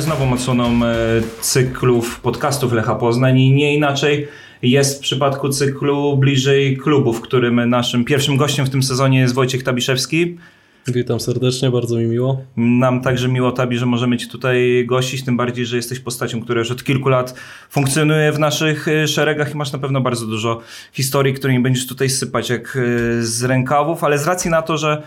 Ruszamy 0.00 0.16
z 0.16 0.20
nową 0.20 0.32
odsłoną 0.32 0.86
e, 0.86 0.96
cyklów 1.40 2.20
podcastów 2.20 2.72
Lecha 2.72 2.94
Poznań 2.94 3.38
i 3.38 3.52
nie 3.52 3.74
inaczej 3.74 4.28
jest 4.62 4.98
w 4.98 5.00
przypadku 5.00 5.48
cyklu 5.48 6.16
bliżej 6.16 6.76
klubu, 6.76 7.12
w 7.12 7.20
którym 7.20 7.70
naszym 7.70 8.04
pierwszym 8.04 8.36
gościem 8.36 8.66
w 8.66 8.70
tym 8.70 8.82
sezonie 8.82 9.18
jest 9.18 9.34
Wojciech 9.34 9.62
Tabiszewski. 9.62 10.38
Witam 10.86 11.20
serdecznie, 11.20 11.70
bardzo 11.70 11.96
mi 11.96 12.06
miło. 12.06 12.44
Nam 12.56 13.00
także 13.00 13.28
miło, 13.28 13.52
Tabi, 13.52 13.78
że 13.78 13.86
możemy 13.86 14.16
Cię 14.16 14.26
tutaj 14.26 14.84
gościć, 14.86 15.24
tym 15.24 15.36
bardziej, 15.36 15.66
że 15.66 15.76
jesteś 15.76 16.00
postacią, 16.00 16.40
która 16.40 16.58
już 16.58 16.70
od 16.70 16.84
kilku 16.84 17.08
lat 17.08 17.34
funkcjonuje 17.70 18.32
w 18.32 18.38
naszych 18.38 18.88
e, 18.88 19.08
szeregach 19.08 19.54
i 19.54 19.56
masz 19.56 19.72
na 19.72 19.78
pewno 19.78 20.00
bardzo 20.00 20.26
dużo 20.26 20.60
historii, 20.92 21.34
którymi 21.34 21.60
będziesz 21.60 21.86
tutaj 21.86 22.10
sypać 22.10 22.50
jak 22.50 22.76
e, 22.76 23.22
z 23.22 23.44
rękawów, 23.44 24.04
ale 24.04 24.18
z 24.18 24.26
racji 24.26 24.50
na 24.50 24.62
to, 24.62 24.78
że 24.78 25.02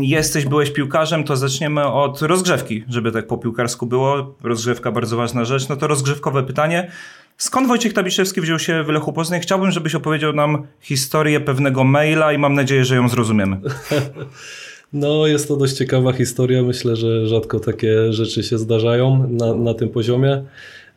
jesteś, 0.00 0.44
byłeś 0.44 0.70
piłkarzem, 0.70 1.24
to 1.24 1.36
zaczniemy 1.36 1.86
od 1.86 2.22
rozgrzewki, 2.22 2.84
żeby 2.88 3.12
tak 3.12 3.26
po 3.26 3.38
piłkarsku 3.38 3.86
było. 3.86 4.34
Rozgrzewka 4.42 4.92
bardzo 4.92 5.16
ważna 5.16 5.44
rzecz. 5.44 5.68
No 5.68 5.76
to 5.76 5.86
rozgrzewkowe 5.86 6.42
pytanie. 6.42 6.90
Skąd 7.36 7.68
Wojciech 7.68 7.92
Tabiszewski 7.92 8.40
wziął 8.40 8.58
się 8.58 8.82
w 8.84 8.88
Lechu 8.88 9.12
Poznań? 9.12 9.40
Chciałbym, 9.40 9.70
żebyś 9.70 9.94
opowiedział 9.94 10.32
nam 10.32 10.66
historię 10.80 11.40
pewnego 11.40 11.84
maila 11.84 12.32
i 12.32 12.38
mam 12.38 12.54
nadzieję, 12.54 12.84
że 12.84 12.96
ją 12.96 13.08
zrozumiemy. 13.08 13.60
No, 14.92 15.26
jest 15.26 15.48
to 15.48 15.56
dość 15.56 15.72
ciekawa 15.72 16.12
historia. 16.12 16.62
Myślę, 16.62 16.96
że 16.96 17.26
rzadko 17.26 17.60
takie 17.60 18.12
rzeczy 18.12 18.42
się 18.42 18.58
zdarzają 18.58 19.28
na, 19.30 19.54
na 19.54 19.74
tym 19.74 19.88
poziomie. 19.88 20.44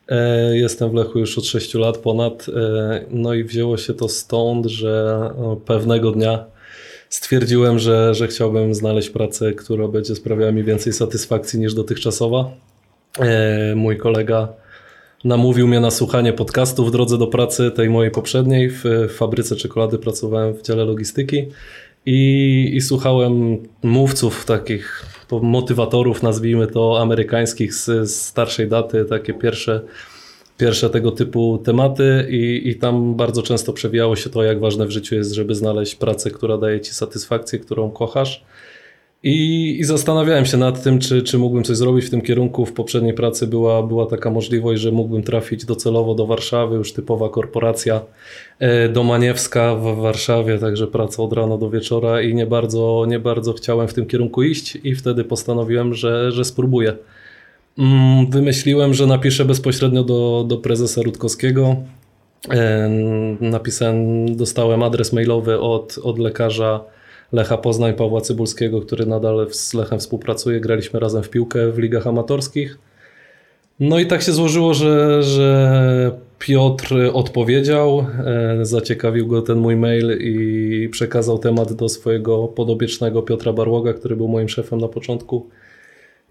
E, 0.07 0.57
jestem 0.57 0.89
w 0.89 0.93
Lechu 0.93 1.19
już 1.19 1.37
od 1.37 1.45
6 1.45 1.73
lat 1.73 1.97
ponad. 1.97 2.45
E, 2.49 3.05
no 3.09 3.33
i 3.33 3.43
wzięło 3.43 3.77
się 3.77 3.93
to 3.93 4.09
stąd, 4.09 4.65
że 4.65 5.19
pewnego 5.65 6.11
dnia 6.11 6.45
stwierdziłem, 7.11 7.79
że, 7.79 8.15
że 8.15 8.27
chciałbym 8.27 8.75
znaleźć 8.75 9.09
pracę, 9.09 9.53
która 9.53 9.87
będzie 9.87 10.15
sprawiała 10.15 10.51
mi 10.51 10.63
więcej 10.63 10.93
satysfakcji 10.93 11.59
niż 11.59 11.73
dotychczasowa. 11.73 12.51
E, 13.19 13.75
mój 13.75 13.97
kolega 13.97 14.47
namówił 15.23 15.67
mnie 15.67 15.79
na 15.79 15.91
słuchanie 15.91 16.33
podcastu 16.33 16.85
w 16.85 16.91
drodze 16.91 17.17
do 17.17 17.27
pracy 17.27 17.71
tej 17.71 17.89
mojej 17.89 18.11
poprzedniej. 18.11 18.69
W 18.69 18.83
fabryce 19.09 19.55
czekolady 19.55 19.97
pracowałem 19.97 20.53
w 20.53 20.61
dziale 20.61 20.85
logistyki 20.85 21.47
i, 22.05 22.71
i 22.73 22.81
słuchałem 22.81 23.57
mówców 23.83 24.45
takich 24.45 25.05
motywatorów, 25.41 26.23
nazwijmy 26.23 26.67
to 26.67 27.01
amerykańskich 27.01 27.73
z, 27.73 27.85
z 28.09 28.25
starszej 28.25 28.67
daty, 28.67 29.05
takie 29.05 29.33
pierwsze 29.33 29.81
pierwsze 30.61 30.89
tego 30.89 31.11
typu 31.11 31.57
tematy 31.57 32.27
i, 32.29 32.69
i 32.69 32.75
tam 32.75 33.15
bardzo 33.15 33.41
często 33.41 33.73
przewijało 33.73 34.15
się 34.15 34.29
to, 34.29 34.43
jak 34.43 34.59
ważne 34.59 34.85
w 34.85 34.91
życiu 34.91 35.15
jest, 35.15 35.31
żeby 35.31 35.55
znaleźć 35.55 35.95
pracę, 35.95 36.31
która 36.31 36.57
daje 36.57 36.81
ci 36.81 36.93
satysfakcję, 36.93 37.59
którą 37.59 37.91
kochasz. 37.91 38.45
I, 39.23 39.77
I, 39.79 39.83
zastanawiałem 39.83 40.45
się 40.45 40.57
nad 40.57 40.83
tym, 40.83 40.99
czy, 40.99 41.21
czy 41.21 41.37
mógłbym 41.37 41.63
coś 41.63 41.77
zrobić 41.77 42.05
w 42.05 42.09
tym 42.09 42.21
kierunku. 42.21 42.65
W 42.65 42.73
poprzedniej 42.73 43.13
pracy 43.13 43.47
była, 43.47 43.83
była 43.83 44.05
taka 44.05 44.29
możliwość, 44.29 44.81
że 44.81 44.91
mógłbym 44.91 45.23
trafić 45.23 45.65
docelowo 45.65 46.15
do 46.15 46.25
Warszawy, 46.25 46.75
już 46.75 46.93
typowa 46.93 47.29
korporacja 47.29 48.01
e, 48.59 48.89
domaniewska 48.89 49.75
w 49.75 49.95
Warszawie, 49.95 50.57
także 50.57 50.87
praca 50.87 51.23
od 51.23 51.33
rana 51.33 51.57
do 51.57 51.69
wieczora 51.69 52.21
i 52.21 52.35
nie 52.35 52.45
bardzo, 52.45 53.05
nie 53.07 53.19
bardzo 53.19 53.53
chciałem 53.53 53.87
w 53.87 53.93
tym 53.93 54.05
kierunku 54.05 54.43
iść 54.43 54.77
i 54.83 54.95
wtedy 54.95 55.23
postanowiłem, 55.23 55.93
że, 55.93 56.31
że 56.31 56.45
spróbuję. 56.45 56.95
Mm, 57.77 58.31
wymyśliłem, 58.31 58.93
że 58.93 59.05
napiszę 59.05 59.45
bezpośrednio 59.45 60.03
do, 60.03 60.45
do 60.47 60.57
prezesa 60.57 61.01
Rutkowskiego. 61.01 61.75
Napisałem, 63.41 64.35
dostałem 64.35 64.83
adres 64.83 65.13
mailowy 65.13 65.59
od, 65.59 65.99
od 66.03 66.19
lekarza 66.19 66.83
Lecha 67.31 67.57
Poznań, 67.57 67.93
Pawła 67.93 68.21
Cybulskiego, 68.21 68.81
który 68.81 69.05
nadal 69.05 69.47
z 69.51 69.73
Lechem 69.73 69.99
współpracuje. 69.99 70.59
Graliśmy 70.59 70.99
razem 70.99 71.23
w 71.23 71.29
piłkę 71.29 71.71
w 71.71 71.77
ligach 71.77 72.07
amatorskich. 72.07 72.77
No 73.79 73.99
i 73.99 74.05
tak 74.05 74.21
się 74.21 74.31
złożyło, 74.31 74.73
że, 74.73 75.23
że 75.23 76.11
Piotr 76.39 76.95
odpowiedział, 77.13 78.05
e, 78.25 78.65
zaciekawił 78.65 79.27
go 79.27 79.41
ten 79.41 79.57
mój 79.57 79.75
mail 79.75 80.17
i 80.19 80.89
przekazał 80.89 81.39
temat 81.39 81.73
do 81.73 81.89
swojego 81.89 82.47
podobiecznego 82.47 83.21
Piotra 83.21 83.53
Barłoga, 83.53 83.93
który 83.93 84.15
był 84.15 84.27
moim 84.27 84.49
szefem 84.49 84.79
na 84.79 84.87
początku. 84.87 85.49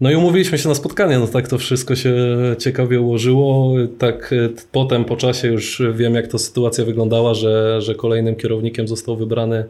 No 0.01 0.11
i 0.11 0.17
umówiliśmy 0.17 0.59
się 0.59 0.69
na 0.69 0.75
spotkanie, 0.75 1.19
no 1.19 1.27
tak 1.27 1.49
to 1.49 1.59
wszystko 1.59 1.97
się 1.97 2.15
ciekawie 2.59 3.01
ułożyło. 3.01 3.75
Tak 3.99 4.33
e, 4.33 4.49
potem 4.73 5.05
po 5.05 5.17
czasie 5.17 5.49
już 5.49 5.83
wiem 5.95 6.15
jak 6.15 6.27
to 6.27 6.39
sytuacja 6.39 6.85
wyglądała, 6.85 7.35
że, 7.35 7.81
że 7.81 7.95
kolejnym 7.95 8.37
kierownikiem 8.37 8.89
został 8.89 9.17
wybrany 9.17 9.65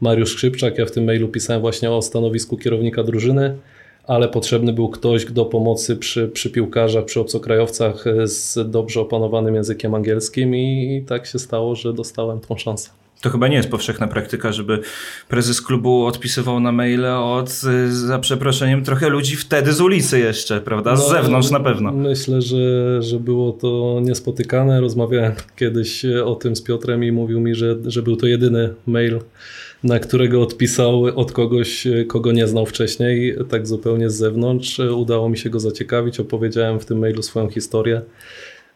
Mariusz 0.00 0.32
Skrzypczak. 0.32 0.78
Ja 0.78 0.86
w 0.86 0.90
tym 0.90 1.04
mailu 1.04 1.28
pisałem 1.28 1.60
właśnie 1.60 1.90
o 1.90 2.02
stanowisku 2.02 2.56
kierownika 2.56 3.02
drużyny, 3.02 3.56
ale 4.06 4.28
potrzebny 4.28 4.72
był 4.72 4.88
ktoś 4.88 5.24
do 5.24 5.44
pomocy 5.44 5.96
przy, 5.96 6.28
przy 6.28 6.50
piłkarzach, 6.50 7.04
przy 7.04 7.20
obcokrajowcach 7.20 8.04
z 8.24 8.70
dobrze 8.70 9.00
opanowanym 9.00 9.54
językiem 9.54 9.94
angielskim 9.94 10.54
i, 10.54 10.96
i 10.96 11.06
tak 11.06 11.26
się 11.26 11.38
stało, 11.38 11.74
że 11.74 11.92
dostałem 11.92 12.40
tą 12.40 12.56
szansę. 12.56 13.05
To 13.20 13.30
chyba 13.30 13.48
nie 13.48 13.56
jest 13.56 13.70
powszechna 13.70 14.06
praktyka, 14.06 14.52
żeby 14.52 14.80
prezes 15.28 15.62
klubu 15.62 16.06
odpisywał 16.06 16.60
na 16.60 16.72
maile 16.72 17.06
od, 17.06 17.50
za 17.88 18.18
przeproszeniem, 18.18 18.84
trochę 18.84 19.08
ludzi 19.08 19.36
wtedy 19.36 19.72
z 19.72 19.80
ulicy 19.80 20.18
jeszcze, 20.18 20.60
prawda? 20.60 20.96
Z 20.96 21.00
no, 21.00 21.08
zewnątrz 21.08 21.50
na 21.50 21.60
pewno. 21.60 21.92
Myślę, 21.92 22.42
że, 22.42 23.02
że 23.02 23.20
było 23.20 23.52
to 23.52 24.00
niespotykane. 24.02 24.80
Rozmawiałem 24.80 25.32
kiedyś 25.56 26.04
o 26.04 26.34
tym 26.34 26.56
z 26.56 26.62
Piotrem 26.62 27.04
i 27.04 27.12
mówił 27.12 27.40
mi, 27.40 27.54
że, 27.54 27.76
że 27.84 28.02
był 28.02 28.16
to 28.16 28.26
jedyny 28.26 28.74
mail 28.86 29.20
na 29.84 29.98
którego 29.98 30.42
odpisał 30.42 31.04
od 31.04 31.32
kogoś, 31.32 31.86
kogo 32.08 32.32
nie 32.32 32.46
znał 32.46 32.66
wcześniej, 32.66 33.36
tak 33.48 33.66
zupełnie 33.66 34.10
z 34.10 34.16
zewnątrz. 34.16 34.78
Udało 34.78 35.28
mi 35.28 35.38
się 35.38 35.50
go 35.50 35.60
zaciekawić, 35.60 36.20
opowiedziałem 36.20 36.80
w 36.80 36.84
tym 36.84 36.98
mailu 36.98 37.22
swoją 37.22 37.50
historię. 37.50 38.02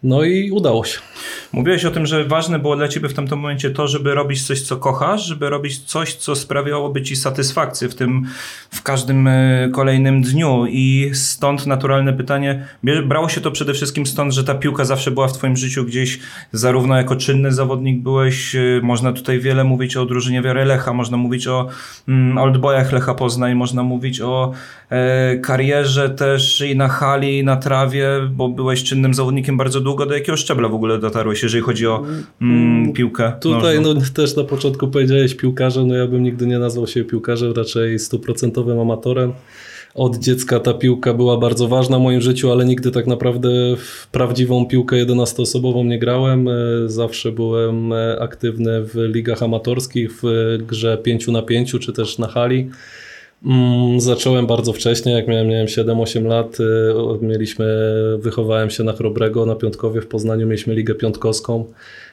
No 0.03 0.25
i 0.25 0.50
udało 0.50 0.84
się. 0.84 0.99
Mówiłeś 1.53 1.84
o 1.84 1.91
tym, 1.91 2.06
że 2.06 2.25
ważne 2.25 2.59
było 2.59 2.77
dla 2.77 2.88
ciebie 2.88 3.09
w 3.09 3.15
tamtym 3.15 3.38
momencie 3.38 3.71
to, 3.71 3.88
żeby 3.88 4.15
robić 4.15 4.47
coś, 4.47 4.62
co 4.62 4.77
kochasz, 4.77 5.25
żeby 5.25 5.50
robić 5.50 5.78
coś, 5.78 6.15
co 6.15 6.37
sprawiałoby 6.37 7.03
ci 7.03 7.16
satysfakcję 7.16 7.88
w 7.88 7.94
tym, 7.94 8.27
w 8.71 8.83
każdym 8.83 9.27
e, 9.27 9.69
kolejnym 9.72 10.22
dniu 10.22 10.66
i 10.69 11.11
stąd 11.15 11.66
naturalne 11.66 12.12
pytanie, 12.12 12.66
brało 13.05 13.28
się 13.28 13.41
to 13.41 13.50
przede 13.50 13.75
wszystkim 13.75 14.06
stąd, 14.06 14.34
że 14.34 14.44
ta 14.44 14.55
piłka 14.55 14.84
zawsze 14.84 15.11
była 15.11 15.28
w 15.28 15.33
twoim 15.33 15.56
życiu 15.56 15.84
gdzieś, 15.84 16.19
zarówno 16.53 16.97
jako 16.97 17.17
czynny 17.17 17.53
zawodnik 17.53 18.03
byłeś, 18.03 18.55
e, 18.55 18.61
można 18.82 19.12
tutaj 19.12 19.41
wiele 19.41 19.65
mówić 19.65 19.97
o 19.97 20.06
drużynie 20.06 20.43
Wiary 20.43 20.65
Lecha, 20.65 20.93
można 20.93 21.17
mówić 21.17 21.47
o 21.47 21.69
mm, 22.09 22.38
Oldboyach 22.38 22.93
Lecha 22.93 23.15
Poznań, 23.15 23.55
można 23.55 23.82
mówić 23.82 24.21
o 24.21 24.53
e, 24.91 25.37
karierze 25.38 26.11
też 26.11 26.61
i 26.61 26.77
na 26.77 26.88
hali, 26.88 27.38
i 27.38 27.44
na 27.44 27.56
trawie, 27.56 28.09
bo 28.31 28.49
byłeś 28.49 28.84
czynnym 28.84 29.15
zawodnikiem 29.15 29.56
bardzo 29.56 29.81
długo. 29.81 29.89
Do 29.94 30.14
jakiego 30.14 30.36
szczebla 30.36 30.68
w 30.68 30.74
ogóle 30.74 30.98
dotarłeś, 30.98 31.42
jeżeli 31.42 31.62
chodzi 31.62 31.86
o 31.86 32.04
mm, 32.42 32.92
piłkę? 32.92 33.32
Tutaj 33.40 33.80
no, 33.80 33.94
też 34.14 34.36
na 34.36 34.44
początku 34.44 34.88
powiedziałeś 34.88 35.34
piłkarze, 35.34 35.84
no 35.84 35.94
ja 35.94 36.06
bym 36.06 36.22
nigdy 36.22 36.46
nie 36.46 36.58
nazwał 36.58 36.86
się 36.86 37.04
piłkarzem, 37.04 37.52
raczej 37.52 37.98
stuprocentowym 37.98 38.78
amatorem. 38.78 39.32
Od 39.94 40.18
dziecka 40.18 40.60
ta 40.60 40.74
piłka 40.74 41.14
była 41.14 41.38
bardzo 41.38 41.68
ważna 41.68 41.98
w 41.98 42.02
moim 42.02 42.20
życiu, 42.20 42.52
ale 42.52 42.64
nigdy 42.64 42.90
tak 42.90 43.06
naprawdę 43.06 43.48
w 43.76 44.08
prawdziwą 44.12 44.66
piłkę 44.66 44.96
11-osobową 44.96 45.84
nie 45.84 45.98
grałem. 45.98 46.48
E, 46.48 46.52
zawsze 46.86 47.32
byłem 47.32 47.92
e, 47.92 48.20
aktywny 48.20 48.84
w 48.84 48.94
ligach 48.94 49.42
amatorskich, 49.42 50.10
w 50.22 50.58
grze 50.66 50.98
5 50.98 51.28
na 51.28 51.42
5 51.42 51.76
czy 51.80 51.92
też 51.92 52.18
na 52.18 52.28
hali. 52.28 52.70
Mm, 53.44 54.00
zacząłem 54.00 54.46
bardzo 54.46 54.72
wcześnie, 54.72 55.12
jak 55.12 55.28
miałem, 55.28 55.48
miałem 55.48 55.66
7-8 55.66 56.26
lat. 56.26 56.60
Y, 56.60 57.25
mieliśmy, 57.25 57.66
wychowałem 58.19 58.70
się 58.70 58.84
na 58.84 58.92
Chrobrego, 58.92 59.46
na 59.46 59.56
Piątkowie 59.56 60.00
w 60.00 60.06
Poznaniu 60.06 60.46
mieliśmy 60.46 60.75
Ligę 60.75 60.94
Piątkowską, 60.94 61.64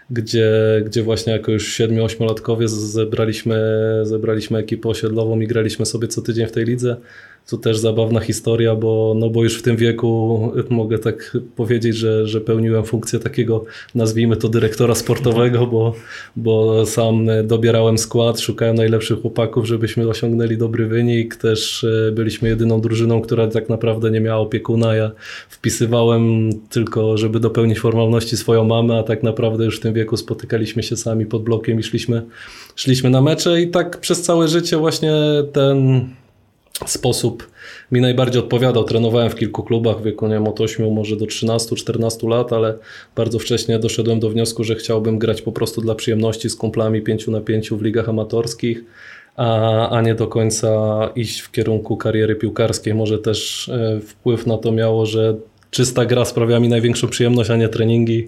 gdzie, 0.09 0.51
gdzie 0.85 1.03
właśnie 1.03 1.33
jako 1.33 1.51
już 1.51 1.79
7-8-latkowie 1.79 2.67
zebraliśmy, 2.67 3.59
zebraliśmy 4.03 4.59
ekipę 4.59 4.89
osiedlową 4.89 5.39
i 5.39 5.47
graliśmy 5.47 5.85
sobie 5.85 6.07
co 6.07 6.21
tydzień 6.21 6.47
w 6.47 6.51
tej 6.51 6.65
lidze. 6.65 6.97
To 7.49 7.57
też 7.57 7.77
zabawna 7.77 8.19
historia, 8.19 8.75
bo, 8.75 9.13
no 9.17 9.29
bo 9.29 9.43
już 9.43 9.59
w 9.59 9.61
tym 9.61 9.75
wieku 9.75 10.51
mogę 10.69 10.99
tak 10.99 11.37
powiedzieć, 11.55 11.95
że, 11.95 12.27
że 12.27 12.41
pełniłem 12.41 12.83
funkcję 12.83 13.19
takiego, 13.19 13.65
nazwijmy 13.95 14.37
to 14.37 14.49
dyrektora 14.49 14.95
sportowego, 14.95 15.67
bo, 15.67 15.93
bo 16.35 16.85
sam 16.85 17.27
dobierałem 17.43 17.97
skład, 17.97 18.39
szukałem 18.39 18.75
najlepszych 18.75 19.21
chłopaków, 19.21 19.65
żebyśmy 19.65 20.07
osiągnęli 20.07 20.57
dobry 20.57 20.87
wynik. 20.87 21.35
Też 21.35 21.83
e, 21.83 22.11
byliśmy 22.11 22.49
jedyną 22.49 22.81
drużyną, 22.81 23.21
która 23.21 23.47
tak 23.47 23.69
naprawdę 23.69 24.11
nie 24.11 24.21
miała 24.21 24.39
opiekuna. 24.39 24.95
Ja 24.95 25.11
wpisywałem 25.49 26.49
tylko, 26.69 27.17
żeby 27.17 27.39
dopełnić 27.39 27.79
formalności 27.79 28.37
swoją 28.37 28.63
mamę, 28.63 28.97
a 28.97 29.03
tak 29.03 29.23
naprawdę 29.23 29.65
już 29.65 29.77
w 29.77 29.81
tym 29.81 29.93
wieku 29.93 30.17
spotykaliśmy 30.17 30.83
się 30.83 30.97
sami 30.97 31.25
pod 31.25 31.43
blokiem 31.43 31.79
i 31.79 31.83
szliśmy, 31.83 32.21
szliśmy 32.75 33.09
na 33.09 33.21
mecze 33.21 33.61
i 33.61 33.67
tak 33.67 33.97
przez 33.99 34.21
całe 34.21 34.47
życie 34.47 34.77
właśnie 34.77 35.13
ten 35.53 36.07
sposób 36.85 37.47
mi 37.91 38.01
najbardziej 38.01 38.41
odpowiadał. 38.41 38.83
Trenowałem 38.83 39.29
w 39.29 39.35
kilku 39.35 39.63
klubach 39.63 39.99
w 39.99 40.03
wieku 40.03 40.27
nie 40.27 40.33
wiem, 40.33 40.47
od 40.47 40.61
8 40.61 40.93
może 40.93 41.15
do 41.15 41.25
13-14 41.25 42.29
lat, 42.29 42.53
ale 42.53 42.77
bardzo 43.15 43.39
wcześnie 43.39 43.79
doszedłem 43.79 44.19
do 44.19 44.29
wniosku, 44.29 44.63
że 44.63 44.75
chciałbym 44.75 45.19
grać 45.19 45.41
po 45.41 45.51
prostu 45.51 45.81
dla 45.81 45.95
przyjemności 45.95 46.49
z 46.49 46.55
kumplami 46.55 47.01
5 47.01 47.27
na 47.27 47.41
5 47.41 47.69
w 47.69 47.81
ligach 47.81 48.09
amatorskich. 48.09 48.83
a, 49.35 49.89
a 49.89 50.01
nie 50.01 50.15
do 50.15 50.27
końca 50.27 50.69
iść 51.15 51.39
w 51.39 51.51
kierunku 51.51 51.97
kariery 51.97 52.35
piłkarskiej. 52.35 52.93
Może 52.93 53.19
też 53.19 53.69
e, 53.69 53.99
wpływ 54.01 54.47
na 54.47 54.57
to 54.57 54.71
miało, 54.71 55.05
że 55.05 55.35
czysta 55.71 56.05
gra 56.05 56.25
sprawia 56.25 56.59
mi 56.59 56.69
największą 56.69 57.07
przyjemność, 57.07 57.49
a 57.49 57.55
nie 57.55 57.69
treningi. 57.69 58.27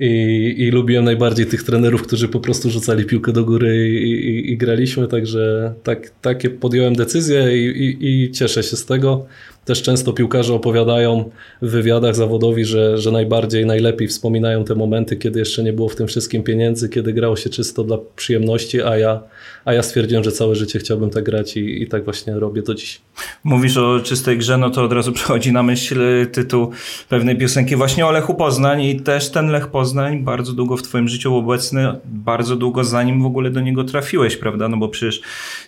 I, 0.00 0.54
I, 0.58 0.70
lubiłem 0.70 1.04
najbardziej 1.04 1.46
tych 1.46 1.62
trenerów, 1.62 2.02
którzy 2.02 2.28
po 2.28 2.40
prostu 2.40 2.70
rzucali 2.70 3.04
piłkę 3.04 3.32
do 3.32 3.44
góry 3.44 3.88
i, 3.88 4.12
i, 4.12 4.52
i 4.52 4.56
graliśmy, 4.56 5.08
także 5.08 5.74
tak, 5.82 6.10
takie 6.22 6.50
podjąłem 6.50 6.94
decyzje 6.94 7.56
i, 7.56 8.30
cieszę 8.30 8.62
się 8.62 8.76
z 8.76 8.86
tego. 8.86 9.26
Też 9.66 9.82
często 9.82 10.12
piłkarze 10.12 10.54
opowiadają 10.54 11.30
w 11.62 11.70
wywiadach 11.70 12.14
zawodowi, 12.14 12.64
że, 12.64 12.98
że 12.98 13.10
najbardziej, 13.10 13.66
najlepiej 13.66 14.08
wspominają 14.08 14.64
te 14.64 14.74
momenty, 14.74 15.16
kiedy 15.16 15.38
jeszcze 15.38 15.62
nie 15.62 15.72
było 15.72 15.88
w 15.88 15.96
tym 15.96 16.06
wszystkim 16.06 16.42
pieniędzy, 16.42 16.88
kiedy 16.88 17.12
grało 17.12 17.36
się 17.36 17.50
czysto 17.50 17.84
dla 17.84 17.98
przyjemności, 18.16 18.82
a 18.82 18.96
ja, 18.96 19.20
a 19.64 19.72
ja 19.72 19.82
stwierdziłem, 19.82 20.24
że 20.24 20.32
całe 20.32 20.54
życie 20.54 20.78
chciałbym 20.78 21.10
tak 21.10 21.24
grać 21.24 21.56
i, 21.56 21.82
i 21.82 21.86
tak 21.86 22.04
właśnie 22.04 22.34
robię 22.34 22.62
do 22.62 22.74
dziś. 22.74 23.00
Mówisz 23.44 23.76
o 23.76 24.00
czystej 24.00 24.38
grze, 24.38 24.58
no 24.58 24.70
to 24.70 24.84
od 24.84 24.92
razu 24.92 25.12
przychodzi 25.12 25.52
na 25.52 25.62
myśl 25.62 26.26
tytuł 26.32 26.70
pewnej 27.08 27.38
piosenki 27.38 27.76
właśnie 27.76 28.06
o 28.06 28.10
Lechu 28.10 28.34
Poznań 28.34 28.82
i 28.82 29.00
też 29.00 29.30
ten 29.30 29.50
Lech 29.50 29.66
Poznań 29.66 30.18
bardzo 30.18 30.52
długo 30.52 30.76
w 30.76 30.82
twoim 30.82 31.08
życiu 31.08 31.36
obecny, 31.36 31.92
bardzo 32.04 32.56
długo 32.56 32.84
zanim 32.84 33.22
w 33.22 33.26
ogóle 33.26 33.50
do 33.50 33.60
niego 33.60 33.84
trafiłeś, 33.84 34.36
prawda? 34.36 34.68
No 34.68 34.76
bo 34.76 34.88
przecież 34.88 35.20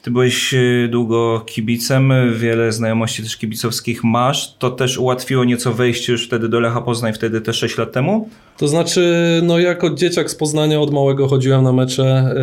ty 0.03 0.11
byłeś 0.11 0.55
e, 0.55 0.89
długo 0.89 1.41
kibicem, 1.47 2.13
wiele 2.37 2.73
znajomości 2.73 3.23
też 3.23 3.37
kibicowskich 3.37 3.88
wszystkich 3.89 4.05
masz, 4.05 4.55
to 4.59 4.71
też 4.71 4.99
ułatwiło 4.99 5.45
nieco 5.45 5.73
wejście 5.73 6.13
już 6.13 6.27
wtedy 6.27 6.49
do 6.49 6.61
Lecha 6.61 6.81
Poznań, 6.81 7.13
wtedy 7.13 7.41
te 7.41 7.53
6 7.53 7.79
lat 7.79 7.93
temu? 7.93 8.29
To 8.59 8.69
znaczy, 8.69 9.03
no 9.43 9.59
jako 9.59 9.91
dzieciak 9.91 10.31
z 10.31 10.35
Poznania 10.35 10.81
od 10.81 10.93
małego 10.93 11.29
chodziłem 11.29 11.65
na 11.65 11.73
mecze, 11.73 12.35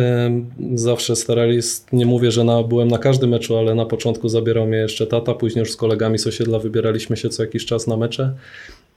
zawsze 0.74 1.16
starali, 1.16 1.60
nie 1.92 2.06
mówię, 2.06 2.30
że 2.30 2.44
na, 2.44 2.62
byłem 2.62 2.88
na 2.88 2.98
każdym 2.98 3.30
meczu, 3.30 3.56
ale 3.56 3.74
na 3.74 3.86
początku 3.86 4.28
zabierał 4.28 4.66
mnie 4.66 4.78
jeszcze 4.78 5.06
tata, 5.06 5.34
później 5.34 5.60
już 5.60 5.72
z 5.72 5.76
kolegami 5.76 6.18
z 6.18 6.26
osiedla 6.26 6.58
wybieraliśmy 6.58 7.16
się 7.16 7.28
co 7.28 7.42
jakiś 7.42 7.66
czas 7.66 7.86
na 7.86 7.96
mecze. 7.96 8.32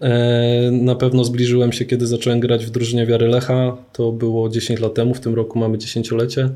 E, 0.02 0.72
na 0.72 0.96
pewno 0.96 1.24
zbliżyłem 1.24 1.72
się, 1.72 1.86
kiedy 1.86 2.08
zacząłem 2.08 2.40
grać 2.40 2.66
w 2.66 2.70
drużynie 2.70 3.06
Wiary 3.06 3.28
Lecha, 3.28 3.78
to 3.94 4.12
było 4.12 4.50
10 4.50 4.80
lat 4.80 4.94
temu, 4.94 5.14
w 5.14 5.20
tym 5.20 5.36
roku 5.36 5.60
mamy 5.60 5.78
dziesięciolecie. 5.78 6.50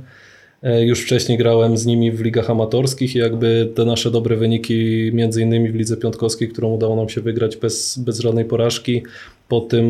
E, 0.64 0.86
już 0.86 1.02
wcześniej 1.02 1.38
grałem 1.38 1.78
z 1.78 1.86
nimi 1.86 2.12
w 2.12 2.22
ligach 2.22 2.50
amatorskich 2.50 3.16
i 3.16 3.20
jakby 3.20 3.70
te 3.76 3.86
nasze 3.86 4.12
dobre 4.12 4.36
wyniki, 4.36 5.12
między 5.14 5.42
innymi 5.42 5.70
w 5.70 5.76
lidze 5.76 5.98
piątkowskiej, 5.98 6.50
którą 6.50 6.74
udało 6.74 6.96
nam 6.96 7.10
się 7.10 7.22
wygrać 7.22 7.58
bez, 7.58 7.98
bez 7.98 8.20
żadnej 8.20 8.46
porażki, 8.46 9.04
po 9.48 9.62
tym 9.62 9.86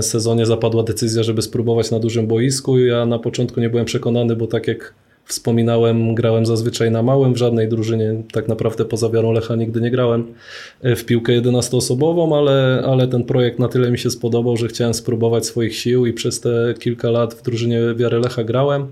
sezonie 0.00 0.46
zapadła 0.46 0.82
decyzja, 0.82 1.22
żeby 1.22 1.42
spróbować 1.42 1.90
na 1.90 1.98
dużym 1.98 2.26
boisku. 2.26 2.78
Ja 2.78 3.06
na 3.06 3.18
początku 3.18 3.60
nie 3.60 3.70
byłem 3.70 3.84
przekonany, 3.84 4.36
bo 4.36 4.46
tak 4.46 4.66
jak 4.66 4.94
wspominałem, 5.24 6.14
grałem 6.14 6.46
zazwyczaj 6.46 6.90
na 6.90 7.02
małym, 7.02 7.34
w 7.34 7.36
żadnej 7.36 7.68
drużynie 7.68 8.22
tak 8.32 8.48
naprawdę 8.48 8.84
poza 8.84 9.10
Wiarą 9.10 9.32
Lecha 9.32 9.56
nigdy 9.56 9.80
nie 9.80 9.90
grałem 9.90 10.34
e, 10.82 10.96
w 10.96 11.04
piłkę 11.04 11.40
11-osobową, 11.40 12.38
ale, 12.38 12.82
ale 12.86 13.08
ten 13.08 13.24
projekt 13.24 13.58
na 13.58 13.68
tyle 13.68 13.90
mi 13.90 13.98
się 13.98 14.10
spodobał, 14.10 14.56
że 14.56 14.68
chciałem 14.68 14.94
spróbować 14.94 15.46
swoich 15.46 15.76
sił 15.76 16.06
i 16.06 16.12
przez 16.12 16.40
te 16.40 16.74
kilka 16.78 17.10
lat 17.10 17.34
w 17.34 17.42
drużynie 17.42 17.80
Wiary 17.96 18.18
Lecha 18.18 18.44
grałem. 18.44 18.86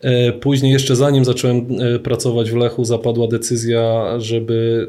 E, 0.00 0.32
później, 0.32 0.72
jeszcze 0.72 0.96
zanim 0.96 1.24
zacząłem 1.24 1.66
e, 1.80 1.98
pracować 1.98 2.50
w 2.50 2.56
Lechu, 2.56 2.84
zapadła 2.84 3.28
decyzja, 3.28 4.14
żeby 4.20 4.88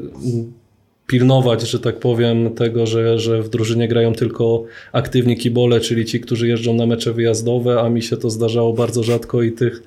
pilnować, 1.10 1.62
że 1.62 1.80
tak 1.80 1.98
powiem, 1.98 2.54
tego, 2.54 2.86
że, 2.86 3.18
że 3.18 3.42
w 3.42 3.48
drużynie 3.48 3.88
grają 3.88 4.12
tylko 4.12 4.64
aktywni 4.92 5.36
kibole, 5.36 5.80
czyli 5.80 6.04
ci, 6.04 6.20
którzy 6.20 6.48
jeżdżą 6.48 6.74
na 6.74 6.86
mecze 6.86 7.12
wyjazdowe, 7.12 7.80
a 7.80 7.88
mi 7.88 8.02
się 8.02 8.16
to 8.16 8.30
zdarzało 8.30 8.72
bardzo 8.72 9.02
rzadko 9.02 9.42
i 9.42 9.52
tych 9.52 9.82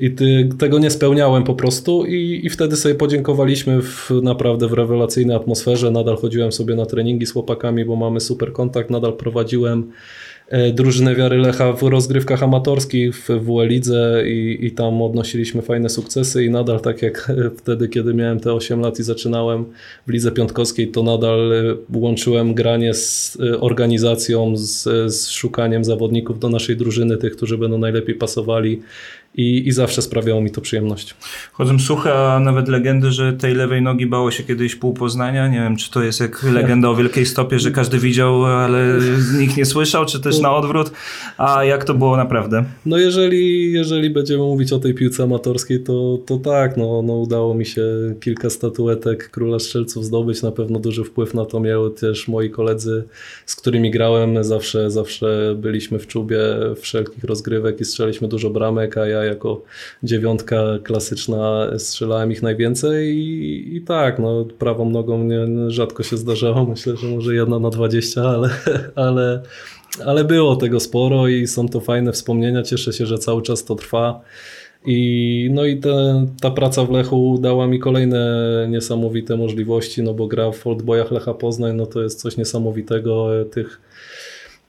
i 0.00 0.10
ty, 0.10 0.48
tego 0.58 0.78
nie 0.78 0.90
spełniałem 0.90 1.44
po 1.44 1.54
prostu 1.54 2.04
i, 2.06 2.40
i 2.44 2.50
wtedy 2.50 2.76
sobie 2.76 2.94
podziękowaliśmy 2.94 3.82
w, 3.82 4.10
naprawdę 4.22 4.68
w 4.68 4.72
rewelacyjnej 4.72 5.36
atmosferze. 5.36 5.90
Nadal 5.90 6.16
chodziłem 6.16 6.52
sobie 6.52 6.74
na 6.74 6.86
treningi 6.86 7.26
z 7.26 7.32
chłopakami, 7.32 7.84
bo 7.84 7.96
mamy 7.96 8.20
super 8.20 8.52
kontakt, 8.52 8.90
nadal 8.90 9.12
prowadziłem 9.12 9.92
E, 10.48 10.72
drużynę 10.72 11.14
Wiary 11.14 11.38
Lecha 11.38 11.72
w 11.72 11.82
rozgrywkach 11.82 12.42
amatorskich 12.42 13.16
w 13.16 13.28
WE 13.28 13.66
i, 14.26 14.66
i 14.66 14.70
tam 14.70 15.02
odnosiliśmy 15.02 15.62
fajne 15.62 15.88
sukcesy 15.88 16.44
i 16.44 16.50
nadal 16.50 16.80
tak 16.80 17.02
jak 17.02 17.32
wtedy, 17.58 17.88
kiedy 17.88 18.14
miałem 18.14 18.40
te 18.40 18.52
8 18.52 18.80
lat 18.80 18.98
i 18.98 19.02
zaczynałem 19.02 19.64
w 20.06 20.10
Lidze 20.10 20.32
Piątkowskiej, 20.32 20.88
to 20.88 21.02
nadal 21.02 21.52
e, 21.52 21.98
łączyłem 21.98 22.54
granie 22.54 22.94
z 22.94 23.38
e, 23.40 23.60
organizacją, 23.60 24.56
z, 24.56 24.82
z 25.14 25.28
szukaniem 25.28 25.84
zawodników 25.84 26.38
do 26.38 26.48
naszej 26.48 26.76
drużyny, 26.76 27.16
tych, 27.16 27.36
którzy 27.36 27.58
będą 27.58 27.78
najlepiej 27.78 28.14
pasowali 28.14 28.82
i, 29.36 29.68
i 29.68 29.72
zawsze 29.72 30.02
sprawiało 30.02 30.40
mi 30.40 30.50
to 30.50 30.60
przyjemność. 30.60 31.14
Chodzą 31.52 31.78
suche, 31.78 32.14
a 32.14 32.40
nawet 32.40 32.68
legendy, 32.68 33.10
że 33.10 33.32
tej 33.32 33.54
lewej 33.54 33.82
nogi 33.82 34.06
bało 34.06 34.30
się 34.30 34.42
kiedyś 34.42 34.74
pół 34.74 34.94
Poznania. 34.94 35.48
Nie 35.48 35.58
wiem, 35.58 35.76
czy 35.76 35.90
to 35.90 36.02
jest 36.02 36.20
jak 36.20 36.42
legenda 36.42 36.88
o 36.88 36.94
wielkiej 36.94 37.26
stopie, 37.26 37.58
że 37.58 37.70
każdy 37.70 37.98
widział, 37.98 38.46
ale 38.46 38.98
nikt 39.38 39.56
nie 39.56 39.64
słyszał, 39.64 40.06
czy 40.06 40.20
też 40.20 40.40
na 40.40 40.56
odwrót. 40.56 40.90
A 41.38 41.64
jak 41.64 41.84
to 41.84 41.94
było 41.94 42.16
naprawdę? 42.16 42.64
No 42.86 42.98
jeżeli, 42.98 43.72
jeżeli 43.72 44.10
będziemy 44.10 44.42
mówić 44.42 44.72
o 44.72 44.78
tej 44.78 44.94
piłce 44.94 45.22
amatorskiej, 45.22 45.80
to, 45.80 46.18
to 46.26 46.38
tak, 46.38 46.76
no, 46.76 47.02
no 47.02 47.12
udało 47.12 47.54
mi 47.54 47.66
się 47.66 47.82
kilka 48.20 48.50
statuetek 48.50 49.30
Króla 49.30 49.58
Strzelców 49.58 50.04
zdobyć. 50.04 50.42
Na 50.42 50.52
pewno 50.52 50.78
duży 50.78 51.04
wpływ 51.04 51.34
na 51.34 51.44
to 51.44 51.60
miały 51.60 51.90
też 51.90 52.28
moi 52.28 52.50
koledzy, 52.50 53.04
z 53.46 53.56
którymi 53.56 53.90
grałem. 53.90 54.44
Zawsze, 54.44 54.90
zawsze 54.90 55.54
byliśmy 55.58 55.98
w 55.98 56.06
czubie 56.06 56.38
wszelkich 56.80 57.24
rozgrywek 57.24 57.80
i 57.80 57.84
strzeliśmy 57.84 58.28
dużo 58.28 58.50
bramek, 58.50 58.96
a 58.98 59.06
ja 59.06 59.25
jako 59.26 59.62
dziewiątka 60.02 60.62
klasyczna 60.82 61.66
strzelałem 61.78 62.32
ich 62.32 62.42
najwięcej 62.42 63.16
i, 63.16 63.76
i 63.76 63.80
tak, 63.80 64.18
no, 64.18 64.44
prawą 64.58 64.90
nogą 64.90 65.24
nie, 65.24 65.70
rzadko 65.70 66.02
się 66.02 66.16
zdarzało, 66.16 66.64
myślę, 66.64 66.96
że 66.96 67.06
może 67.06 67.34
jedna 67.34 67.58
na 67.58 67.70
dwadzieścia, 67.70 68.22
ale, 68.22 68.50
ale, 69.06 69.42
ale 70.06 70.24
było 70.24 70.56
tego 70.56 70.80
sporo 70.80 71.28
i 71.28 71.46
są 71.46 71.68
to 71.68 71.80
fajne 71.80 72.12
wspomnienia, 72.12 72.62
cieszę 72.62 72.92
się, 72.92 73.06
że 73.06 73.18
cały 73.18 73.42
czas 73.42 73.64
to 73.64 73.74
trwa. 73.74 74.20
I, 74.88 75.50
no 75.52 75.64
i 75.64 75.76
te, 75.76 76.26
ta 76.40 76.50
praca 76.50 76.84
w 76.84 76.90
Lechu 76.90 77.38
dała 77.40 77.66
mi 77.66 77.78
kolejne 77.78 78.66
niesamowite 78.70 79.36
możliwości, 79.36 80.02
no 80.02 80.14
bo 80.14 80.26
gra 80.26 80.52
w 80.52 80.66
Oldboyach 80.66 81.10
Lecha 81.10 81.34
Poznań, 81.34 81.76
no 81.76 81.86
to 81.86 82.02
jest 82.02 82.20
coś 82.20 82.36
niesamowitego. 82.36 83.28
Tych 83.50 83.80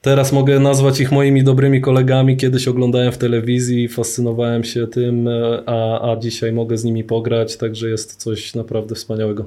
Teraz 0.07 0.33
mogę 0.33 0.59
nazwać 0.59 0.99
ich 0.99 1.11
moimi 1.11 1.43
dobrymi 1.43 1.81
kolegami. 1.81 2.37
Kiedyś 2.37 2.67
oglądałem 2.67 3.11
w 3.11 3.17
telewizji, 3.17 3.87
fascynowałem 3.87 4.63
się 4.63 4.87
tym, 4.87 5.29
a, 5.65 6.11
a 6.11 6.15
dzisiaj 6.15 6.51
mogę 6.51 6.77
z 6.77 6.83
nimi 6.83 7.03
pograć, 7.03 7.57
także 7.57 7.89
jest 7.89 8.15
coś 8.15 8.55
naprawdę 8.55 8.95
wspaniałego. 8.95 9.45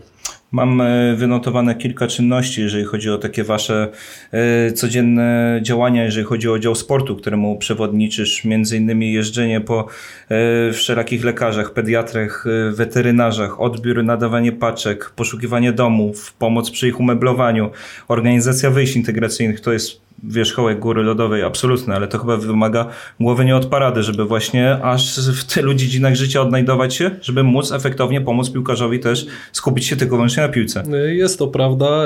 Mam 0.52 0.80
e, 0.80 1.14
wynotowane 1.16 1.74
kilka 1.74 2.06
czynności, 2.06 2.60
jeżeli 2.60 2.84
chodzi 2.84 3.10
o 3.10 3.18
takie 3.18 3.44
wasze 3.44 3.88
e, 4.32 4.72
codzienne 4.72 5.60
działania, 5.62 6.04
jeżeli 6.04 6.26
chodzi 6.26 6.48
o 6.48 6.58
dział 6.58 6.74
sportu, 6.74 7.16
któremu 7.16 7.58
przewodniczysz, 7.58 8.44
między 8.44 8.76
innymi 8.76 9.12
jeżdżenie 9.12 9.60
po 9.60 9.86
e, 10.28 10.72
wszelakich 10.72 11.24
lekarzach, 11.24 11.72
pediatrach, 11.72 12.44
weterynarzach, 12.72 13.60
odbiór, 13.60 14.04
nadawanie 14.04 14.52
paczek, 14.52 15.10
poszukiwanie 15.16 15.72
domów, 15.72 16.32
pomoc 16.32 16.70
przy 16.70 16.88
ich 16.88 17.00
umeblowaniu, 17.00 17.70
organizacja 18.08 18.70
wyjść 18.70 18.96
integracyjnych, 18.96 19.60
to 19.60 19.72
jest 19.72 20.09
wierzchołek 20.22 20.78
góry 20.78 21.02
lodowej, 21.02 21.42
absolutny, 21.42 21.94
ale 21.94 22.08
to 22.08 22.18
chyba 22.18 22.36
wymaga 22.36 22.86
głowy 23.20 23.44
nie 23.44 23.56
od 23.56 23.66
parady, 23.66 24.02
żeby 24.02 24.24
właśnie 24.24 24.82
aż 24.82 25.18
w 25.18 25.44
tylu 25.44 25.74
dziedzinach 25.74 26.14
życia 26.14 26.42
odnajdować 26.42 26.94
się, 26.94 27.10
żeby 27.22 27.42
móc 27.42 27.72
efektownie 27.72 28.20
pomóc 28.20 28.50
piłkarzowi 28.50 29.00
też 29.00 29.26
skupić 29.52 29.86
się 29.86 29.96
tylko 29.96 30.16
wyłącznie 30.16 30.42
na 30.42 30.48
piłce. 30.48 30.82
Jest 31.06 31.38
to 31.38 31.48
prawda. 31.48 32.04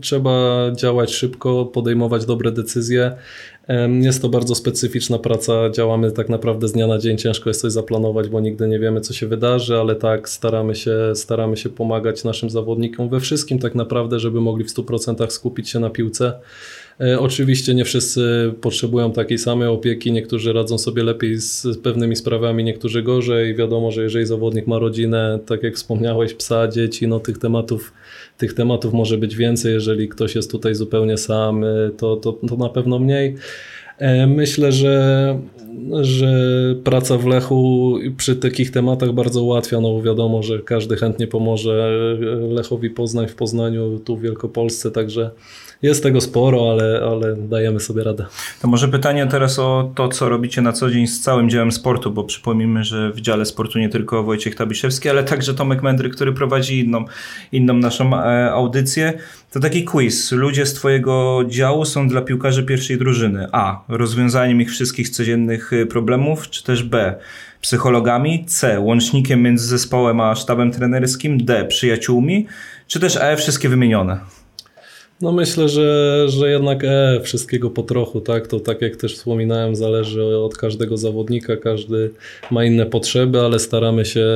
Trzeba 0.00 0.32
działać 0.76 1.14
szybko, 1.14 1.64
podejmować 1.64 2.26
dobre 2.26 2.52
decyzje. 2.52 3.12
Jest 4.00 4.22
to 4.22 4.28
bardzo 4.28 4.54
specyficzna 4.54 5.18
praca, 5.18 5.52
działamy 5.70 6.12
tak 6.12 6.28
naprawdę 6.28 6.68
z 6.68 6.72
dnia 6.72 6.86
na 6.86 6.98
dzień, 6.98 7.18
ciężko 7.18 7.50
jest 7.50 7.60
coś 7.60 7.72
zaplanować, 7.72 8.28
bo 8.28 8.40
nigdy 8.40 8.68
nie 8.68 8.78
wiemy 8.78 9.00
co 9.00 9.12
się 9.12 9.26
wydarzy, 9.26 9.76
ale 9.76 9.94
tak 9.94 10.28
staramy 10.28 10.74
się, 10.74 10.96
staramy 11.14 11.56
się 11.56 11.68
pomagać 11.68 12.24
naszym 12.24 12.50
zawodnikom 12.50 13.08
we 13.08 13.20
wszystkim 13.20 13.58
tak 13.58 13.74
naprawdę, 13.74 14.18
żeby 14.18 14.40
mogli 14.40 14.64
w 14.64 14.74
100% 14.74 15.30
skupić 15.30 15.68
się 15.68 15.80
na 15.80 15.90
piłce. 15.90 16.32
E, 17.00 17.20
oczywiście 17.20 17.74
nie 17.74 17.84
wszyscy 17.84 18.52
potrzebują 18.60 19.12
takiej 19.12 19.38
samej 19.38 19.68
opieki, 19.68 20.12
niektórzy 20.12 20.52
radzą 20.52 20.78
sobie 20.78 21.02
lepiej 21.02 21.36
z 21.38 21.66
pewnymi 21.82 22.16
sprawami, 22.16 22.64
niektórzy 22.64 23.02
gorzej. 23.02 23.54
Wiadomo, 23.54 23.90
że 23.90 24.02
jeżeli 24.02 24.26
zawodnik 24.26 24.66
ma 24.66 24.78
rodzinę, 24.78 25.38
tak 25.46 25.62
jak 25.62 25.74
wspomniałeś, 25.74 26.34
psa, 26.34 26.68
dzieci, 26.68 27.08
no 27.08 27.20
tych 27.20 27.38
tematów, 27.38 27.92
tych 28.38 28.54
tematów 28.54 28.92
może 28.92 29.18
być 29.18 29.36
więcej. 29.36 29.72
Jeżeli 29.72 30.08
ktoś 30.08 30.34
jest 30.34 30.50
tutaj 30.50 30.74
zupełnie 30.74 31.18
sam, 31.18 31.64
e, 31.64 31.66
to, 31.96 32.16
to, 32.16 32.32
to 32.32 32.56
na 32.56 32.68
pewno 32.68 32.98
mniej. 32.98 33.36
E, 33.98 34.26
myślę, 34.26 34.72
że 34.72 35.38
że 36.00 36.30
praca 36.84 37.18
w 37.18 37.26
Lechu 37.26 37.94
przy 38.16 38.36
takich 38.36 38.70
tematach 38.70 39.12
bardzo 39.12 39.42
ułatwia, 39.42 39.80
no 39.80 40.02
wiadomo, 40.02 40.42
że 40.42 40.58
każdy 40.58 40.96
chętnie 40.96 41.26
pomoże 41.26 41.90
Lechowi 42.50 42.90
Poznań 42.90 43.28
w 43.28 43.34
Poznaniu, 43.34 43.98
tu 43.98 44.16
w 44.16 44.22
Wielkopolsce, 44.22 44.90
także 44.90 45.30
jest 45.82 46.02
tego 46.02 46.20
sporo, 46.20 46.70
ale, 46.70 47.00
ale 47.10 47.36
dajemy 47.36 47.80
sobie 47.80 48.04
radę. 48.04 48.26
To 48.62 48.68
może 48.68 48.88
pytanie 48.88 49.26
teraz 49.26 49.58
o 49.58 49.92
to, 49.94 50.08
co 50.08 50.28
robicie 50.28 50.62
na 50.62 50.72
co 50.72 50.90
dzień 50.90 51.06
z 51.06 51.20
całym 51.20 51.50
działem 51.50 51.72
sportu, 51.72 52.10
bo 52.10 52.24
przypomnijmy, 52.24 52.84
że 52.84 53.10
w 53.12 53.20
dziale 53.20 53.44
sportu 53.44 53.78
nie 53.78 53.88
tylko 53.88 54.22
Wojciech 54.22 54.54
Tabiszewski, 54.54 55.08
ale 55.08 55.24
także 55.24 55.54
Tomek 55.54 55.82
Mędry, 55.82 56.10
który 56.10 56.32
prowadzi 56.32 56.80
inną, 56.80 57.04
inną 57.52 57.74
naszą 57.74 58.14
e, 58.14 58.50
audycję. 58.52 59.12
To 59.50 59.60
taki 59.60 59.84
quiz. 59.84 60.32
Ludzie 60.32 60.66
z 60.66 60.74
Twojego 60.74 61.44
działu 61.48 61.84
są 61.84 62.08
dla 62.08 62.20
piłkarzy 62.22 62.62
pierwszej 62.62 62.98
drużyny. 62.98 63.46
A. 63.52 63.84
Rozwiązaniem 63.88 64.60
ich 64.60 64.70
wszystkich 64.70 65.10
codziennych 65.10 65.72
e, 65.72 65.86
problemów, 65.86 66.50
czy 66.50 66.64
też 66.64 66.82
B. 66.82 67.14
Psychologami. 67.60 68.44
C. 68.44 68.80
Łącznikiem 68.80 69.42
między 69.42 69.66
zespołem 69.66 70.20
a 70.20 70.34
sztabem 70.34 70.70
trenerskim. 70.72 71.44
D. 71.44 71.64
Przyjaciółmi. 71.64 72.46
Czy 72.86 73.00
też 73.00 73.16
E. 73.16 73.36
Wszystkie 73.36 73.68
wymienione. 73.68 74.39
No 75.22 75.32
myślę, 75.32 75.68
że, 75.68 76.24
że 76.28 76.50
jednak 76.50 76.84
e, 76.84 77.20
wszystkiego 77.22 77.70
po 77.70 77.82
trochu, 77.82 78.20
tak? 78.20 78.46
To 78.46 78.60
tak 78.60 78.82
jak 78.82 78.96
też 78.96 79.14
wspominałem, 79.14 79.76
zależy 79.76 80.38
od 80.38 80.56
każdego 80.56 80.96
zawodnika, 80.96 81.56
każdy 81.56 82.10
ma 82.50 82.64
inne 82.64 82.86
potrzeby, 82.86 83.40
ale 83.40 83.58
staramy 83.58 84.04
się 84.04 84.26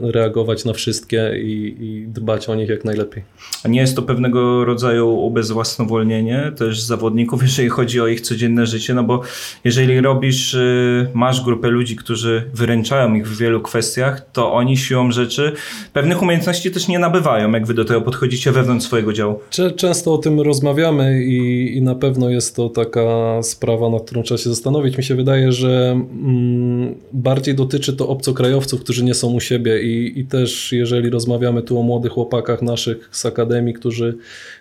reagować 0.00 0.64
na 0.64 0.72
wszystkie 0.72 1.32
i, 1.42 1.76
i 1.80 2.06
dbać 2.08 2.48
o 2.48 2.54
nich 2.54 2.68
jak 2.68 2.84
najlepiej. 2.84 3.22
A 3.64 3.68
nie 3.68 3.80
jest 3.80 3.96
to 3.96 4.02
pewnego 4.02 4.64
rodzaju 4.64 5.08
ubezwłasnowolnienie 5.08 6.52
też 6.56 6.80
zawodników, 6.80 7.42
jeżeli 7.48 7.68
chodzi 7.68 8.00
o 8.00 8.06
ich 8.06 8.20
codzienne 8.20 8.66
życie, 8.66 8.94
no 8.94 9.02
bo 9.04 9.22
jeżeli 9.64 10.00
robisz, 10.00 10.54
y, 10.54 11.06
masz 11.14 11.44
grupę 11.44 11.68
ludzi, 11.68 11.96
którzy 11.96 12.50
wyręczają 12.54 13.14
ich 13.14 13.28
w 13.28 13.36
wielu 13.36 13.60
kwestiach, 13.60 14.30
to 14.32 14.52
oni 14.52 14.76
siłą 14.76 15.10
rzeczy 15.10 15.52
pewnych 15.92 16.22
umiejętności 16.22 16.70
też 16.70 16.88
nie 16.88 16.98
nabywają, 16.98 17.52
jak 17.52 17.66
wy 17.66 17.74
do 17.74 17.84
tego 17.84 18.00
podchodzicie 18.00 18.52
wewnątrz 18.52 18.86
swojego 18.86 19.12
działu. 19.12 19.40
Często 19.76 20.14
o 20.14 20.18
tym 20.18 20.31
tym 20.32 20.40
rozmawiamy 20.40 21.24
i, 21.24 21.76
i 21.76 21.82
na 21.82 21.94
pewno 21.94 22.30
jest 22.30 22.56
to 22.56 22.68
taka 22.68 23.42
sprawa, 23.42 23.90
nad 23.90 24.02
którą 24.02 24.22
trzeba 24.22 24.38
się 24.38 24.50
zastanowić. 24.50 24.98
Mi 24.98 25.04
się 25.04 25.14
wydaje, 25.14 25.52
że 25.52 25.90
mm, 25.90 26.94
bardziej 27.12 27.54
dotyczy 27.54 27.92
to 27.96 28.08
obcokrajowców, 28.08 28.80
którzy 28.80 29.04
nie 29.04 29.14
są 29.14 29.32
u 29.32 29.40
siebie 29.40 29.82
i, 29.82 30.20
i 30.20 30.24
też 30.24 30.72
jeżeli 30.72 31.10
rozmawiamy 31.10 31.62
tu 31.62 31.78
o 31.78 31.82
młodych 31.82 32.12
chłopakach 32.12 32.62
naszych 32.62 33.08
z 33.12 33.26
akademii, 33.26 33.74
którzy, 33.74 34.16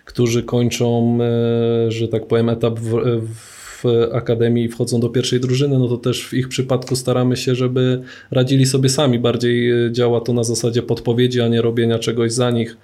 którzy 0.06 0.44
kończą, 0.44 1.18
e, 1.22 1.92
że 1.92 2.08
tak 2.08 2.28
powiem, 2.28 2.50
etap 2.50 2.80
w, 2.80 3.22
w 3.84 3.86
akademii 4.14 4.66
i 4.66 4.70
wchodzą 4.70 5.00
do 5.00 5.10
pierwszej 5.10 5.40
drużyny, 5.40 5.80
no 5.80 5.88
to 5.88 5.98
też 5.98 6.28
w 6.28 6.34
ich 6.34 6.48
przypadku 6.48 6.96
staramy 6.96 7.38
się, 7.38 7.56
żeby 7.56 8.02
radzili 8.32 8.66
sobie 8.66 8.90
sami. 8.90 9.20
Bardziej 9.20 9.86
e, 9.86 9.92
działa 9.92 10.22
to 10.22 10.34
na 10.34 10.44
zasadzie 10.44 10.82
podpowiedzi, 10.82 11.42
a 11.42 11.48
nie 11.48 11.62
robienia 11.62 12.00
czegoś 12.00 12.32
za 12.32 12.52
nich. 12.52 12.78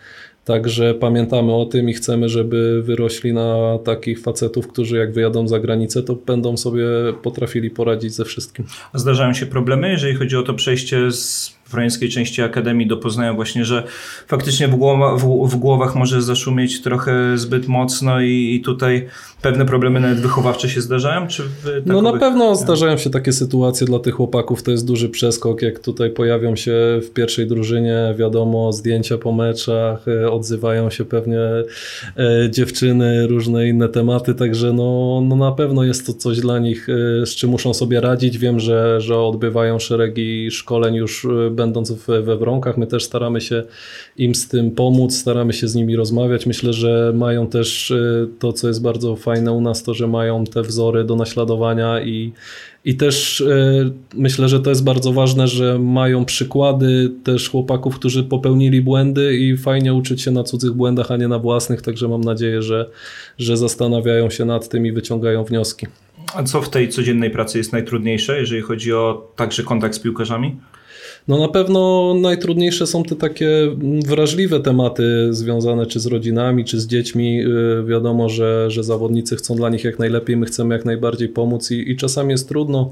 Także 0.47 0.93
pamiętamy 0.93 1.53
o 1.53 1.65
tym 1.65 1.89
i 1.89 1.93
chcemy, 1.93 2.29
żeby 2.29 2.81
wyrośli 2.83 3.33
na 3.33 3.79
takich 3.83 4.21
facetów, 4.21 4.67
którzy 4.67 4.97
jak 4.97 5.13
wyjadą 5.13 5.47
za 5.47 5.59
granicę, 5.59 6.03
to 6.03 6.15
będą 6.15 6.57
sobie 6.57 6.85
potrafili 7.23 7.69
poradzić 7.69 8.13
ze 8.13 8.25
wszystkim. 8.25 8.65
A 8.93 8.97
zdarzają 8.97 9.33
się 9.33 9.45
problemy, 9.45 9.89
jeżeli 9.89 10.15
chodzi 10.15 10.37
o 10.37 10.43
to 10.43 10.53
przejście 10.53 11.11
z 11.11 11.56
wrońskiej 11.69 12.09
części 12.09 12.41
Akademii 12.41 12.87
do 12.87 12.97
Poznania 12.97 13.33
właśnie, 13.33 13.65
że 13.65 13.83
faktycznie 14.27 14.67
w, 14.67 14.75
głowa, 14.75 15.15
w, 15.15 15.47
w 15.47 15.55
głowach 15.55 15.95
może 15.95 16.21
zaszumieć 16.21 16.81
trochę 16.81 17.37
zbyt 17.37 17.67
mocno 17.67 18.21
i, 18.21 18.55
i, 18.55 18.61
tutaj 18.61 19.07
pewne 19.41 19.65
problemy 19.65 19.99
nawet 19.99 20.19
wychowawcze 20.19 20.69
się 20.69 20.81
zdarzają? 20.81 21.27
Czy 21.27 21.43
no 21.85 22.01
na 22.01 22.13
pewno 22.13 22.55
zdarzają 22.55 22.97
się 22.97 23.09
takie 23.09 23.33
sytuacje 23.33 23.87
dla 23.87 23.99
tych 23.99 24.13
chłopaków, 24.13 24.63
to 24.63 24.71
jest 24.71 24.87
duży 24.87 25.09
przeskok, 25.09 25.61
jak 25.61 25.79
tutaj 25.79 26.09
pojawią 26.09 26.55
się 26.55 26.73
w 27.03 27.09
pierwszej 27.13 27.47
drużynie, 27.47 28.15
wiadomo, 28.17 28.73
zdjęcia 28.73 29.17
po 29.17 29.31
meczach, 29.31 30.07
e, 30.07 30.31
odzywają 30.31 30.89
się 30.89 31.05
pewnie 31.05 31.39
e, 31.39 32.49
dziewczyny, 32.49 33.27
różne 33.27 33.67
inne 33.67 33.89
tematy, 33.89 34.35
także 34.35 34.73
no, 34.73 35.21
no 35.23 35.35
na 35.35 35.51
pewno 35.51 35.83
jest 35.83 36.05
to 36.05 36.13
coś 36.13 36.39
dla 36.39 36.59
nich, 36.59 36.87
e, 36.89 37.25
z 37.25 37.29
czym 37.29 37.49
muszą 37.49 37.73
sobie 37.73 38.01
radzić. 38.01 38.37
Wiem, 38.37 38.59
że, 38.59 39.01
że 39.01 39.19
odbywają 39.19 39.79
szeregi 39.79 40.51
szkoleń 40.51 40.95
już 40.95 41.27
będąc 41.57 41.91
we 42.07 42.37
wronkach, 42.37 42.77
my 42.77 42.87
też 42.87 43.03
staramy 43.03 43.41
się 43.41 43.63
im 44.17 44.35
z 44.35 44.47
tym 44.47 44.71
pomóc, 44.71 45.15
staramy 45.15 45.53
się 45.53 45.67
z 45.67 45.75
nimi 45.75 45.95
rozmawiać. 45.95 46.45
Myślę, 46.45 46.73
że 46.73 47.13
mają 47.15 47.47
też 47.47 47.91
y, 47.91 48.27
to, 48.39 48.53
co 48.53 48.67
jest 48.67 48.81
bardzo 48.81 49.15
fajne 49.15 49.51
u 49.51 49.61
nas, 49.61 49.83
to, 49.83 49.93
że 49.93 50.07
mają 50.07 50.43
te 50.43 50.61
wzory 50.61 51.03
do 51.03 51.15
naśladowania 51.15 52.01
i, 52.01 52.33
i 52.85 52.95
też 52.95 53.41
y, 53.41 53.91
myślę, 54.13 54.49
że 54.49 54.59
to 54.59 54.69
jest 54.69 54.83
bardzo 54.83 55.13
ważne, 55.13 55.47
że 55.47 55.79
mają 55.79 56.25
przykłady 56.25 57.11
też 57.23 57.49
chłopaków, 57.49 57.95
którzy 57.95 58.23
popełnili 58.23 58.81
błędy 58.81 59.37
i 59.37 59.57
fajnie 59.57 59.93
uczyć 59.93 60.21
się 60.21 60.31
na 60.31 60.43
cudzych 60.43 60.71
błędach, 60.71 61.11
a 61.11 61.17
nie 61.17 61.27
na 61.27 61.39
własnych, 61.39 61.81
także 61.81 62.07
mam 62.07 62.21
nadzieję, 62.21 62.61
że, 62.61 62.89
że 63.37 63.57
zastanawiają 63.57 64.29
się 64.29 64.45
nad 64.45 64.69
tym 64.69 64.85
i 64.85 64.91
wyciągają 64.91 65.43
wnioski. 65.43 65.87
A 66.35 66.43
co 66.43 66.61
w 66.61 66.69
tej 66.69 66.89
codziennej 66.89 67.31
pracy 67.31 67.57
jest 67.57 67.73
najtrudniejsze, 67.73 68.39
jeżeli 68.39 68.61
chodzi 68.61 68.93
o 68.93 69.31
także 69.35 69.63
kontakt 69.63 69.95
z 69.95 69.99
piłkarzami? 69.99 70.55
No 71.27 71.37
na 71.37 71.47
pewno 71.47 72.13
najtrudniejsze 72.13 72.87
są 72.87 73.03
te 73.03 73.15
takie 73.15 73.47
wrażliwe 74.05 74.59
tematy 74.59 75.27
związane 75.29 75.85
czy 75.85 75.99
z 75.99 76.05
rodzinami, 76.05 76.65
czy 76.65 76.79
z 76.79 76.87
dziećmi. 76.87 77.41
Y, 77.41 77.83
wiadomo, 77.83 78.29
że, 78.29 78.71
że 78.71 78.83
zawodnicy 78.83 79.35
chcą 79.35 79.55
dla 79.55 79.69
nich 79.69 79.83
jak 79.83 79.99
najlepiej, 79.99 80.37
my 80.37 80.45
chcemy 80.45 80.75
jak 80.75 80.85
najbardziej 80.85 81.29
pomóc 81.29 81.71
i, 81.71 81.91
i 81.91 81.95
czasami 81.95 82.31
jest 82.31 82.47
trudno 82.47 82.91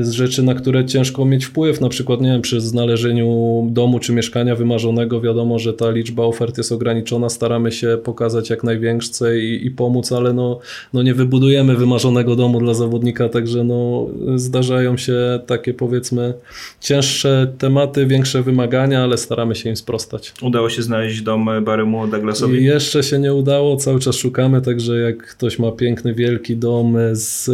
z 0.00 0.10
rzeczy, 0.10 0.42
na 0.42 0.54
które 0.54 0.84
ciężko 0.84 1.24
mieć 1.24 1.44
wpływ, 1.44 1.80
na 1.80 1.88
przykład, 1.88 2.20
nie 2.20 2.28
wiem, 2.28 2.42
przy 2.42 2.60
znalezieniu 2.60 3.66
domu 3.70 3.98
czy 3.98 4.12
mieszkania 4.12 4.56
wymarzonego, 4.56 5.20
wiadomo, 5.20 5.58
że 5.58 5.72
ta 5.72 5.90
liczba 5.90 6.22
ofert 6.22 6.58
jest 6.58 6.72
ograniczona, 6.72 7.28
staramy 7.28 7.72
się 7.72 7.98
pokazać 8.04 8.50
jak 8.50 8.64
największe 8.64 9.38
i, 9.38 9.66
i 9.66 9.70
pomóc, 9.70 10.12
ale 10.12 10.32
no, 10.32 10.58
no 10.92 11.02
nie 11.02 11.14
wybudujemy 11.14 11.76
wymarzonego 11.76 12.36
domu 12.36 12.60
dla 12.60 12.74
zawodnika, 12.74 13.28
także 13.28 13.64
no 13.64 14.06
zdarzają 14.36 14.96
się 14.96 15.40
takie 15.46 15.74
powiedzmy 15.74 16.34
cięższe 16.80 17.52
tematy, 17.58 18.06
większe 18.06 18.42
wymagania, 18.42 19.02
ale 19.02 19.16
staramy 19.16 19.54
się 19.54 19.70
im 19.70 19.76
sprostać. 19.76 20.32
Udało 20.42 20.70
się 20.70 20.82
znaleźć 20.82 21.22
dom 21.22 21.50
Baremu 21.64 22.06
Douglasowi? 22.06 22.58
I 22.58 22.64
jeszcze 22.64 23.02
się 23.02 23.18
nie 23.18 23.34
udało, 23.34 23.76
cały 23.76 24.00
czas 24.00 24.16
szukamy, 24.16 24.60
także 24.60 24.98
jak 24.98 25.26
ktoś 25.26 25.58
ma 25.58 25.72
piękny, 25.72 26.14
wielki 26.14 26.56
dom 26.56 26.96
z 27.12 27.50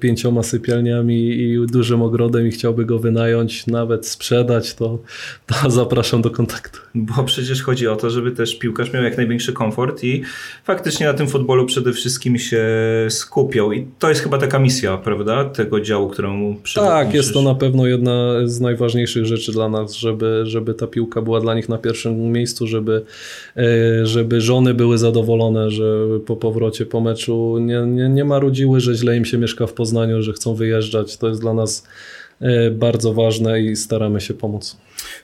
pięcioma 0.00 0.42
sypialniami 0.42 1.33
i 1.34 1.66
dużym 1.66 2.02
ogrodem 2.02 2.46
i 2.46 2.50
chciałby 2.50 2.84
go 2.84 2.98
wynająć, 2.98 3.66
nawet 3.66 4.08
sprzedać, 4.08 4.74
to, 4.74 4.98
to 5.46 5.70
zapraszam 5.70 6.22
do 6.22 6.30
kontaktu. 6.30 6.83
Bo 6.94 7.24
przecież 7.24 7.62
chodzi 7.62 7.88
o 7.88 7.96
to, 7.96 8.10
żeby 8.10 8.32
też 8.32 8.58
piłkarz 8.58 8.92
miał 8.92 9.02
jak 9.02 9.16
największy 9.16 9.52
komfort 9.52 10.04
i 10.04 10.22
faktycznie 10.64 11.06
na 11.06 11.14
tym 11.14 11.28
futbolu 11.28 11.66
przede 11.66 11.92
wszystkim 11.92 12.38
się 12.38 12.66
skupiał. 13.08 13.72
I 13.72 13.86
to 13.98 14.08
jest 14.08 14.20
chyba 14.20 14.38
taka 14.38 14.58
misja, 14.58 14.96
prawda, 14.96 15.44
tego 15.44 15.80
działu, 15.80 16.08
którą 16.08 16.56
Tak, 16.74 17.14
jest 17.14 17.32
to 17.32 17.42
na 17.42 17.54
pewno 17.54 17.86
jedna 17.86 18.34
z 18.44 18.60
najważniejszych 18.60 19.26
rzeczy 19.26 19.52
dla 19.52 19.68
nas, 19.68 19.94
żeby, 19.94 20.42
żeby 20.46 20.74
ta 20.74 20.86
piłka 20.86 21.22
była 21.22 21.40
dla 21.40 21.54
nich 21.54 21.68
na 21.68 21.78
pierwszym 21.78 22.32
miejscu, 22.32 22.66
żeby, 22.66 23.04
e, 23.56 24.06
żeby 24.06 24.40
żony 24.40 24.74
były 24.74 24.98
zadowolone, 24.98 25.70
że 25.70 26.06
po 26.26 26.36
powrocie 26.36 26.86
po 26.86 27.00
meczu 27.00 27.58
nie, 27.58 27.80
nie, 27.86 28.08
nie 28.08 28.24
marudziły, 28.24 28.80
że 28.80 28.94
źle 28.94 29.16
im 29.16 29.24
się 29.24 29.38
mieszka 29.38 29.66
w 29.66 29.72
Poznaniu, 29.72 30.22
że 30.22 30.32
chcą 30.32 30.54
wyjeżdżać 30.54 31.16
to 31.16 31.28
jest 31.28 31.40
dla 31.40 31.54
nas 31.54 31.86
e, 32.40 32.70
bardzo 32.70 33.12
ważne 33.14 33.60
i 33.60 33.76
staramy 33.76 34.20
się 34.20 34.34
pomóc. 34.34 34.76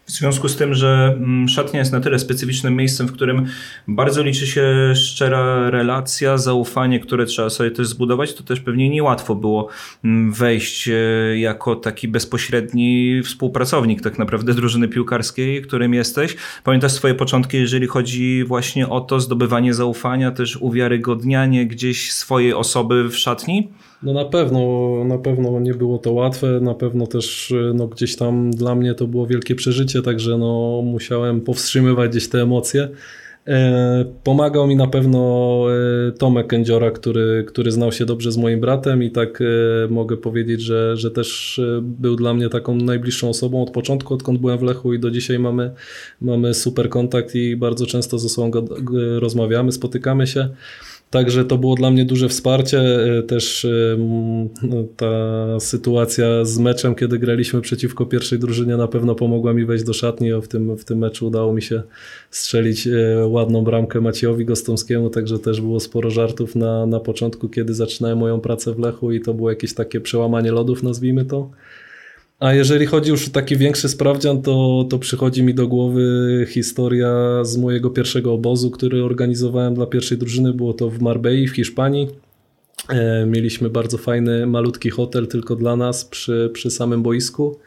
W 0.07 0.11
związku 0.11 0.49
z 0.49 0.57
tym, 0.57 0.75
że 0.75 1.15
mm, 1.17 1.49
szatnia 1.49 1.81
jest 1.81 1.93
na 1.93 2.01
tyle 2.01 2.19
specyficznym 2.19 2.77
miejscem, 2.77 3.07
w 3.07 3.13
którym 3.13 3.47
bardzo 3.89 4.23
liczy 4.23 4.47
się 4.47 4.93
szczera 4.95 5.71
relacja, 5.71 6.39
zaufanie, 6.39 7.01
które 7.01 7.27
trzeba 7.27 7.51
sobie 7.51 7.71
też 7.71 7.87
zbudować, 7.87 8.35
to 8.35 8.43
też 8.43 8.61
pewnie 8.61 8.91
niełatwo 8.91 9.35
było 9.35 9.69
mm, 10.05 10.33
wejść 10.33 10.89
e, 10.89 10.93
jako 11.39 11.77
taki 11.77 12.09
bezpośredni 12.09 13.21
współpracownik 13.25 14.03
tak 14.03 14.19
naprawdę 14.19 14.55
drużyny 14.55 14.89
piłkarskiej, 14.89 15.63
którym 15.63 15.95
jesteś. 15.95 16.37
Pamiętasz 16.65 16.93
swoje 16.93 17.15
początki, 17.15 17.57
jeżeli 17.57 17.87
chodzi 17.87 18.45
właśnie 18.45 18.89
o 18.89 19.01
to 19.01 19.21
zdobywanie 19.21 19.75
zaufania, 19.75 20.31
też 20.31 20.57
uwiarygodnianie 20.57 21.67
gdzieś 21.67 22.13
swojej 22.13 22.55
osoby 22.55 23.09
w 23.09 23.17
szatni? 23.17 23.69
No 24.03 24.13
na 24.13 24.25
pewno, 24.25 24.61
na 25.05 25.19
pewno 25.19 25.61
nie 25.61 25.75
było 25.75 25.99
to 25.99 26.13
łatwe, 26.13 26.61
na 26.61 26.75
pewno 26.75 27.07
też 27.07 27.55
no, 27.75 27.87
gdzieś 27.87 28.17
tam 28.17 28.51
dla 28.51 28.75
mnie 28.75 28.95
to 28.95 29.07
było 29.07 29.27
wielkie 29.27 29.55
przeżycie, 29.55 30.03
także 30.03 30.39
no, 30.39 30.83
musiałem 30.85 31.41
powstrzymywać 31.41 32.11
gdzieś 32.11 32.29
te 32.29 32.43
emocje. 32.43 32.89
E, 33.47 34.05
pomagał 34.25 34.67
mi 34.67 34.77
na 34.77 34.87
pewno 34.87 35.67
e, 36.09 36.13
Tomek 36.13 36.47
Kędziora, 36.47 36.91
który, 36.91 37.45
który 37.49 37.71
znał 37.71 37.93
się 37.93 38.07
dobrze 38.07 38.33
z 38.33 38.37
moim 38.37 38.61
bratem 38.61 39.03
i 39.03 39.11
tak 39.11 39.41
e, 39.41 39.45
mogę 39.89 40.17
powiedzieć, 40.17 40.61
że, 40.61 40.97
że 40.97 41.11
też 41.11 41.61
był 41.83 42.17
dla 42.17 42.35
mnie 42.35 42.49
taką 42.49 42.75
najbliższą 42.75 43.29
osobą 43.29 43.63
od 43.63 43.71
początku, 43.71 44.15
odkąd 44.15 44.41
byłem 44.41 44.59
w 44.59 44.63
Lechu 44.63 44.95
i 44.95 44.99
do 44.99 45.11
dzisiaj 45.11 45.39
mamy, 45.39 45.71
mamy 46.21 46.55
super 46.55 46.89
kontakt 46.89 47.35
i 47.35 47.57
bardzo 47.57 47.87
często 47.87 48.19
ze 48.19 48.29
sobą 48.29 48.51
rozmawiamy, 49.19 49.73
spotykamy 49.73 50.27
się. 50.27 50.49
Także 51.11 51.45
to 51.45 51.59
było 51.59 51.75
dla 51.75 51.91
mnie 51.91 52.05
duże 52.05 52.29
wsparcie. 52.29 52.81
E, 52.81 53.23
też 53.23 53.65
e, 53.65 53.97
no, 54.63 54.85
ta 54.97 55.61
sytuacja 55.61 56.45
z 56.45 56.59
meczem, 56.59 56.95
kiedy 56.95 57.19
graliśmy 57.19 57.61
przeciwko 57.61 58.07
pierwszej 58.07 58.39
drużynie, 58.39 58.77
na 58.77 58.89
pewno 58.89 59.15
pomogła 59.15 59.55
mi 59.55 59.65
wejść 59.65 59.85
do 59.85 59.93
szatni. 59.93 60.33
W 60.43 60.49
tym, 60.49 60.77
w 60.77 60.85
tym 60.85 60.99
meczu 60.99 61.27
udało 61.27 61.53
mi 61.53 61.63
się 61.63 61.83
strzelić 62.31 62.87
e, 62.87 63.27
ładną 63.27 63.65
bramkę 63.65 64.01
Maciejowi 64.01 64.45
Gostomskiemu, 64.45 65.11
także 65.11 65.39
też 65.39 65.61
było 65.61 65.81
sporo 65.81 66.11
żartów 66.11 66.57
na, 66.57 66.87
na 66.87 67.01
początku, 67.01 67.49
kiedy 67.49 67.75
zaczynałem 67.75 68.19
moją 68.19 68.41
pracę 68.41 68.75
w 68.75 68.79
Lechu 68.79 69.13
i 69.13 69.21
to 69.21 69.35
było 69.35 69.51
jakieś 69.51 69.75
takie 69.75 70.01
przełamanie 70.01 70.53
lodów, 70.53 70.83
nazwijmy 70.83 71.25
to. 71.25 71.51
A 72.41 72.55
jeżeli 72.55 72.87
chodzi 72.87 73.11
już 73.11 73.29
o 73.29 73.31
taki 73.31 73.57
większy 73.57 73.89
sprawdzian, 73.89 74.43
to, 74.43 74.87
to 74.91 74.99
przychodzi 74.99 75.43
mi 75.43 75.55
do 75.55 75.69
głowy 75.69 76.47
historia 76.49 77.45
z 77.45 77.57
mojego 77.57 77.91
pierwszego 77.91 78.33
obozu, 78.33 78.71
który 78.71 79.05
organizowałem 79.05 79.75
dla 79.75 79.87
pierwszej 79.87 80.19
drużyny. 80.19 80.53
Było 80.53 80.75
to 80.75 80.91
w 80.91 81.01
Marbei 81.01 81.49
w 81.49 81.55
Hiszpanii. 81.55 82.09
E, 82.89 83.27
mieliśmy 83.27 83.71
bardzo 83.71 83.99
fajny, 83.99 84.47
malutki 84.47 84.91
hotel 84.91 85.27
tylko 85.27 85.57
dla 85.57 85.77
nas 85.77 86.05
przy, 86.05 86.51
przy 86.53 86.71
samym 86.71 87.03
boisku. 87.03 87.59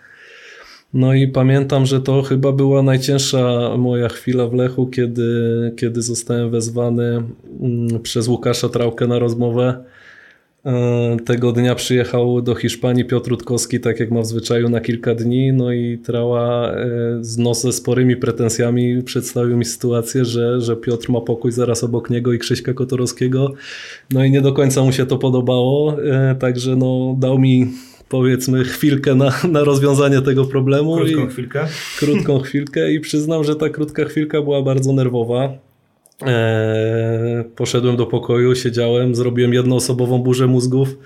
No 0.93 1.13
i 1.13 1.27
pamiętam, 1.27 1.85
że 1.85 2.01
to 2.01 2.21
chyba 2.21 2.51
była 2.51 2.83
najcięższa 2.83 3.77
moja 3.77 4.09
chwila 4.09 4.47
w 4.47 4.53
Lechu, 4.53 4.87
kiedy, 4.87 5.71
kiedy 5.77 6.01
zostałem 6.01 6.51
wezwany 6.51 7.23
mm, 7.61 7.99
przez 8.03 8.27
Łukasza 8.27 8.69
Trałkę 8.69 9.07
na 9.07 9.19
rozmowę 9.19 9.83
tego 11.25 11.51
dnia 11.51 11.75
przyjechał 11.75 12.41
do 12.41 12.55
Hiszpanii 12.55 13.05
Piotr 13.05 13.29
Rutkowski, 13.29 13.79
tak 13.79 13.99
jak 13.99 14.11
ma 14.11 14.21
w 14.21 14.25
zwyczaju, 14.25 14.69
na 14.69 14.81
kilka 14.81 15.15
dni. 15.15 15.53
No 15.53 15.71
i 15.71 15.97
Trała 15.97 16.71
e, 16.71 16.87
z 17.21 17.37
nosem 17.37 17.73
sporymi 17.73 18.15
pretensjami 18.15 19.03
przedstawił 19.03 19.57
mi 19.57 19.65
sytuację, 19.65 20.25
że, 20.25 20.61
że 20.61 20.75
Piotr 20.75 21.09
ma 21.09 21.21
pokój 21.21 21.51
zaraz 21.51 21.83
obok 21.83 22.09
niego 22.09 22.33
i 22.33 22.39
Krzyśka 22.39 22.73
Kotorowskiego. 22.73 23.53
No 24.11 24.23
i 24.23 24.31
nie 24.31 24.41
do 24.41 24.53
końca 24.53 24.83
mu 24.83 24.91
się 24.91 25.05
to 25.05 25.17
podobało, 25.17 26.03
e, 26.03 26.35
także 26.35 26.75
no, 26.75 27.15
dał 27.19 27.39
mi 27.39 27.67
powiedzmy 28.09 28.63
chwilkę 28.63 29.15
na, 29.15 29.33
na 29.51 29.63
rozwiązanie 29.63 30.21
tego 30.21 30.45
problemu. 30.45 30.95
Krótką 30.95 31.27
chwilkę. 31.27 31.67
Krótką 31.99 32.39
chwilkę 32.39 32.91
i 32.93 32.99
przyznam, 32.99 33.43
że 33.43 33.55
ta 33.55 33.69
krótka 33.69 34.05
chwilka 34.05 34.41
była 34.41 34.61
bardzo 34.61 34.93
nerwowa. 34.93 35.72
Eee, 36.25 37.43
poszedłem 37.55 37.95
do 37.95 38.05
pokoju, 38.05 38.55
siedziałem, 38.55 39.15
zrobiłem 39.15 39.53
jednoosobową 39.53 40.19
burzę 40.19 40.47
mózgów, 40.47 40.97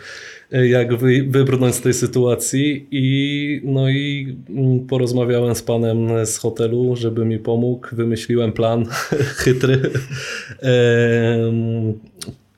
e, 0.52 0.68
jak 0.68 0.96
wy, 0.96 1.26
wybrnąć 1.30 1.76
z 1.76 1.82
tej 1.82 1.94
sytuacji 1.94 2.88
i 2.92 3.62
no 3.64 3.90
i 3.90 4.38
mm, 4.50 4.80
porozmawiałem 4.80 5.56
z 5.56 5.62
panem 5.62 6.26
z 6.26 6.38
hotelu, 6.38 6.96
żeby 6.96 7.26
mi 7.26 7.40
pomógł, 7.40 7.88
wymyśliłem 7.92 8.52
plan 8.52 8.86
chytry. 9.44 9.82
Eee, 10.62 11.94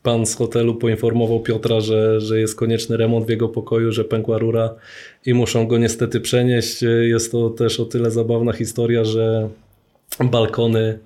pan 0.03 0.25
z 0.25 0.35
hotelu 0.35 0.75
poinformował 0.75 1.39
Piotra, 1.39 1.81
że, 1.81 2.21
że 2.21 2.39
jest 2.39 2.55
konieczny 2.55 2.97
remont 2.97 3.25
w 3.25 3.29
jego 3.29 3.49
pokoju, 3.49 3.91
że 3.91 4.03
pękła 4.03 4.37
rura 4.37 4.75
i 5.25 5.33
muszą 5.33 5.67
go 5.67 5.77
niestety 5.77 6.21
przenieść. 6.21 6.81
Jest 7.01 7.31
to 7.31 7.49
też 7.49 7.79
o 7.79 7.85
tyle 7.85 8.11
zabawna 8.11 8.53
historia, 8.53 9.03
że 9.03 9.49
balkony 10.23 10.99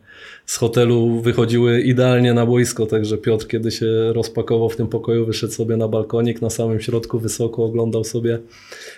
z 0.45 0.57
hotelu 0.57 1.21
wychodziły 1.21 1.81
idealnie 1.81 2.33
na 2.33 2.45
boisko, 2.45 2.85
także 2.85 3.17
Piotr 3.17 3.47
kiedy 3.47 3.71
się 3.71 4.13
rozpakował 4.13 4.69
w 4.69 4.75
tym 4.75 4.87
pokoju, 4.87 5.25
wyszedł 5.25 5.53
sobie 5.53 5.77
na 5.77 5.87
balkonik, 5.87 6.41
na 6.41 6.49
samym 6.49 6.81
środku 6.81 7.19
wysoko 7.19 7.63
oglądał 7.63 8.03
sobie 8.03 8.39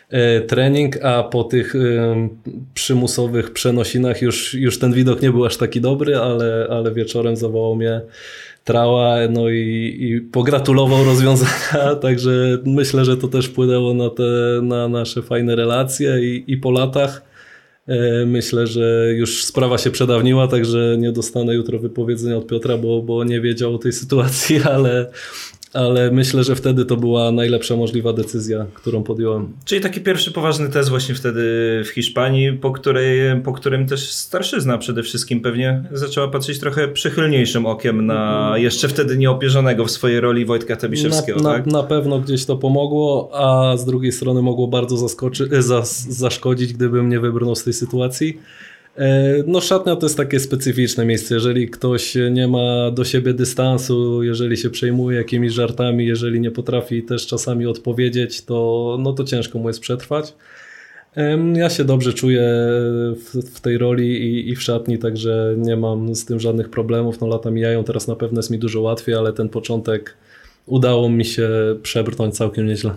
e, 0.09 0.41
trening, 0.41 1.03
a 1.03 1.23
po 1.23 1.43
tych 1.43 1.75
e, 1.75 1.79
przymusowych 2.73 3.53
przenosinach 3.53 4.21
już, 4.21 4.53
już 4.53 4.79
ten 4.79 4.93
widok 4.93 5.21
nie 5.21 5.31
był 5.31 5.45
aż 5.45 5.57
taki 5.57 5.81
dobry, 5.81 6.17
ale, 6.17 6.67
ale 6.69 6.93
wieczorem 6.93 7.35
zawołał 7.35 7.75
mnie 7.75 8.01
Trała, 8.63 9.15
no 9.29 9.49
i, 9.49 9.97
i 9.99 10.21
pogratulował 10.21 11.03
rozwiązania, 11.11 11.95
także 12.01 12.57
myślę, 12.65 13.05
że 13.05 13.17
to 13.17 13.27
też 13.27 13.45
wpłynęło 13.45 13.93
na 13.93 14.09
te 14.09 14.23
na 14.61 14.87
nasze 14.87 15.21
fajne 15.21 15.55
relacje 15.55 16.19
i, 16.19 16.43
i 16.47 16.57
po 16.57 16.71
latach 16.71 17.34
myślę, 18.25 18.67
że 18.67 19.13
już 19.13 19.45
sprawa 19.45 19.77
się 19.77 19.91
przedawniła, 19.91 20.47
także 20.47 20.95
nie 20.99 21.11
dostanę 21.11 21.55
jutro 21.55 21.79
wypowiedzenia 21.79 22.37
od 22.37 22.47
Piotra, 22.47 22.77
bo, 22.77 23.01
bo 23.01 23.23
nie 23.23 23.41
wiedział 23.41 23.75
o 23.75 23.77
tej 23.77 23.93
sytuacji, 23.93 24.59
ale, 24.73 25.11
ale 25.75 26.11
myślę, 26.11 26.43
że 26.43 26.55
wtedy 26.55 26.85
to 26.85 26.97
była 26.97 27.31
najlepsza 27.31 27.75
możliwa 27.75 28.13
decyzja, 28.13 28.65
którą 28.73 29.03
podjąłem. 29.03 29.53
Czyli 29.65 29.81
taki 29.81 30.01
pierwszy 30.01 30.31
poważny 30.31 30.69
test 30.69 30.89
właśnie 30.89 31.15
wtedy 31.15 31.41
w 31.85 31.87
Hiszpanii, 31.87 32.53
po, 32.53 32.71
której, 32.71 33.41
po 33.41 33.53
którym 33.53 33.87
też 33.87 34.11
starszyzna 34.11 34.77
przede 34.77 35.03
wszystkim 35.03 35.41
pewnie 35.41 35.83
zaczęła 35.91 36.27
patrzeć 36.27 36.59
trochę 36.59 36.87
przychylniejszym 36.87 37.65
okiem 37.65 38.05
na 38.05 38.53
jeszcze 38.57 38.87
wtedy 38.87 39.17
nieopierzonego 39.17 39.85
w 39.85 39.91
swojej 39.91 40.19
roli 40.19 40.45
Wojtka 40.45 40.75
Tebiszewskiego. 40.75 41.39
Na, 41.39 41.53
tak? 41.53 41.65
na, 41.65 41.71
na 41.71 41.83
pewno 41.83 42.19
gdzieś 42.19 42.45
to 42.45 42.57
pomogło, 42.57 43.29
a 43.33 43.77
z 43.77 43.85
drugiej 43.85 44.11
strony 44.11 44.41
mogło 44.41 44.67
bardzo 44.67 44.97
zaskoczy, 44.97 45.49
zas, 45.59 46.09
zaszkodzić, 46.09 46.73
gdybym 46.73 47.09
nie 47.09 47.19
wybrnął 47.19 47.55
z 47.55 47.63
tej 47.63 47.73
sytuacji. 47.73 48.39
E, 48.97 49.43
no 49.47 49.61
szatnia 49.61 49.95
to 49.95 50.05
jest 50.05 50.17
takie 50.17 50.39
specyficzne 50.39 51.05
miejsce, 51.05 51.33
jeżeli 51.33 51.69
ktoś 51.69 52.17
nie 52.31 52.47
ma 52.47 52.91
do 52.91 53.03
siebie 53.03 53.33
dystansu, 53.33 54.23
jeżeli 54.23 54.57
się 54.57 54.69
przejmuje 54.69 55.17
jakimiś 55.17 55.53
żartami, 55.53 56.05
jeżeli 56.05 56.39
nie 56.39 56.51
potrafi 56.51 57.03
też 57.03 57.27
czasami 57.27 57.65
odpowiedzieć, 57.65 58.45
to, 58.45 58.97
no 58.99 59.13
to 59.13 59.23
ciężko 59.23 59.59
mu 59.59 59.67
jest 59.67 59.79
przetrwać. 59.79 60.33
Ja 61.53 61.69
się 61.69 61.83
dobrze 61.83 62.13
czuję 62.13 62.41
w, 63.15 63.55
w 63.55 63.61
tej 63.61 63.77
roli 63.77 64.07
i, 64.07 64.49
i, 64.49 64.55
w 64.55 64.63
szatni, 64.63 64.97
także 64.97 65.55
nie 65.57 65.77
mam 65.77 66.15
z 66.15 66.25
tym 66.25 66.39
żadnych 66.39 66.69
problemów. 66.69 67.21
No 67.21 67.27
lata 67.27 67.51
mijają, 67.51 67.83
teraz 67.83 68.07
na 68.07 68.15
pewno 68.15 68.39
jest 68.39 68.51
mi 68.51 68.57
dużo 68.57 68.81
łatwiej, 68.81 69.15
ale 69.15 69.33
ten 69.33 69.49
początek 69.49 70.17
udało 70.65 71.09
mi 71.09 71.25
się 71.25 71.49
przebrnąć 71.81 72.35
całkiem 72.35 72.67
nieźle. 72.67 72.93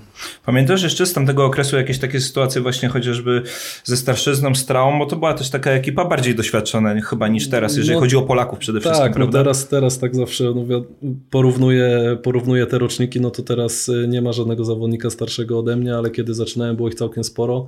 Pamiętasz 0.46 0.82
jeszcze 0.82 1.06
z 1.06 1.12
tamtego 1.12 1.44
okresu 1.44 1.76
jakieś 1.76 1.98
takie 1.98 2.20
sytuacje 2.20 2.62
właśnie 2.62 2.88
chociażby 2.88 3.42
ze 3.84 3.96
starszyzną, 3.96 4.54
z 4.54 4.66
traumą, 4.66 4.98
bo 4.98 5.06
to 5.06 5.16
była 5.16 5.34
też 5.34 5.50
taka 5.50 5.70
ekipa 5.70 6.04
bardziej 6.04 6.34
doświadczona 6.34 7.00
chyba 7.00 7.28
niż 7.28 7.48
teraz, 7.48 7.76
jeżeli 7.76 7.94
no, 7.94 8.00
chodzi 8.00 8.16
o 8.16 8.22
Polaków 8.22 8.58
przede 8.58 8.80
wszystkim, 8.80 9.06
Tak, 9.06 9.18
no 9.18 9.26
teraz, 9.26 9.68
teraz 9.68 9.98
tak 9.98 10.16
zawsze 10.16 10.44
no, 10.44 10.84
porównuję, 11.30 12.18
porównuję 12.22 12.66
te 12.66 12.78
roczniki, 12.78 13.20
no 13.20 13.30
to 13.30 13.42
teraz 13.42 13.88
y, 13.88 14.06
nie 14.08 14.22
ma 14.22 14.32
żadnego 14.32 14.64
zawodnika 14.64 15.10
starszego 15.10 15.58
ode 15.58 15.76
mnie, 15.76 15.96
ale 15.96 16.10
kiedy 16.10 16.34
zaczynałem 16.34 16.76
było 16.76 16.88
ich 16.88 16.94
całkiem 16.94 17.24
sporo. 17.24 17.66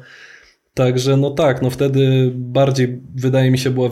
Także 0.74 1.16
no 1.16 1.30
tak, 1.30 1.62
no 1.62 1.70
wtedy 1.70 2.32
bardziej 2.34 3.00
wydaje 3.14 3.50
mi 3.50 3.58
się 3.58 3.70
była 3.70 3.90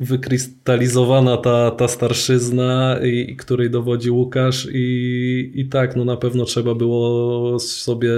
wykrystalizowana 0.00 1.36
ta, 1.36 1.70
ta 1.70 1.88
starszyzna, 1.88 2.98
i, 3.04 3.36
której 3.36 3.70
dowodzi 3.70 4.10
Łukasz 4.10 4.68
i, 4.72 5.52
i 5.54 5.68
tak, 5.68 5.96
no 5.96 6.04
na 6.04 6.16
pewno 6.16 6.44
trzeba 6.44 6.74
było 6.74 7.58
sobie 7.58 8.12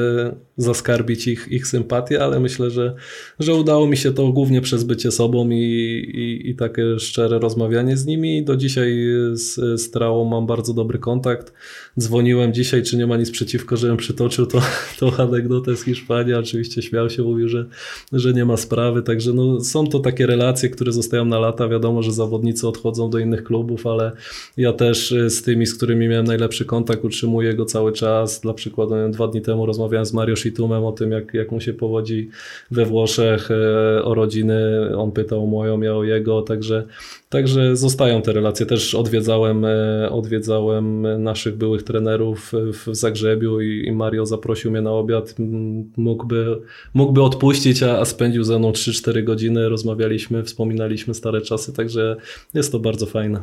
zaskarbić 0.62 1.28
ich, 1.28 1.48
ich 1.50 1.66
sympatię, 1.66 2.24
ale 2.24 2.40
myślę, 2.40 2.70
że, 2.70 2.94
że 3.38 3.54
udało 3.54 3.86
mi 3.86 3.96
się 3.96 4.12
to 4.12 4.28
głównie 4.28 4.60
przez 4.60 4.84
bycie 4.84 5.10
sobą 5.10 5.50
i, 5.50 5.56
i, 6.14 6.50
i 6.50 6.54
takie 6.54 6.98
szczere 6.98 7.38
rozmawianie 7.38 7.96
z 7.96 8.06
nimi. 8.06 8.44
Do 8.44 8.56
dzisiaj 8.56 8.92
z, 9.32 9.80
z 9.80 9.90
Trałą 9.90 10.24
mam 10.24 10.46
bardzo 10.46 10.74
dobry 10.74 10.98
kontakt. 10.98 11.52
Dzwoniłem 11.98 12.54
dzisiaj, 12.54 12.82
czy 12.82 12.96
nie 12.96 13.06
ma 13.06 13.16
nic 13.16 13.30
przeciwko, 13.30 13.76
żebym 13.76 13.96
przytoczył 13.96 14.46
to, 14.46 14.62
tą 15.00 15.16
anegdotę 15.16 15.76
z 15.76 15.84
Hiszpanii. 15.84 16.34
Oczywiście 16.34 16.82
śmiał 16.82 17.10
się, 17.10 17.22
mówił, 17.22 17.48
że 17.48 17.66
że 18.12 18.32
nie 18.32 18.44
ma 18.44 18.56
sprawy, 18.56 19.02
także 19.02 19.32
no, 19.32 19.60
są 19.60 19.86
to 19.86 19.98
takie 19.98 20.26
relacje, 20.26 20.68
które 20.68 20.92
zostają 20.92 21.24
na 21.24 21.38
lata. 21.38 21.68
Wiadomo, 21.68 22.02
że 22.02 22.12
zawodnicy 22.12 22.68
odchodzą 22.68 23.10
do 23.10 23.18
innych 23.18 23.44
klubów, 23.44 23.86
ale 23.86 24.12
ja 24.56 24.72
też 24.72 25.12
y, 25.12 25.30
z 25.30 25.42
tymi, 25.42 25.66
z 25.66 25.74
którymi 25.74 26.08
miałem 26.08 26.26
najlepszy 26.26 26.64
kontakt, 26.64 27.04
utrzymuję 27.04 27.54
go 27.54 27.64
cały 27.64 27.92
czas. 27.92 28.40
Dla 28.40 28.54
przykładu 28.54 28.94
dwa 29.10 29.28
dni 29.28 29.42
temu 29.42 29.66
rozmawiałem 29.66 30.06
z 30.06 30.12
Mario 30.12 30.36
Shitumem 30.50 30.84
o 30.84 30.92
tym, 30.92 31.10
jak, 31.12 31.34
jak 31.34 31.52
mu 31.52 31.60
się 31.60 31.72
powodzi 31.72 32.30
we 32.70 32.84
Włoszech, 32.84 33.50
e, 33.50 34.04
o 34.04 34.14
rodziny. 34.14 34.60
On 34.96 35.12
pytał 35.12 35.46
moją, 35.46 35.80
ja 35.80 35.94
o 35.94 36.04
jego, 36.04 36.42
także 36.42 36.86
Także 37.30 37.76
zostają 37.76 38.22
te 38.22 38.32
relacje. 38.32 38.66
Też 38.66 38.94
odwiedzałem, 38.94 39.64
e, 39.64 40.10
odwiedzałem 40.10 41.06
naszych 41.22 41.56
byłych 41.56 41.82
trenerów 41.82 42.52
w 42.72 42.94
Zagrzebiu 42.96 43.60
i 43.60 43.92
Mario 43.92 44.26
zaprosił 44.26 44.70
mnie 44.70 44.80
na 44.80 44.90
obiad. 44.90 45.34
Mógłby, 45.96 46.60
mógłby 46.94 47.22
odpuścić, 47.22 47.82
a, 47.82 47.98
a 47.98 48.04
spędził 48.04 48.44
ze 48.44 48.58
mną 48.58 48.72
3-4 48.72 49.24
godziny. 49.24 49.68
Rozmawialiśmy, 49.68 50.42
wspominaliśmy 50.42 51.14
stare 51.14 51.40
czasy, 51.40 51.72
także 51.72 52.16
jest 52.54 52.72
to 52.72 52.78
bardzo 52.78 53.06
fajne. 53.06 53.40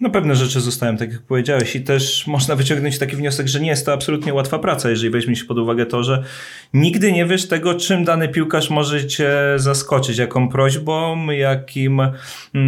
No 0.00 0.10
pewne 0.10 0.36
rzeczy 0.36 0.60
zostają, 0.60 0.96
tak 0.96 1.12
jak 1.12 1.22
powiedziałeś 1.22 1.76
i 1.76 1.80
też 1.80 2.26
można 2.26 2.56
wyciągnąć 2.56 2.98
taki 2.98 3.16
wniosek, 3.16 3.48
że 3.48 3.60
nie 3.60 3.70
jest 3.70 3.86
to 3.86 3.92
absolutnie 3.92 4.34
łatwa 4.34 4.58
praca, 4.58 4.90
jeżeli 4.90 5.10
weźmie 5.10 5.36
się 5.36 5.44
pod 5.44 5.58
uwagę 5.58 5.86
to, 5.86 6.02
że 6.02 6.24
nigdy 6.74 7.12
nie 7.12 7.26
wiesz 7.26 7.48
tego, 7.48 7.74
czym 7.74 8.04
dany 8.04 8.28
piłkarz 8.28 8.70
może 8.70 9.06
cię 9.06 9.32
zaskoczyć, 9.56 10.18
jaką 10.18 10.48
prośbą, 10.48 11.30
jakim, 11.30 12.00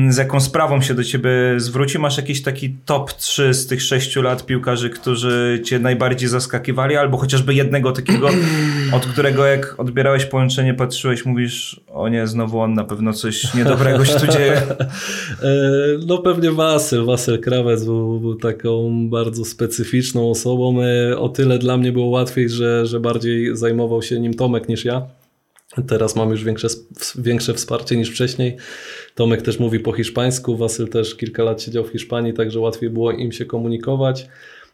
z 0.09 0.17
jaką 0.17 0.41
sprawą 0.41 0.62
sprawą 0.63 0.81
się 0.83 0.95
do 0.95 1.05
ciebie 1.05 1.31
zwróci. 1.57 1.99
Masz 1.99 2.17
jakiś 2.17 2.43
taki 2.43 2.77
top 2.85 3.13
3 3.13 3.55
z 3.55 3.67
tych 3.67 3.83
6 3.83 4.17
lat 4.17 4.47
piłkarzy, 4.47 4.91
którzy 4.91 5.63
cię 5.65 5.79
najbardziej 5.79 6.29
zaskakiwali, 6.29 6.97
albo 6.97 7.17
chociażby 7.17 7.55
jednego 7.55 7.93
takiego, 7.93 8.29
od 8.97 9.07
którego 9.07 9.47
jak 9.47 9.81
odbierałeś 9.81 10.25
połączenie, 10.25 10.75
patrzyłeś, 10.75 11.27
mówisz, 11.27 11.81
o 11.93 12.09
nie, 12.09 12.27
znowu 12.27 12.61
on 12.61 12.75
na 12.75 12.85
pewno 12.85 13.13
coś 13.13 13.55
niedobrego 13.55 14.05
się 14.05 14.15
tu 14.15 14.27
dzieje? 14.27 14.63
no 16.09 16.19
pewnie 16.19 16.51
Wasyl. 16.51 17.05
Wasyl 17.05 17.41
Krawec 17.41 17.85
był, 17.85 18.21
był, 18.21 18.35
taką 18.35 18.91
bardzo 19.09 19.45
specyficzną 19.45 20.31
osobą. 20.31 20.77
O 21.19 21.29
tyle 21.29 21.59
dla 21.59 21.77
mnie 21.77 21.93
było 21.93 22.07
łatwiej, 22.07 22.49
że, 22.49 22.87
że 22.87 23.01
bardziej 23.01 23.57
zajmował 23.57 24.03
się 24.03 24.21
nim 24.21 24.35
Tomek 24.35 24.69
niż 24.69 24.85
ja. 24.85 25.03
Teraz 25.89 26.17
mam 26.17 26.31
już 26.31 26.45
większe, 26.45 26.69
większe 27.19 27.55
wsparcie 27.55 27.97
niż 27.97 28.11
wcześniej. 28.11 28.57
Tomek 29.15 29.43
też 29.43 29.59
mówi 29.59 29.81
po 29.81 29.93
hiszpańsku, 29.93 30.57
Wasyl 30.57 30.89
też 30.89 31.15
kilka 31.15 31.43
lat 31.43 31.63
siedział 31.63 31.85
w 31.85 31.91
Hiszpanii, 31.91 32.33
także 32.33 32.61
łatwiej 32.61 32.91
było 32.91 33.13
im 33.13 33.33
się 33.33 33.45
komunikować. 33.45 34.29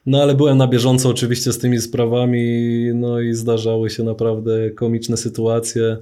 No 0.07 0.23
ale 0.23 0.35
byłem 0.35 0.59
na 0.59 0.67
bieżąco 0.67 1.09
oczywiście 1.09 1.53
z 1.53 1.59
tymi 1.59 1.81
sprawami, 1.81 2.85
no 2.95 3.21
i 3.21 3.35
zdarzały 3.35 3.91
się 3.91 4.03
naprawdę 4.03 4.71
komiczne 4.71 5.17
sytuacje. 5.17 5.97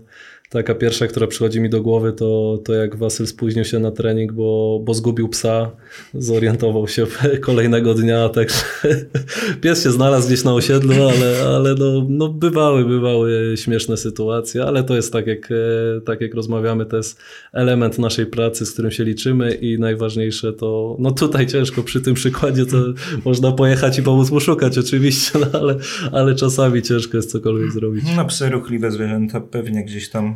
Taka 0.51 0.75
pierwsza, 0.75 1.07
która 1.07 1.27
przychodzi 1.27 1.61
mi 1.61 1.71
do 1.71 1.83
głowy, 1.83 2.13
to, 2.13 2.59
to 2.65 2.75
jak 2.75 2.97
Wasyl 2.97 3.27
spóźnił 3.27 3.65
się 3.65 3.79
na 3.79 3.91
trening, 3.91 4.33
bo, 4.33 4.81
bo 4.85 4.95
zgubił 4.95 5.29
psa, 5.29 5.71
zorientował 6.15 6.89
się 6.89 7.07
kolejnego 7.41 7.95
dnia, 7.95 8.29
także 8.29 8.65
pies 9.63 9.85
się 9.85 9.91
znalazł 9.91 10.27
gdzieś 10.27 10.45
na 10.45 10.55
osiedlu, 10.55 10.95
ale, 10.95 11.49
ale 11.57 11.75
no, 11.75 12.07
no 12.09 12.29
bywały, 12.29 12.85
bywały 12.85 13.55
śmieszne 13.57 13.97
sytuacje, 13.97 14.65
ale 14.65 14.85
to 14.85 14.97
jest 14.97 15.13
tak 15.13 15.27
jak, 15.27 15.49
e, 15.51 16.01
tak 16.01 16.21
jak 16.21 16.35
rozmawiamy, 16.35 16.87
to 16.87 16.97
jest 16.97 17.21
element 17.53 17.99
naszej 17.99 18.27
pracy, 18.27 18.67
z 18.67 18.73
którym 18.73 18.91
się 18.91 19.05
liczymy 19.05 19.55
i 19.55 19.79
najważniejsze 19.79 20.53
to, 20.53 20.97
no 20.99 21.11
tutaj 21.11 21.47
ciężko 21.47 21.83
przy 21.83 22.01
tym 22.01 22.15
przykładzie, 22.15 22.67
to 22.67 22.77
można 23.25 23.53
pojechać 23.53 23.99
i 23.99 24.03
pomóc 24.03 24.31
mu 24.31 24.41
szukać 24.41 24.79
oczywiście, 24.79 25.39
no 25.39 25.61
ale, 25.61 25.77
ale 26.13 26.35
czasami 26.35 26.83
ciężko 26.83 27.17
jest 27.17 27.33
cokolwiek 27.33 27.73
zrobić. 27.73 28.05
No 28.17 28.25
psy 28.25 28.49
ruchliwe 28.51 28.91
zwierzęta 28.91 29.41
pewnie 29.41 29.85
gdzieś 29.85 30.09
tam 30.09 30.36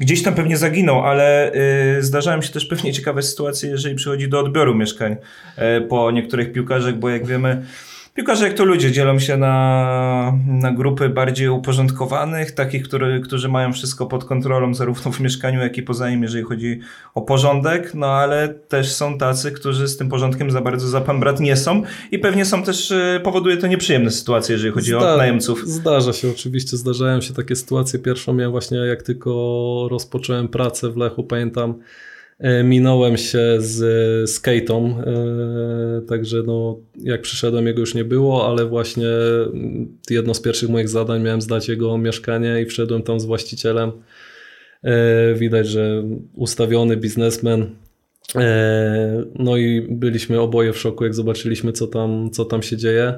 gdzieś 0.00 0.22
tam 0.22 0.34
pewnie 0.34 0.56
zaginął, 0.56 1.04
ale 1.04 1.52
y, 1.98 2.02
zdarzają 2.02 2.42
się 2.42 2.52
też 2.52 2.66
pewnie 2.66 2.92
ciekawe 2.92 3.22
sytuacje, 3.22 3.70
jeżeli 3.70 3.94
przychodzi 3.94 4.28
do 4.28 4.40
odbioru 4.40 4.74
mieszkań 4.74 5.16
y, 5.76 5.80
po 5.80 6.10
niektórych 6.10 6.52
piłkarzach, 6.52 6.94
bo 6.94 7.08
jak 7.08 7.26
wiemy, 7.26 7.62
Piłkarze 8.18 8.44
jak 8.44 8.56
to 8.56 8.64
ludzie 8.64 8.92
dzielą 8.92 9.18
się 9.18 9.36
na, 9.36 10.38
na 10.46 10.72
grupy 10.72 11.08
bardziej 11.08 11.48
uporządkowanych, 11.48 12.52
takich, 12.52 12.82
który, 12.82 13.20
którzy 13.20 13.48
mają 13.48 13.72
wszystko 13.72 14.06
pod 14.06 14.24
kontrolą 14.24 14.74
zarówno 14.74 15.12
w 15.12 15.20
mieszkaniu, 15.20 15.60
jak 15.60 15.78
i 15.78 15.82
poza 15.82 16.10
nim, 16.10 16.22
jeżeli 16.22 16.44
chodzi 16.44 16.80
o 17.14 17.22
porządek, 17.22 17.94
no 17.94 18.06
ale 18.06 18.48
też 18.48 18.92
są 18.92 19.18
tacy, 19.18 19.52
którzy 19.52 19.88
z 19.88 19.96
tym 19.96 20.08
porządkiem 20.08 20.50
za 20.50 20.60
bardzo 20.60 20.88
za 20.88 21.00
pan 21.00 21.20
brat 21.20 21.40
nie 21.40 21.56
są 21.56 21.82
i 22.10 22.18
pewnie 22.18 22.44
są 22.44 22.62
też, 22.62 22.90
e, 22.90 23.20
powoduje 23.24 23.56
to 23.56 23.66
nieprzyjemne 23.66 24.10
sytuacje, 24.10 24.52
jeżeli 24.52 24.72
chodzi 24.72 24.90
Zda 24.90 25.14
o 25.14 25.16
najemców. 25.16 25.68
Zdarza 25.68 26.12
się 26.12 26.30
oczywiście, 26.30 26.76
zdarzają 26.76 27.20
się 27.20 27.34
takie 27.34 27.56
sytuacje. 27.56 27.98
Pierwszą 27.98 28.32
miałem 28.32 28.50
właśnie 28.50 28.78
jak 28.78 29.02
tylko 29.02 29.30
rozpocząłem 29.90 30.48
pracę 30.48 30.90
w 30.90 30.96
Lechu, 30.96 31.24
pamiętam, 31.24 31.74
minąłem 32.64 33.16
się 33.16 33.56
z 33.58 33.80
skate'ą, 34.30 35.00
e, 35.00 36.06
także 36.08 36.42
no, 36.46 36.80
jak 36.96 37.22
przyszedłem 37.22 37.66
jego 37.66 37.80
już 37.80 37.94
nie 37.94 38.04
było, 38.04 38.48
ale 38.48 38.66
właśnie 38.66 39.06
jedno 40.10 40.34
z 40.34 40.40
pierwszych 40.40 40.68
moich 40.68 40.88
zadań 40.88 41.22
miałem 41.22 41.40
zdać 41.40 41.68
jego 41.68 41.98
mieszkanie 41.98 42.62
i 42.62 42.66
wszedłem 42.66 43.02
tam 43.02 43.20
z 43.20 43.24
właścicielem. 43.24 43.92
E, 44.82 45.34
widać, 45.34 45.68
że 45.68 46.02
ustawiony 46.34 46.96
biznesmen. 46.96 47.70
No 49.34 49.56
i 49.56 49.86
byliśmy 49.90 50.40
oboje 50.40 50.72
w 50.72 50.78
szoku, 50.78 51.04
jak 51.04 51.14
zobaczyliśmy, 51.14 51.72
co 51.72 51.86
tam, 51.86 52.30
co 52.30 52.44
tam 52.44 52.62
się 52.62 52.76
dzieje. 52.76 53.14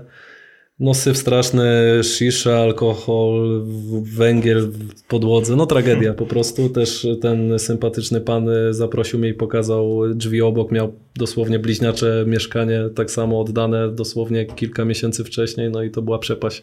No 0.81 0.95
syf 0.95 1.19
straszny, 1.19 2.01
shisha, 2.03 2.59
alkohol, 2.59 3.63
węgiel 4.03 4.71
w 4.97 5.03
podłodze, 5.03 5.57
no 5.57 5.67
tragedia 5.67 6.15
po 6.15 6.27
prostu. 6.27 6.69
Też 6.69 7.07
ten 7.21 7.59
sympatyczny 7.59 8.21
pan 8.21 8.49
zaprosił 8.71 9.19
mnie 9.19 9.29
i 9.29 9.35
pokazał 9.35 10.15
drzwi 10.15 10.43
obok, 10.43 10.73
miał 10.73 10.93
dosłownie 11.17 11.59
bliźniacze 11.59 12.25
mieszkanie, 12.27 12.81
tak 12.95 13.11
samo 13.11 13.41
oddane 13.41 13.93
dosłownie 13.95 14.47
kilka 14.47 14.85
miesięcy 14.85 15.25
wcześniej, 15.25 15.71
no 15.71 15.83
i 15.83 15.91
to 15.91 16.03
była 16.03 16.19
przepaść, 16.19 16.63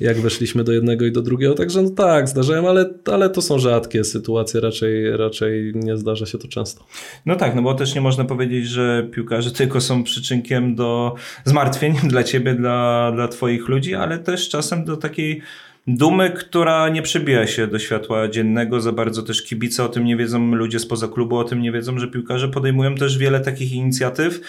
jak 0.00 0.20
weszliśmy 0.20 0.64
do 0.64 0.72
jednego 0.72 1.04
i 1.04 1.12
do 1.12 1.22
drugiego. 1.22 1.54
Także 1.54 1.82
no 1.82 1.90
tak, 1.90 2.28
zdarzają, 2.28 2.68
ale, 2.68 2.90
ale 3.12 3.30
to 3.30 3.42
są 3.42 3.58
rzadkie 3.58 4.04
sytuacje, 4.04 4.60
raczej, 4.60 5.16
raczej 5.16 5.72
nie 5.74 5.96
zdarza 5.96 6.26
się 6.26 6.38
to 6.38 6.48
często. 6.48 6.84
No 7.26 7.36
tak, 7.36 7.54
no 7.54 7.62
bo 7.62 7.74
też 7.74 7.94
nie 7.94 8.00
można 8.00 8.24
powiedzieć, 8.24 8.66
że 8.66 9.08
piłkarze 9.12 9.50
tylko 9.50 9.80
są 9.80 10.04
przyczynkiem 10.04 10.74
do 10.74 11.14
zmartwień 11.44 11.94
dla 12.04 12.22
ciebie, 12.22 12.54
dla, 12.54 13.12
dla 13.14 13.28
twoich 13.52 13.68
ludzi, 13.68 13.94
ale 13.94 14.18
też 14.18 14.48
czasem 14.48 14.84
do 14.84 14.96
takiej 14.96 15.42
dumy, 15.86 16.30
która 16.30 16.88
nie 16.88 17.02
przebija 17.02 17.46
się 17.46 17.66
do 17.66 17.78
światła 17.78 18.28
dziennego. 18.28 18.80
Za 18.80 18.92
bardzo 18.92 19.22
też 19.22 19.42
kibice 19.42 19.84
o 19.84 19.88
tym 19.88 20.04
nie 20.04 20.16
wiedzą, 20.16 20.54
ludzie 20.54 20.78
spoza 20.78 21.08
klubu 21.08 21.36
o 21.36 21.44
tym 21.44 21.62
nie 21.62 21.72
wiedzą, 21.72 21.98
że 21.98 22.08
piłkarze 22.08 22.48
podejmują 22.48 22.94
też 22.94 23.18
wiele 23.18 23.40
takich 23.40 23.72
inicjatyw. 23.72 24.40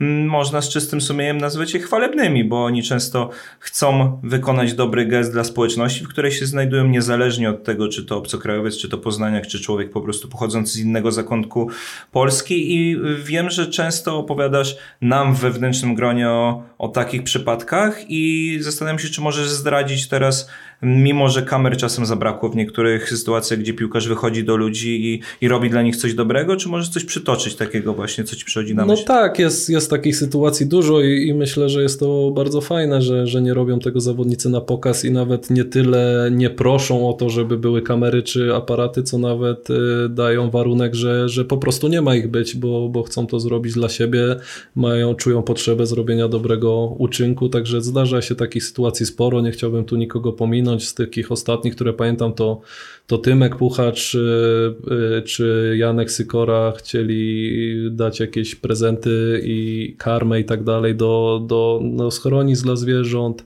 Mm, 0.00 0.26
można 0.26 0.62
z 0.62 0.68
czystym 0.68 1.00
sumieniem 1.00 1.38
nazwać 1.38 1.74
je 1.74 1.80
chwalebnymi, 1.80 2.44
bo 2.44 2.64
oni 2.64 2.82
często 2.82 3.30
chcą 3.58 4.20
wykonać 4.22 4.74
dobry 4.74 5.06
gest 5.06 5.32
dla 5.32 5.44
społeczności, 5.44 6.04
w 6.04 6.08
której 6.08 6.32
się 6.32 6.46
znajdują 6.46 6.86
niezależnie 6.86 7.50
od 7.50 7.64
tego, 7.64 7.88
czy 7.88 8.04
to 8.04 8.16
obcokrajowiec, 8.16 8.76
czy 8.76 8.88
to 8.88 8.98
poznaniak, 8.98 9.46
czy 9.46 9.60
człowiek 9.60 9.90
po 9.90 10.00
prostu 10.00 10.28
pochodzący 10.28 10.72
z 10.72 10.78
innego 10.78 11.12
zakątku 11.12 11.70
Polski. 12.12 12.74
I 12.76 13.00
wiem, 13.24 13.50
że 13.50 13.66
często 13.66 14.18
opowiadasz 14.18 14.76
nam 15.00 15.34
w 15.34 15.40
wewnętrznym 15.40 15.94
gronie 15.94 16.28
o, 16.28 16.69
o 16.80 16.88
takich 16.88 17.22
przypadkach 17.22 18.10
i 18.10 18.58
zastanawiam 18.60 18.98
się, 18.98 19.08
czy 19.08 19.20
możesz 19.20 19.50
zdradzić 19.50 20.08
teraz 20.08 20.48
mimo 20.82 21.28
że 21.28 21.42
kamer 21.42 21.76
czasem 21.76 22.06
zabrakło 22.06 22.48
w 22.48 22.56
niektórych 22.56 23.08
sytuacjach, 23.08 23.60
gdzie 23.60 23.74
piłkarz 23.74 24.08
wychodzi 24.08 24.44
do 24.44 24.56
ludzi 24.56 25.14
i, 25.14 25.20
i 25.40 25.48
robi 25.48 25.70
dla 25.70 25.82
nich 25.82 25.96
coś 25.96 26.14
dobrego, 26.14 26.56
czy 26.56 26.68
możesz 26.68 26.88
coś 26.88 27.04
przytoczyć 27.04 27.54
takiego 27.54 27.94
właśnie, 27.94 28.24
co 28.24 28.36
ci 28.36 28.44
przychodzi 28.44 28.74
na 28.74 28.82
no 28.82 28.92
myśl? 28.92 29.04
No 29.08 29.14
tak, 29.14 29.38
jest, 29.38 29.70
jest 29.70 29.90
takich 29.90 30.16
sytuacji 30.16 30.66
dużo 30.66 31.00
i, 31.00 31.28
i 31.28 31.34
myślę, 31.34 31.68
że 31.68 31.82
jest 31.82 32.00
to 32.00 32.30
bardzo 32.34 32.60
fajne, 32.60 33.02
że, 33.02 33.26
że 33.26 33.42
nie 33.42 33.54
robią 33.54 33.78
tego 33.78 34.00
zawodnicy 34.00 34.50
na 34.50 34.60
pokaz 34.60 35.04
i 35.04 35.10
nawet 35.10 35.50
nie 35.50 35.64
tyle 35.64 36.30
nie 36.32 36.50
proszą 36.50 37.08
o 37.08 37.12
to, 37.12 37.30
żeby 37.30 37.58
były 37.58 37.82
kamery 37.82 38.22
czy 38.22 38.54
aparaty, 38.54 39.02
co 39.02 39.18
nawet 39.18 39.70
y, 39.70 39.74
dają 40.08 40.50
warunek, 40.50 40.94
że, 40.94 41.28
że 41.28 41.44
po 41.44 41.58
prostu 41.58 41.88
nie 41.88 42.02
ma 42.02 42.16
ich 42.16 42.30
być, 42.30 42.56
bo, 42.56 42.88
bo 42.88 43.02
chcą 43.02 43.26
to 43.26 43.40
zrobić 43.40 43.74
dla 43.74 43.88
siebie, 43.88 44.36
mają, 44.74 45.14
czują 45.14 45.42
potrzebę 45.42 45.86
zrobienia 45.86 46.28
dobrego 46.28 46.69
uczynku, 46.98 47.48
także 47.48 47.82
zdarza 47.82 48.22
się 48.22 48.34
takich 48.34 48.64
sytuacji 48.64 49.06
sporo, 49.06 49.40
nie 49.40 49.50
chciałbym 49.50 49.84
tu 49.84 49.96
nikogo 49.96 50.32
pominąć, 50.32 50.88
z 50.88 50.94
takich 50.94 51.32
ostatnich, 51.32 51.74
które 51.74 51.92
pamiętam, 51.92 52.32
to, 52.32 52.60
to 53.06 53.18
Tymek 53.18 53.56
Puchacz 53.56 54.10
czy, 54.10 54.74
y, 55.18 55.22
czy 55.22 55.76
Janek 55.78 56.10
Sykora 56.10 56.72
chcieli 56.76 57.90
dać 57.90 58.20
jakieś 58.20 58.54
prezenty 58.54 59.40
i 59.44 59.94
karmę 59.98 60.40
i 60.40 60.44
tak 60.44 60.64
dalej 60.64 60.94
do, 60.94 61.42
do, 61.46 61.80
do 61.96 62.10
schronisk 62.10 62.64
dla 62.64 62.76
zwierząt. 62.76 63.44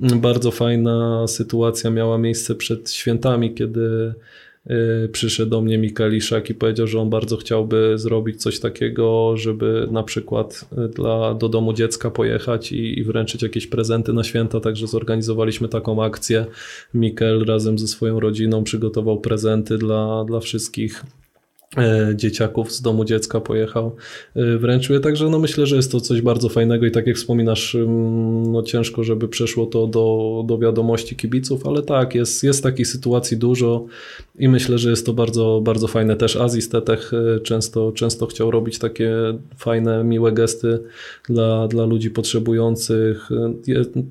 Bardzo 0.00 0.50
fajna 0.50 1.26
sytuacja 1.26 1.90
miała 1.90 2.18
miejsce 2.18 2.54
przed 2.54 2.90
świętami, 2.90 3.54
kiedy 3.54 3.80
Y, 3.80 4.14
przyszedł 5.12 5.50
do 5.50 5.60
mnie 5.60 5.78
Mikaliszak 5.78 6.50
i 6.50 6.54
powiedział, 6.54 6.86
że 6.86 7.00
on 7.00 7.10
bardzo 7.10 7.36
chciałby 7.36 7.98
zrobić 7.98 8.42
coś 8.42 8.60
takiego, 8.60 9.36
żeby 9.36 9.88
na 9.90 10.02
przykład 10.02 10.68
y, 10.72 10.88
dla, 10.88 11.34
do 11.34 11.48
domu 11.48 11.72
dziecka 11.72 12.10
pojechać 12.10 12.72
i, 12.72 12.98
i 12.98 13.04
wręczyć 13.04 13.42
jakieś 13.42 13.66
prezenty 13.66 14.12
na 14.12 14.24
święta, 14.24 14.60
także 14.60 14.86
zorganizowaliśmy 14.86 15.68
taką 15.68 16.04
akcję. 16.04 16.46
Mikel 16.94 17.44
razem 17.44 17.78
ze 17.78 17.88
swoją 17.88 18.20
rodziną 18.20 18.64
przygotował 18.64 19.20
prezenty 19.20 19.78
dla, 19.78 20.24
dla 20.24 20.40
wszystkich 20.40 21.04
dzieciaków 22.14 22.72
z 22.72 22.82
domu 22.82 23.04
dziecka 23.04 23.40
pojechał, 23.40 23.96
e, 24.36 24.58
wręczył 24.58 24.94
je, 24.94 25.00
także 25.00 25.28
no 25.28 25.38
myślę, 25.38 25.66
że 25.66 25.76
jest 25.76 25.92
to 25.92 26.00
coś 26.00 26.20
bardzo 26.20 26.48
fajnego 26.48 26.86
i 26.86 26.90
tak 26.90 27.06
jak 27.06 27.16
wspominasz, 27.16 27.74
mm, 27.74 28.52
no 28.52 28.62
ciężko, 28.62 29.04
żeby 29.04 29.28
przeszło 29.28 29.66
to 29.66 29.86
do, 29.86 30.44
do 30.46 30.58
wiadomości 30.58 31.16
kibiców, 31.16 31.66
ale 31.66 31.82
tak, 31.82 32.14
jest, 32.14 32.44
jest 32.44 32.62
takich 32.62 32.86
sytuacji 32.86 33.36
dużo 33.36 33.86
i 34.38 34.48
myślę, 34.48 34.78
że 34.78 34.90
jest 34.90 35.06
to 35.06 35.12
bardzo, 35.12 35.60
bardzo 35.64 35.88
fajne. 35.88 36.16
Też 36.16 36.36
Aziz 36.36 36.68
Tetech 36.68 37.12
e, 37.14 37.40
często, 37.40 37.92
często 37.92 38.26
chciał 38.26 38.50
robić 38.50 38.78
takie 38.78 39.12
fajne, 39.56 40.04
miłe 40.04 40.32
gesty 40.32 40.78
dla, 41.28 41.68
dla 41.68 41.84
ludzi 41.84 42.10
potrzebujących. 42.10 43.28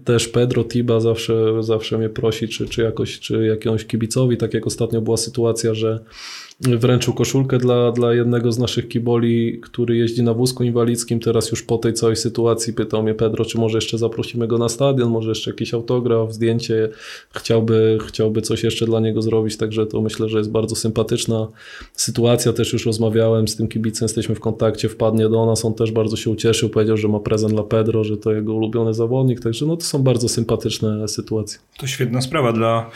Też 0.05 0.27
Pedro 0.27 0.63
Tiba 0.63 0.99
zawsze, 0.99 1.63
zawsze 1.63 1.97
mnie 1.97 2.09
prosi, 2.09 2.47
czy, 2.47 2.65
czy 2.65 2.81
jakoś, 2.81 3.19
czy 3.19 3.45
jakiemuś 3.45 3.85
kibicowi, 3.85 4.37
tak 4.37 4.53
jak 4.53 4.67
ostatnio 4.67 5.01
była 5.01 5.17
sytuacja, 5.17 5.73
że 5.73 5.99
wręczył 6.63 7.13
koszulkę 7.13 7.57
dla, 7.57 7.91
dla 7.91 8.13
jednego 8.13 8.51
z 8.51 8.59
naszych 8.59 8.87
kiboli, 8.87 9.59
który 9.61 9.97
jeździ 9.97 10.23
na 10.23 10.33
wózku 10.33 10.63
inwalidzkim. 10.63 11.19
Teraz 11.19 11.51
już 11.51 11.63
po 11.63 11.77
tej 11.77 11.93
całej 11.93 12.15
sytuacji 12.15 12.73
pytał 12.73 13.03
mnie 13.03 13.13
Pedro, 13.13 13.45
czy 13.45 13.57
może 13.57 13.77
jeszcze 13.77 13.97
zaprosimy 13.97 14.47
go 14.47 14.57
na 14.57 14.69
stadion, 14.69 15.09
może 15.09 15.29
jeszcze 15.29 15.51
jakiś 15.51 15.73
autograf, 15.73 16.33
zdjęcie. 16.33 16.89
Chciałby, 17.35 17.97
chciałby 18.07 18.41
coś 18.41 18.63
jeszcze 18.63 18.85
dla 18.85 18.99
niego 18.99 19.21
zrobić, 19.21 19.57
także 19.57 19.85
to 19.85 20.01
myślę, 20.01 20.29
że 20.29 20.37
jest 20.37 20.51
bardzo 20.51 20.75
sympatyczna 20.75 21.47
sytuacja. 21.93 22.53
Też 22.53 22.73
już 22.73 22.85
rozmawiałem 22.85 23.47
z 23.47 23.55
tym 23.55 23.67
kibicem, 23.67 24.05
jesteśmy 24.05 24.35
w 24.35 24.39
kontakcie, 24.39 24.89
wpadnie 24.89 25.29
do 25.29 25.45
nas, 25.45 25.65
on 25.65 25.73
też 25.73 25.91
bardzo 25.91 26.17
się 26.17 26.29
ucieszył, 26.29 26.69
powiedział, 26.69 26.97
że 26.97 27.07
ma 27.07 27.19
prezent 27.19 27.53
dla 27.53 27.63
Pedro, 27.63 28.03
że 28.03 28.17
to 28.17 28.33
jego 28.33 28.53
ulubiony 28.53 28.93
zawodnik, 28.93 29.39
także 29.39 29.65
no 29.65 29.77
to 29.77 29.83
są 29.83 30.03
bardzo 30.03 30.29
sympatyczne 30.29 31.07
sytuacje. 31.07 31.59
To 31.77 31.87
świetna 31.87 32.21
sprawa 32.21 32.53
dla 32.53 32.89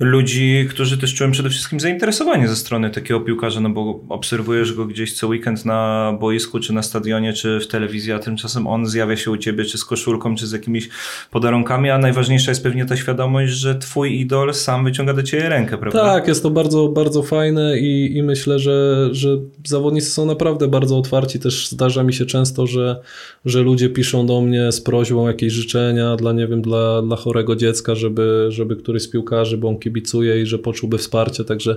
ludzi, 0.00 0.66
którzy 0.70 0.98
też 0.98 1.14
czują 1.14 1.30
przede 1.30 1.50
wszystkim 1.50 1.80
zainteresowanie 1.80 2.48
ze 2.48 2.56
strony 2.56 2.90
takiego 2.90 3.13
piłkarza, 3.20 3.60
no 3.60 3.70
bo 3.70 4.00
obserwujesz 4.08 4.72
go 4.72 4.86
gdzieś 4.86 5.12
co 5.12 5.26
weekend 5.26 5.64
na 5.64 6.12
boisku, 6.20 6.60
czy 6.60 6.72
na 6.72 6.82
stadionie, 6.82 7.32
czy 7.32 7.60
w 7.60 7.66
telewizji, 7.66 8.12
a 8.12 8.18
tymczasem 8.18 8.66
on 8.66 8.86
zjawia 8.86 9.16
się 9.16 9.30
u 9.30 9.36
ciebie, 9.36 9.64
czy 9.64 9.78
z 9.78 9.84
koszulką, 9.84 10.36
czy 10.36 10.46
z 10.46 10.52
jakimiś 10.52 10.88
podarunkami, 11.30 11.90
a 11.90 11.98
najważniejsza 11.98 12.50
jest 12.50 12.62
pewnie 12.62 12.84
ta 12.86 12.96
świadomość, 12.96 13.52
że 13.52 13.74
twój 13.74 14.20
idol 14.20 14.54
sam 14.54 14.84
wyciąga 14.84 15.14
do 15.14 15.22
ciebie 15.22 15.48
rękę, 15.48 15.78
prawda? 15.78 16.00
Tak, 16.00 16.28
jest 16.28 16.42
to 16.42 16.50
bardzo, 16.50 16.88
bardzo 16.88 17.22
fajne 17.22 17.78
i, 17.78 18.16
i 18.16 18.22
myślę, 18.22 18.58
że, 18.58 19.08
że 19.12 19.38
zawodnicy 19.64 20.10
są 20.10 20.26
naprawdę 20.26 20.68
bardzo 20.68 20.98
otwarci. 20.98 21.38
Też 21.38 21.68
zdarza 21.68 22.04
mi 22.04 22.12
się 22.12 22.26
często, 22.26 22.66
że, 22.66 23.00
że 23.44 23.62
ludzie 23.62 23.88
piszą 23.88 24.26
do 24.26 24.40
mnie 24.40 24.72
z 24.72 24.80
prośbą 24.80 25.28
jakieś 25.28 25.52
życzenia 25.52 26.16
dla, 26.16 26.32
nie 26.32 26.46
wiem, 26.46 26.62
dla, 26.62 27.02
dla 27.02 27.16
chorego 27.16 27.56
dziecka, 27.56 27.94
żeby, 27.94 28.46
żeby 28.48 28.76
któryś 28.76 29.02
z 29.02 29.08
piłkarzy, 29.08 29.58
bo 29.58 29.68
on 29.68 29.78
kibicuje 29.78 30.42
i 30.42 30.46
że 30.46 30.58
poczułby 30.58 30.98
wsparcie, 30.98 31.44
także 31.44 31.76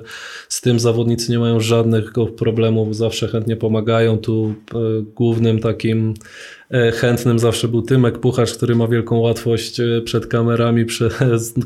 z 0.50 0.62
tym 0.62 0.80
zawodnicy 0.80 1.17
nie 1.30 1.40
mają 1.40 1.60
żadnych 1.60 2.14
problemów, 2.38 2.96
zawsze 2.96 3.28
chętnie 3.28 3.56
pomagają. 3.56 4.18
Tu 4.18 4.54
e, 4.76 4.78
głównym 5.16 5.60
takim 5.60 6.14
E, 6.72 6.92
chętnym 6.92 7.40
zawsze 7.40 7.68
był 7.68 7.82
Tymek 7.82 8.20
Pucharz, 8.20 8.54
który 8.54 8.76
ma 8.76 8.88
wielką 8.88 9.18
łatwość 9.18 9.80
e, 9.80 10.02
przed 10.02 10.28
kamerami, 10.28 10.86
przed 10.92 11.14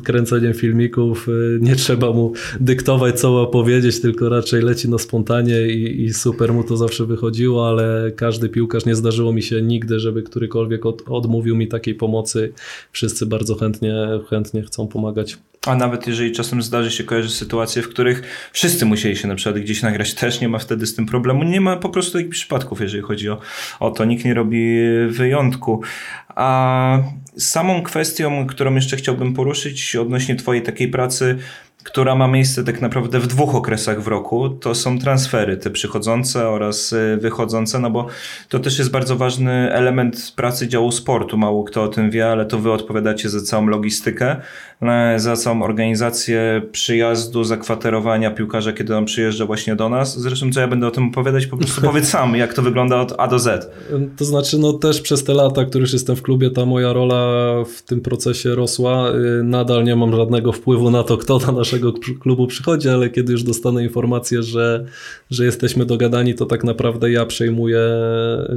kręceniem 0.04 0.54
filmików. 0.54 1.26
Nie 1.60 1.76
trzeba 1.76 2.12
mu 2.12 2.32
dyktować, 2.60 3.20
co 3.20 3.32
ma 3.32 3.46
powiedzieć, 3.46 4.00
tylko 4.00 4.28
raczej 4.28 4.62
leci 4.62 4.90
na 4.90 4.98
spontanie 4.98 5.66
i, 5.66 6.02
i 6.02 6.12
super 6.12 6.52
mu 6.52 6.64
to 6.64 6.76
zawsze 6.76 7.06
wychodziło, 7.06 7.68
ale 7.68 8.12
każdy 8.16 8.48
piłkarz, 8.48 8.86
nie 8.86 8.94
zdarzyło 8.94 9.32
mi 9.32 9.42
się 9.42 9.62
nigdy, 9.62 10.00
żeby 10.00 10.22
którykolwiek 10.22 10.86
od, 10.86 11.02
odmówił 11.08 11.56
mi 11.56 11.68
takiej 11.68 11.94
pomocy. 11.94 12.52
Wszyscy 12.92 13.26
bardzo 13.26 13.54
chętnie, 13.54 13.94
chętnie 14.30 14.62
chcą 14.62 14.88
pomagać. 14.88 15.38
A 15.66 15.74
nawet 15.74 16.06
jeżeli 16.06 16.32
czasem 16.32 16.62
zdarzy 16.62 16.90
się 16.90 17.04
kojarzyć 17.04 17.34
sytuacje, 17.34 17.82
w 17.82 17.88
których 17.88 18.22
wszyscy 18.52 18.86
musieli 18.86 19.16
się 19.16 19.28
na 19.28 19.34
przykład 19.34 19.62
gdzieś 19.62 19.82
nagrać, 19.82 20.14
też 20.22 20.40
nie 20.40 20.48
ma 20.48 20.58
wtedy 20.58 20.86
z 20.86 20.94
tym 20.94 21.06
problemu. 21.06 21.44
Nie 21.44 21.60
ma 21.60 21.76
po 21.76 21.88
prostu 21.88 22.12
takich 22.12 22.30
przypadków, 22.30 22.80
jeżeli 22.80 23.02
chodzi 23.02 23.30
o, 23.30 23.40
o 23.80 23.90
to. 23.90 24.04
Nikt 24.04 24.24
nie 24.24 24.34
robi 24.34 24.76
wyjątku. 25.08 25.82
A 26.28 26.98
samą 27.38 27.82
kwestią, 27.82 28.46
którą 28.46 28.74
jeszcze 28.74 28.96
chciałbym 28.96 29.34
poruszyć 29.34 29.96
odnośnie 29.96 30.36
Twojej 30.36 30.62
takiej 30.62 30.88
pracy, 30.88 31.38
która 31.84 32.14
ma 32.14 32.28
miejsce 32.28 32.64
tak 32.64 32.80
naprawdę 32.80 33.20
w 33.20 33.26
dwóch 33.26 33.54
okresach 33.54 34.02
w 34.02 34.08
roku, 34.08 34.48
to 34.48 34.74
są 34.74 34.98
transfery, 34.98 35.56
te 35.56 35.70
przychodzące 35.70 36.48
oraz 36.48 36.92
y, 36.92 37.18
wychodzące, 37.20 37.78
no 37.78 37.90
bo 37.90 38.06
to 38.48 38.58
też 38.58 38.78
jest 38.78 38.90
bardzo 38.90 39.16
ważny 39.16 39.72
element 39.72 40.32
pracy 40.36 40.68
działu 40.68 40.92
sportu. 40.92 41.36
Mało 41.36 41.64
kto 41.64 41.82
o 41.82 41.88
tym 41.88 42.10
wie, 42.10 42.28
ale 42.28 42.46
to 42.46 42.58
wy 42.58 42.72
odpowiadacie 42.72 43.28
za 43.28 43.40
całą 43.40 43.66
logistykę, 43.66 44.36
e, 44.82 45.20
za 45.20 45.36
całą 45.36 45.62
organizację 45.62 46.62
przyjazdu, 46.72 47.44
zakwaterowania 47.44 48.30
piłkarza, 48.30 48.72
kiedy 48.72 48.96
on 48.96 49.04
przyjeżdża 49.04 49.46
właśnie 49.46 49.76
do 49.76 49.88
nas. 49.88 50.20
Zresztą 50.20 50.52
co 50.52 50.60
ja 50.60 50.68
będę 50.68 50.86
o 50.86 50.90
tym 50.90 51.08
opowiadać, 51.08 51.46
po 51.46 51.56
prostu 51.56 51.80
powiedz 51.90 52.08
sam, 52.08 52.36
jak 52.36 52.54
to 52.54 52.62
wygląda 52.62 53.00
od 53.00 53.14
A 53.18 53.28
do 53.28 53.38
Z. 53.38 53.70
To 54.16 54.24
znaczy, 54.24 54.58
no 54.58 54.72
też 54.72 55.00
przez 55.00 55.24
te 55.24 55.34
lata, 55.34 55.64
które 55.64 55.82
już 55.82 55.92
jestem 55.92 56.16
w 56.16 56.22
klubie, 56.22 56.50
ta 56.50 56.66
moja 56.66 56.92
rola 56.92 57.24
w 57.64 57.82
tym 57.82 58.00
procesie 58.00 58.54
rosła. 58.54 59.10
Y, 59.10 59.42
nadal 59.44 59.84
nie 59.84 59.96
mam 59.96 60.16
żadnego 60.16 60.52
wpływu 60.52 60.90
na 60.90 61.02
to, 61.02 61.16
kto 61.16 61.38
na 61.38 61.52
nasz 61.52 61.71
naszego 61.72 61.92
klubu 62.20 62.46
przychodzi, 62.46 62.88
ale 62.88 63.10
kiedy 63.10 63.32
już 63.32 63.42
dostanę 63.42 63.82
informację, 63.82 64.42
że, 64.42 64.86
że 65.30 65.44
jesteśmy 65.44 65.86
dogadani, 65.86 66.34
to 66.34 66.46
tak 66.46 66.64
naprawdę 66.64 67.10
ja 67.10 67.26
przejmuję 67.26 67.80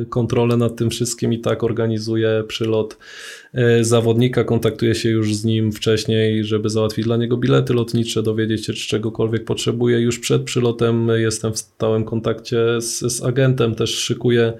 kontrolę 0.09 0.57
nad 0.57 0.75
tym 0.75 0.89
wszystkim 0.89 1.33
i 1.33 1.39
tak 1.39 1.63
organizuję 1.63 2.43
przylot 2.47 2.97
zawodnika, 3.81 4.43
kontaktuję 4.43 4.95
się 4.95 5.09
już 5.09 5.35
z 5.35 5.45
nim 5.45 5.71
wcześniej, 5.71 6.43
żeby 6.43 6.69
załatwić 6.69 7.05
dla 7.05 7.17
niego 7.17 7.37
bilety 7.37 7.73
lotnicze, 7.73 8.23
dowiedzieć 8.23 8.65
się, 8.65 8.73
czy 8.73 8.87
czegokolwiek 8.87 9.45
potrzebuje. 9.45 9.99
Już 9.99 10.19
przed 10.19 10.43
przylotem 10.43 11.07
jestem 11.15 11.53
w 11.53 11.57
stałym 11.57 12.03
kontakcie 12.03 12.81
z, 12.81 12.99
z 12.99 13.23
agentem, 13.23 13.75
też 13.75 13.89
szykuję 13.89 14.53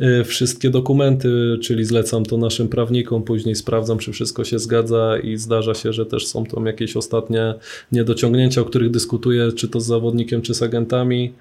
Y, 0.00 0.24
wszystkie 0.24 0.70
dokumenty, 0.70 1.58
czyli 1.62 1.84
zlecam 1.84 2.24
to 2.24 2.36
naszym 2.36 2.68
prawnikom, 2.68 3.22
później 3.22 3.54
sprawdzam, 3.54 3.98
czy 3.98 4.12
wszystko 4.12 4.44
się 4.44 4.58
zgadza 4.58 5.18
i 5.22 5.36
zdarza 5.36 5.74
się, 5.74 5.92
że 5.92 6.06
też 6.06 6.26
są 6.26 6.44
tam 6.44 6.66
jakieś 6.66 6.96
ostatnie 6.96 7.54
niedociągnięcia, 7.92 8.60
o 8.60 8.64
których 8.64 8.90
dyskutuję, 8.90 9.52
czy 9.52 9.68
to 9.68 9.80
z 9.80 9.86
zawodnikiem, 9.86 10.42
czy 10.42 10.54
z 10.54 10.62
agentami. 10.62 11.32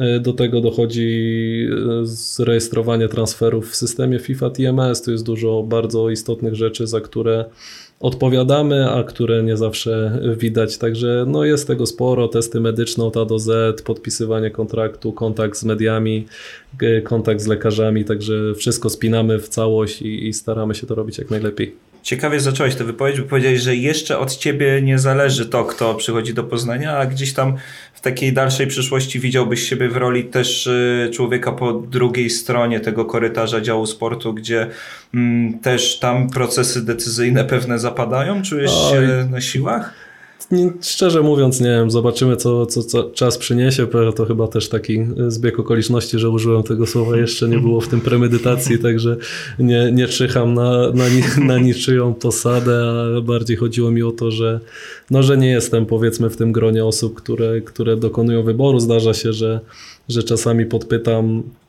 Y, 0.00 0.20
do 0.20 0.32
tego 0.32 0.60
dochodzi 0.60 1.68
y, 2.02 2.06
zrejestrowanie 2.06 3.08
transferów 3.08 3.70
w 3.70 3.76
systemie 3.76 4.18
FIFA 4.18 4.50
TMS. 4.50 5.02
Tu 5.02 5.10
jest 5.10 5.24
dużo 5.24 5.62
bardzo 5.62 6.10
istotnych 6.10 6.54
rzeczy, 6.54 6.86
za 6.86 7.00
które 7.00 7.44
odpowiadamy, 8.00 8.90
a 8.90 9.04
które 9.04 9.42
nie 9.42 9.56
zawsze 9.56 10.20
widać. 10.38 10.78
Także 10.78 11.24
no 11.28 11.44
jest 11.44 11.66
tego 11.66 11.86
sporo, 11.86 12.28
testy 12.28 12.60
medyczne 12.60 13.04
od 13.04 13.16
A 13.16 13.24
do 13.24 13.38
Z, 13.38 13.82
podpisywanie 13.82 14.50
kontraktu, 14.50 15.12
kontakt 15.12 15.58
z 15.58 15.64
mediami, 15.64 16.26
kontakt 17.04 17.40
z 17.40 17.46
lekarzami, 17.46 18.04
także 18.04 18.54
wszystko 18.54 18.90
spinamy 18.90 19.38
w 19.38 19.48
całość 19.48 20.02
i, 20.02 20.28
i 20.28 20.32
staramy 20.32 20.74
się 20.74 20.86
to 20.86 20.94
robić 20.94 21.18
jak 21.18 21.30
najlepiej. 21.30 21.76
Ciekawie 22.06 22.40
zacząłeś 22.40 22.74
tę 22.74 22.84
wypowiedź, 22.84 23.20
bo 23.20 23.26
powiedziałeś, 23.26 23.60
że 23.60 23.76
jeszcze 23.76 24.18
od 24.18 24.36
ciebie 24.36 24.82
nie 24.82 24.98
zależy 24.98 25.46
to, 25.46 25.64
kto 25.64 25.94
przychodzi 25.94 26.34
do 26.34 26.44
Poznania, 26.44 26.96
a 26.96 27.06
gdzieś 27.06 27.32
tam 27.32 27.54
w 27.94 28.00
takiej 28.00 28.32
dalszej 28.32 28.66
przyszłości 28.66 29.20
widziałbyś 29.20 29.68
siebie 29.68 29.88
w 29.88 29.96
roli 29.96 30.24
też 30.24 30.66
y, 30.66 31.10
człowieka 31.14 31.52
po 31.52 31.72
drugiej 31.72 32.30
stronie 32.30 32.80
tego 32.80 33.04
korytarza 33.04 33.60
działu 33.60 33.86
sportu, 33.86 34.34
gdzie 34.34 34.66
mm, 35.14 35.58
też 35.58 35.98
tam 35.98 36.30
procesy 36.30 36.84
decyzyjne 36.84 37.44
pewne 37.44 37.78
zapadają? 37.78 38.42
Czujesz 38.42 38.90
się 38.90 39.28
na 39.30 39.40
siłach? 39.40 40.05
Nie, 40.50 40.72
szczerze 40.80 41.22
mówiąc, 41.22 41.60
nie 41.60 41.66
wiem, 41.66 41.90
zobaczymy, 41.90 42.36
co, 42.36 42.66
co, 42.66 42.82
co 42.82 43.10
czas 43.10 43.38
przyniesie. 43.38 43.86
To 44.16 44.24
chyba 44.24 44.48
też 44.48 44.68
taki 44.68 44.98
zbieg 45.28 45.58
okoliczności, 45.60 46.18
że 46.18 46.30
użyłem 46.30 46.62
tego 46.62 46.86
słowa, 46.86 47.16
jeszcze 47.16 47.48
nie 47.48 47.58
było 47.58 47.80
w 47.80 47.88
tym 47.88 48.00
premedytacji, 48.00 48.78
także 48.78 49.16
nie, 49.58 49.92
nie 49.92 50.08
czyham 50.08 50.54
na, 50.54 50.92
na, 50.92 51.04
na 51.44 51.58
niczyją 51.58 52.14
posadę, 52.14 52.84
a 53.16 53.20
bardziej 53.20 53.56
chodziło 53.56 53.90
mi 53.90 54.02
o 54.02 54.12
to, 54.12 54.30
że, 54.30 54.60
no, 55.10 55.22
że 55.22 55.36
nie 55.36 55.50
jestem 55.50 55.86
powiedzmy 55.86 56.30
w 56.30 56.36
tym 56.36 56.52
gronie 56.52 56.84
osób, 56.84 57.14
które, 57.14 57.60
które 57.60 57.96
dokonują 57.96 58.42
wyboru. 58.42 58.80
Zdarza 58.80 59.14
się, 59.14 59.32
że, 59.32 59.60
że 60.08 60.22
czasami 60.22 60.66
podpytam 60.66 61.42
E, 61.42 61.65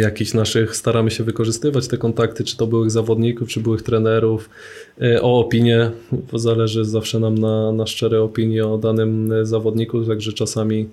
jakichś 0.00 0.34
naszych, 0.34 0.76
staramy 0.76 1.10
się 1.10 1.24
wykorzystywać 1.24 1.88
te 1.88 1.98
kontakty, 1.98 2.44
czy 2.44 2.56
to 2.56 2.66
byłych 2.66 2.90
zawodników, 2.90 3.48
czy 3.48 3.60
byłych 3.60 3.82
trenerów, 3.82 4.50
e, 5.02 5.22
o 5.22 5.38
opinię, 5.38 5.90
bo 6.32 6.38
zależy 6.38 6.84
zawsze 6.84 7.20
nam 7.20 7.38
na, 7.38 7.72
na 7.72 7.86
szczere 7.86 8.22
opinie 8.22 8.66
o 8.66 8.78
danym 8.78 9.32
zawodniku, 9.42 10.04
także 10.04 10.32
czasami, 10.32 10.88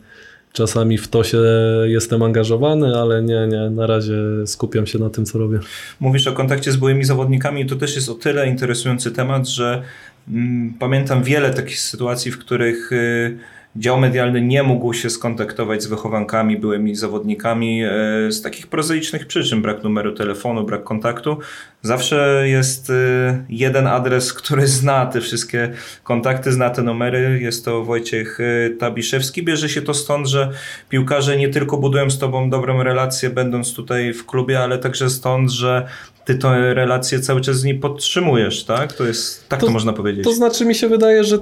czasami 0.54 0.98
w 0.98 1.08
to 1.08 1.24
się 1.24 1.38
jestem 1.86 2.24
angażowany, 2.24 2.96
ale 2.96 3.22
nie, 3.22 3.48
nie, 3.48 3.70
na 3.70 3.88
razie 3.88 4.18
skupiam 4.46 4.86
się 4.86 5.00
na 5.00 5.10
tym, 5.10 5.26
co 5.26 5.40
robię. 5.40 5.60
Mówisz 6.00 6.28
o 6.28 6.34
kontakcie 6.34 6.72
z 6.72 6.76
byłymi 6.76 7.04
zawodnikami, 7.04 7.66
to 7.66 7.76
też 7.76 7.96
jest 7.96 8.10
o 8.10 8.14
tyle 8.14 8.48
interesujący 8.48 9.12
temat, 9.12 9.48
że 9.48 9.82
mm, 10.28 10.74
pamiętam 10.80 11.24
wiele 11.24 11.54
takich 11.54 11.80
sytuacji, 11.80 12.32
w 12.32 12.38
których 12.38 12.92
y, 12.92 13.38
Dział 13.78 14.00
medialny 14.00 14.42
nie 14.42 14.64
mógł 14.64 14.94
się 14.94 15.10
skontaktować 15.10 15.84
z 15.84 15.88
wychowankami, 15.88 16.58
byłymi 16.58 16.96
zawodnikami 16.96 17.84
e, 17.84 17.92
z 18.32 18.42
takich 18.42 18.68
prozaicznych 18.68 19.28
przyczyn. 19.28 19.62
Brak 19.62 19.84
numeru 19.84 20.12
telefonu, 20.12 20.64
brak 20.64 20.84
kontaktu. 20.84 21.38
Zawsze 21.82 22.44
jest 22.46 22.90
e, 22.90 23.46
jeden 23.50 23.88
adres, 23.88 24.34
który 24.34 24.68
zna 24.78 25.06
te 25.06 25.22
wszystkie 25.22 25.72
kontakty, 26.04 26.52
zna 26.52 26.70
te 26.70 26.82
numery. 26.82 27.40
Jest 27.42 27.66
to 27.66 27.84
Wojciech 27.84 28.40
e, 28.40 28.70
Tabiszewski. 28.70 29.44
Bierze 29.44 29.70
się 29.70 29.82
to 29.82 29.94
stąd, 29.94 30.28
że 30.28 30.52
piłkarze 30.90 31.38
nie 31.38 31.50
tylko 31.50 31.78
budują 31.78 32.10
z 32.10 32.20
tobą 32.20 32.50
dobrą 32.50 32.84
relację, 32.84 33.30
będąc 33.30 33.74
tutaj 33.74 34.14
w 34.14 34.26
klubie, 34.26 34.60
ale 34.60 34.78
także 34.78 35.10
stąd, 35.10 35.52
że 35.52 35.88
ty 36.26 36.36
tę 36.36 36.74
relację 36.74 37.20
cały 37.20 37.42
czas 37.42 37.60
z 37.60 37.64
nim 37.64 37.80
podtrzymujesz, 37.80 38.64
tak? 38.64 38.94
To 38.94 39.06
jest, 39.06 39.50
tak 39.50 39.60
to, 39.60 39.66
to 39.66 39.72
można 39.72 39.94
powiedzieć. 39.94 40.24
To 40.24 40.34
znaczy 40.34 40.66
mi 40.66 40.76
się 40.76 40.90
wydaje, 40.90 41.24
że 41.24 41.40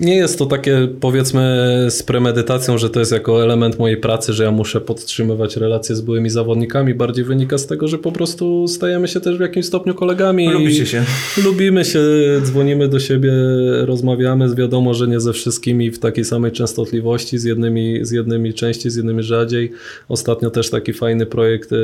nie 0.00 0.16
jest 0.16 0.38
to 0.38 0.46
takie 0.46 0.88
powiedzmy 1.00 1.42
z 1.90 2.02
premedytacją, 2.02 2.78
że 2.78 2.90
to 2.90 3.00
jest 3.00 3.12
jako 3.12 3.42
element 3.42 3.78
mojej 3.78 3.96
pracy, 3.96 4.32
że 4.32 4.44
ja 4.44 4.50
muszę 4.50 4.80
podtrzymywać 4.80 5.56
relacje 5.56 5.96
z 5.96 6.00
byłymi 6.00 6.30
zawodnikami. 6.30 6.94
Bardziej 6.94 7.24
wynika 7.24 7.58
z 7.58 7.66
tego, 7.66 7.88
że 7.88 7.98
po 7.98 8.12
prostu 8.12 8.68
stajemy 8.68 9.08
się 9.08 9.20
też 9.20 9.36
w 9.36 9.40
jakimś 9.40 9.66
stopniu 9.66 9.94
kolegami. 9.94 10.50
Lubicie 10.50 10.86
się. 10.86 11.04
Lubimy 11.44 11.84
się, 11.84 12.00
dzwonimy 12.42 12.88
do 12.88 13.00
siebie, 13.00 13.32
rozmawiamy. 13.80 14.54
Wiadomo, 14.54 14.94
że 14.94 15.08
nie 15.08 15.20
ze 15.20 15.32
wszystkimi 15.32 15.90
w 15.90 15.98
takiej 15.98 16.24
samej 16.24 16.52
częstotliwości, 16.52 17.38
z 17.38 17.44
jednymi, 17.44 17.98
z 18.02 18.10
jednymi 18.10 18.54
częściej, 18.54 18.90
z 18.90 18.96
jednymi 18.96 19.22
rzadziej. 19.22 19.72
Ostatnio 20.08 20.50
też 20.50 20.70
taki 20.70 20.92
fajny 20.92 21.26
projekt 21.26 21.72
e, 21.72 21.76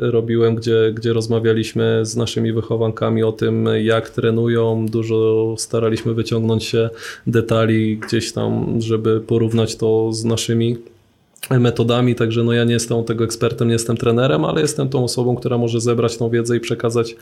robiłem, 0.00 0.54
gdzie, 0.56 0.92
gdzie 0.94 1.12
rozmawialiśmy 1.12 2.00
z 2.02 2.16
naszymi 2.16 2.52
wychowankami 2.52 3.22
o 3.22 3.32
tym, 3.32 3.68
jak 3.82 4.10
trenują. 4.10 4.86
Dużo 4.86 5.54
staraliśmy 5.58 6.14
wyciągnąć 6.14 6.64
się 6.64 6.90
detali 7.28 7.96
gdzieś 7.96 8.32
tam, 8.32 8.80
żeby 8.80 9.20
porównać 9.20 9.76
to 9.76 10.12
z 10.12 10.24
naszymi 10.24 10.76
metodami, 11.50 12.14
także 12.14 12.44
no 12.44 12.52
ja 12.52 12.64
nie 12.64 12.72
jestem 12.72 13.04
tego 13.04 13.24
ekspertem, 13.24 13.68
nie 13.68 13.72
jestem 13.72 13.96
trenerem, 13.96 14.44
ale 14.44 14.60
jestem 14.60 14.88
tą 14.88 15.04
osobą, 15.04 15.36
która 15.36 15.58
może 15.58 15.80
zebrać 15.80 16.16
tą 16.16 16.30
wiedzę 16.30 16.56
i 16.56 16.60
przekazać 16.60 17.16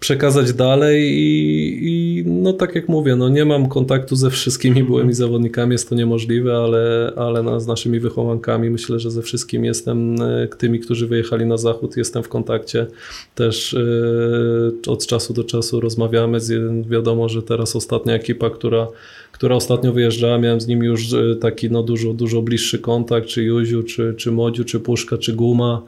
przekazać 0.00 0.52
dalej 0.52 1.12
i, 1.12 1.78
i, 1.82 2.24
no 2.26 2.52
tak 2.52 2.74
jak 2.74 2.88
mówię, 2.88 3.16
no 3.16 3.28
nie 3.28 3.44
mam 3.44 3.68
kontaktu 3.68 4.16
ze 4.16 4.30
wszystkimi 4.30 4.84
byłymi 4.84 5.14
zawodnikami, 5.14 5.72
jest 5.72 5.88
to 5.88 5.94
niemożliwe, 5.94 6.56
ale, 6.56 7.12
ale 7.16 7.42
no, 7.42 7.60
z 7.60 7.66
naszymi 7.66 8.00
wychowankami 8.00 8.70
myślę, 8.70 9.00
że 9.00 9.10
ze 9.10 9.22
wszystkimi 9.22 9.66
jestem, 9.66 10.22
e, 10.22 10.48
tymi, 10.58 10.80
którzy 10.80 11.06
wyjechali 11.06 11.46
na 11.46 11.56
zachód, 11.56 11.96
jestem 11.96 12.22
w 12.22 12.28
kontakcie. 12.28 12.86
Też 13.34 13.72
yy, 13.72 14.92
od 14.92 15.06
czasu 15.06 15.32
do 15.32 15.44
czasu 15.44 15.80
rozmawiamy. 15.80 16.40
Z, 16.40 16.86
wiadomo, 16.88 17.28
że 17.28 17.42
teraz 17.42 17.76
ostatnia 17.76 18.14
ekipa, 18.14 18.50
która 18.50 18.88
która 19.36 19.56
ostatnio 19.56 19.92
wyjeżdżała, 19.92 20.38
miałem 20.38 20.60
z 20.60 20.66
nimi 20.66 20.86
już 20.86 21.12
e, 21.12 21.36
taki 21.40 21.70
no, 21.70 21.82
dużo, 21.82 22.12
dużo 22.12 22.42
bliższy 22.42 22.78
kontakt, 22.78 23.26
czy 23.26 23.42
Juziu, 23.42 23.82
czy, 23.82 24.14
czy 24.16 24.32
Modziu, 24.32 24.64
czy 24.64 24.80
Puszka, 24.80 25.18
czy 25.18 25.32
Guma. 25.32 25.82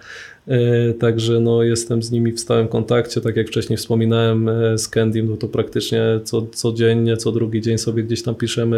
E, 0.49 0.95
także 0.95 1.41
no, 1.41 1.63
jestem 1.63 2.03
z 2.03 2.11
nimi 2.11 2.33
w 2.33 2.41
stałym 2.41 2.69
kontakcie. 2.69 3.21
Tak 3.21 3.37
jak 3.37 3.49
wcześniej 3.49 3.77
wspominałem 3.77 4.49
e, 4.49 4.79
z 4.79 4.89
Kendym, 4.89 5.31
no 5.31 5.37
to 5.37 5.49
praktycznie 5.49 6.03
co, 6.25 6.47
codziennie, 6.47 7.17
co 7.17 7.33
drugi 7.33 7.61
dzień 7.61 7.79
sobie 7.79 8.03
gdzieś 8.03 8.23
tam 8.23 8.35
piszemy, 8.35 8.77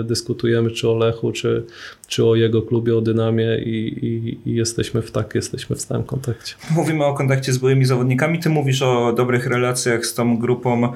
e, 0.00 0.04
dyskutujemy 0.04 0.70
czy 0.70 0.88
o 0.88 0.94
Lechu, 0.94 1.32
czy, 1.32 1.64
czy 2.06 2.24
o 2.24 2.34
jego 2.34 2.62
klubie, 2.62 2.96
o 2.96 3.00
Dynamie 3.00 3.58
i, 3.58 4.06
i, 4.06 4.38
i 4.50 4.54
jesteśmy 4.54 5.02
w 5.02 5.10
tak, 5.10 5.34
jesteśmy 5.34 5.76
w 5.76 5.80
stałym 5.80 6.04
kontakcie. 6.04 6.54
Mówimy 6.70 7.04
o 7.04 7.14
kontakcie 7.14 7.52
z 7.52 7.58
byłymi 7.58 7.84
zawodnikami. 7.84 8.38
Ty 8.38 8.50
mówisz 8.50 8.82
o 8.82 9.12
dobrych 9.12 9.46
relacjach 9.46 10.06
z 10.06 10.14
tą 10.14 10.38
grupą, 10.38 10.92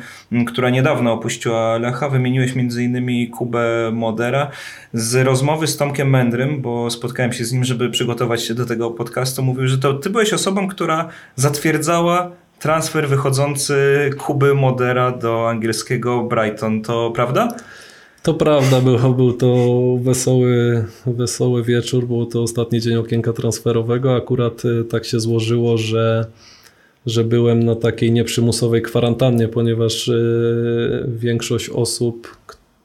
która 0.46 0.70
niedawno 0.70 1.12
opuściła 1.12 1.78
Lecha. 1.78 2.08
Wymieniłeś 2.08 2.54
między 2.54 2.84
innymi 2.84 3.28
Kubę 3.28 3.90
Modera. 3.92 4.50
Z 4.92 5.26
rozmowy 5.26 5.66
z 5.66 5.76
Tomkiem 5.76 6.10
Mędrym, 6.10 6.62
bo 6.62 6.90
spotkałem 6.90 7.32
się 7.32 7.44
z 7.44 7.52
nim, 7.52 7.64
żeby 7.64 7.90
przygotować 7.90 8.42
się 8.42 8.54
do 8.54 8.66
tego 8.66 8.90
podcastu, 8.90 9.42
mówił, 9.42 9.68
że 9.68 9.78
to 9.78 9.94
ty 9.94 10.10
byłeś 10.10 10.32
osobą, 10.32 10.68
która 10.68 11.08
zatwierdzała 11.36 12.30
transfer 12.58 13.08
wychodzący 13.08 14.10
Kuby 14.18 14.54
Modera 14.54 15.10
do 15.10 15.48
angielskiego 15.48 16.22
Brighton. 16.22 16.82
To 16.82 17.10
prawda? 17.10 17.48
To 18.22 18.34
prawda, 18.34 18.80
był, 18.80 19.14
był 19.14 19.32
to 19.32 19.56
wesoły, 20.02 20.84
wesoły 21.06 21.62
wieczór, 21.62 22.06
był 22.06 22.26
to 22.26 22.42
ostatni 22.42 22.80
dzień 22.80 22.94
okienka 22.96 23.32
transferowego. 23.32 24.16
Akurat 24.16 24.64
y, 24.64 24.84
tak 24.84 25.04
się 25.04 25.20
złożyło, 25.20 25.78
że, 25.78 26.26
że 27.06 27.24
byłem 27.24 27.62
na 27.62 27.74
takiej 27.74 28.12
nieprzymusowej 28.12 28.82
kwarantannie, 28.82 29.48
ponieważ 29.48 30.08
y, 30.08 31.06
większość 31.08 31.70
osób, 31.70 32.36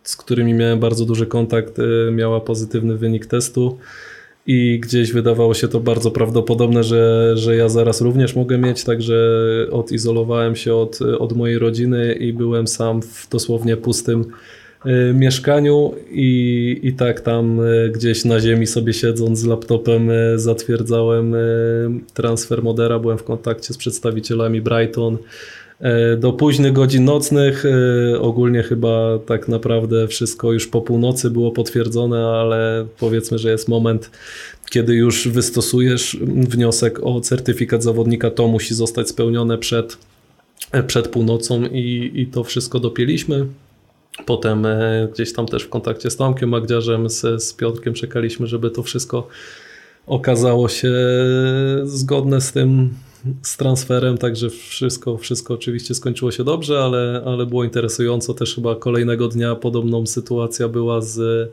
z 0.04 0.16
którymi 0.16 0.54
miałem 0.54 0.80
bardzo 0.80 1.06
duży 1.06 1.26
kontakt, 1.26 1.80
y, 1.80 2.12
miała 2.12 2.42
pozytywny 2.42 2.98
wynik 2.98 3.26
testu 3.26 3.78
i 4.48 4.80
gdzieś 4.80 5.12
wydawało 5.12 5.54
się 5.54 5.68
to 5.68 5.80
bardzo 5.80 6.12
prawdopodobne, 6.12 6.84
że, 6.84 7.32
że 7.38 7.56
ja 7.56 7.70
zaraz 7.70 8.02
również 8.02 8.36
mogę 8.36 8.58
mieć, 8.58 8.84
także 8.84 9.16
odizolowałem 9.72 10.56
się 10.56 10.76
od, 10.76 11.00
od 11.02 11.38
mojej 11.38 11.60
rodziny 11.60 12.14
i 12.14 12.34
byłem 12.34 12.68
sam 12.68 13.02
w 13.02 13.30
dosłownie 13.30 13.78
pustym 13.78 14.26
mieszkaniu 15.14 15.94
i, 16.12 16.80
i 16.84 16.94
tak 16.94 17.22
tam 17.22 17.60
y, 17.60 17.92
gdzieś 17.94 18.26
na 18.26 18.40
ziemi 18.40 18.68
sobie 18.68 18.94
siedząc 18.94 19.40
z 19.40 19.46
laptopem 19.46 20.10
y, 20.10 20.40
zatwierdzałem 20.40 21.36
transfer 22.14 22.64
Modera, 22.64 23.00
byłem 23.00 23.18
w 23.18 23.24
kontakcie 23.24 23.74
z 23.74 23.78
przedstawicielami 23.78 24.62
Brighton, 24.62 25.18
do 26.18 26.34
późnych 26.34 26.74
godzin 26.74 27.06
nocnych. 27.06 27.64
Ogólnie 28.20 28.64
chyba 28.64 29.20
tak 29.26 29.48
naprawdę 29.48 30.08
wszystko 30.08 30.54
już 30.54 30.68
po 30.68 30.82
północy 30.82 31.30
było 31.30 31.52
potwierdzone, 31.52 32.26
ale 32.26 32.86
powiedzmy, 33.00 33.38
że 33.38 33.52
jest 33.52 33.68
moment, 33.68 34.12
kiedy 34.70 34.94
już 34.94 35.28
wystosujesz 35.28 36.18
wniosek 36.22 37.00
o 37.04 37.22
certyfikat 37.22 37.84
zawodnika, 37.84 38.32
to 38.32 38.48
musi 38.48 38.74
zostać 38.74 39.10
spełnione 39.10 39.58
przed, 39.58 39.98
przed 40.88 41.08
północą 41.08 41.66
i, 41.66 42.12
i 42.16 42.28
to 42.28 42.44
wszystko 42.44 42.80
dopięliśmy. 42.80 43.46
Potem 44.26 44.68
gdzieś 45.14 45.34
tam 45.34 45.46
też 45.46 45.64
w 45.64 45.70
kontakcie 45.70 46.10
z 46.10 46.16
Tomkiem 46.16 46.50
Magdziarzem, 46.50 47.10
z, 47.10 47.44
z 47.44 47.54
Piotrkiem 47.54 47.94
czekaliśmy, 47.94 48.48
żeby 48.48 48.72
to 48.72 48.84
wszystko 48.84 49.28
okazało 50.08 50.70
się 50.70 50.94
zgodne 51.84 52.42
z 52.42 52.52
tym, 52.52 52.90
z 53.42 53.58
transferem, 53.58 54.18
także 54.18 54.50
wszystko, 54.50 55.18
wszystko 55.18 55.54
oczywiście 55.54 55.96
skończyło 55.96 56.32
się 56.32 56.44
dobrze, 56.44 56.80
ale, 56.80 57.24
ale 57.26 57.46
było 57.46 57.64
interesująco. 57.64 58.34
Też 58.34 58.56
chyba 58.56 58.76
kolejnego 58.76 59.28
dnia 59.28 59.56
podobną 59.56 60.06
sytuacja 60.06 60.68
była 60.68 61.02
z, 61.02 61.50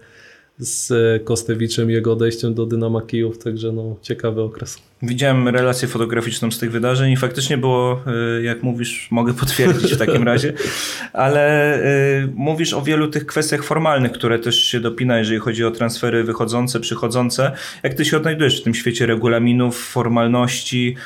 z 0.60 0.92
Kostewiczem 1.24 1.90
i 1.90 1.92
jego 1.92 2.12
odejściem 2.12 2.54
do 2.54 2.66
Dynama 2.66 3.02
Kijów, 3.02 3.38
także 3.38 3.72
no, 3.72 3.96
ciekawy 4.02 4.42
okres. 4.42 4.78
Widziałem 5.02 5.48
relację 5.48 5.88
fotograficzną 5.88 6.50
z 6.50 6.58
tych 6.58 6.70
wydarzeń 6.70 7.12
i 7.12 7.16
faktycznie 7.16 7.58
było, 7.58 8.02
y, 8.38 8.42
jak 8.42 8.62
mówisz, 8.62 9.08
mogę 9.10 9.34
potwierdzić 9.34 9.94
w 9.94 9.98
takim 9.98 10.22
razie, 10.22 10.52
ale 11.12 11.76
y, 12.22 12.28
mówisz 12.34 12.72
o 12.72 12.82
wielu 12.82 13.08
tych 13.08 13.26
kwestiach 13.26 13.64
formalnych, 13.64 14.12
które 14.12 14.38
też 14.38 14.62
się 14.62 14.80
dopina, 14.80 15.18
jeżeli 15.18 15.38
chodzi 15.38 15.64
o 15.64 15.70
transfery 15.70 16.24
wychodzące, 16.24 16.80
przychodzące. 16.80 17.52
Jak 17.82 17.94
ty 17.94 18.04
się 18.04 18.16
odnajdujesz 18.16 18.60
w 18.60 18.64
tym 18.64 18.74
świecie 18.74 19.06
regulaminów, 19.06 19.78
formalności, 19.78 20.96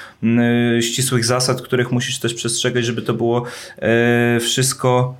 y, 0.78 0.82
ścisłych 0.82 1.24
zasad, 1.24 1.62
których 1.62 1.92
musisz 1.92 2.18
też 2.18 2.34
przestrzegać, 2.34 2.84
żeby 2.84 3.02
to 3.02 3.14
było 3.14 3.44
wszystko 4.40 5.16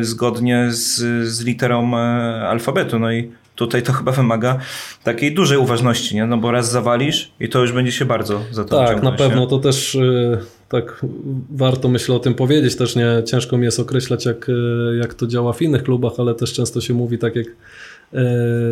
zgodnie 0.00 0.66
z, 0.70 0.96
z 1.28 1.44
literą 1.44 1.96
alfabetu. 1.96 2.98
No 2.98 3.12
i 3.12 3.30
Tutaj 3.60 3.82
to 3.82 3.92
chyba 3.92 4.12
wymaga 4.12 4.58
takiej 5.04 5.34
dużej 5.34 5.58
uważności, 5.58 6.14
nie? 6.14 6.26
No 6.26 6.36
bo 6.36 6.50
raz 6.50 6.70
zawalisz 6.70 7.32
i 7.40 7.48
to 7.48 7.60
już 7.60 7.72
będzie 7.72 7.92
się 7.92 8.04
bardzo 8.04 8.40
za 8.50 8.64
to 8.64 8.84
Tak, 8.84 9.02
na 9.02 9.12
pewno. 9.12 9.46
To 9.46 9.58
też 9.58 9.94
y, 9.94 10.38
tak 10.68 11.06
warto 11.50 11.88
myślę 11.88 12.14
o 12.14 12.18
tym 12.18 12.34
powiedzieć. 12.34 12.76
Też 12.76 12.96
nie 12.96 13.22
ciężko 13.26 13.58
mi 13.58 13.64
jest 13.64 13.80
określać, 13.80 14.26
jak, 14.26 14.48
y, 14.48 14.52
jak 15.00 15.14
to 15.14 15.26
działa 15.26 15.52
w 15.52 15.62
innych 15.62 15.82
klubach, 15.82 16.12
ale 16.18 16.34
też 16.34 16.52
często 16.52 16.80
się 16.80 16.94
mówi 16.94 17.18
tak 17.18 17.36
jak 17.36 17.46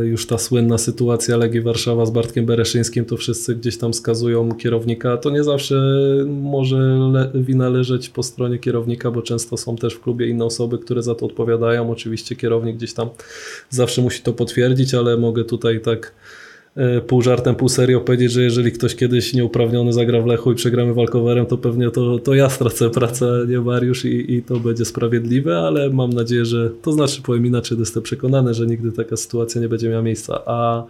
już 0.05 0.27
ta 0.27 0.39
słynna 0.39 0.79
sytuacja 0.79 1.37
Legii 1.37 1.61
Warszawa 1.61 2.07
z 2.07 2.11
Bartkiem 2.11 2.47
Bereszyńskim, 2.47 3.05
to 3.05 3.17
wszyscy 3.17 3.55
gdzieś 3.55 3.79
tam 3.79 3.95
skazują 3.95 4.55
kierownika. 4.55 5.17
To 5.17 5.31
nie 5.31 5.45
zawsze 5.45 5.75
może 6.27 6.99
wina 7.35 7.69
leżeć 7.69 8.09
po 8.09 8.23
stronie 8.23 8.59
kierownika, 8.59 9.11
bo 9.11 9.23
często 9.23 9.57
są 9.57 9.77
też 9.77 9.95
w 9.95 10.01
klubie 10.01 10.27
inne 10.29 10.45
osoby, 10.45 10.79
które 10.79 11.03
za 11.03 11.15
to 11.15 11.27
odpowiadają. 11.27 11.91
Oczywiście 11.91 12.37
kierownik 12.37 12.77
gdzieś 12.77 12.95
tam 12.95 13.09
zawsze 13.71 14.03
musi 14.03 14.23
to 14.23 14.33
potwierdzić, 14.33 14.95
ale 14.95 15.17
mogę 15.17 15.45
tutaj 15.45 15.81
tak 15.81 16.13
E, 16.13 16.38
pół 17.07 17.23
żartem, 17.23 17.55
pół 17.55 17.69
serio 17.69 18.01
powiedzieć, 18.01 18.33
że 18.33 18.43
jeżeli 18.43 18.73
ktoś 18.73 18.95
kiedyś 18.95 19.35
nieuprawniony 19.35 19.93
zagra 19.93 20.21
w 20.21 20.27
Lechu 20.27 20.53
i 20.53 20.55
przegramy 20.55 20.95
walkowerem, 20.95 21.47
to 21.47 21.59
pewnie 21.59 21.91
to, 21.91 22.19
to 22.19 22.35
ja 22.35 22.51
stracę 22.51 22.91
pracę, 22.91 23.47
nie 23.49 23.61
Mariusz 23.61 24.05
i, 24.05 24.35
i 24.35 24.43
to 24.43 24.61
będzie 24.61 24.85
sprawiedliwe, 24.85 25.59
ale 25.59 25.91
mam 25.91 26.11
nadzieję, 26.11 26.45
że 26.45 26.71
to 26.83 26.93
znaczy 26.93 27.23
powiem 27.23 27.47
inaczej, 27.47 27.79
jestem 27.79 28.03
przekonany, 28.03 28.55
że 28.55 28.67
nigdy 28.67 28.93
taka 28.93 29.17
sytuacja 29.17 29.61
nie 29.61 29.69
będzie 29.69 29.89
miała 29.89 30.03
miejsca. 30.03 30.43
A, 30.47 30.85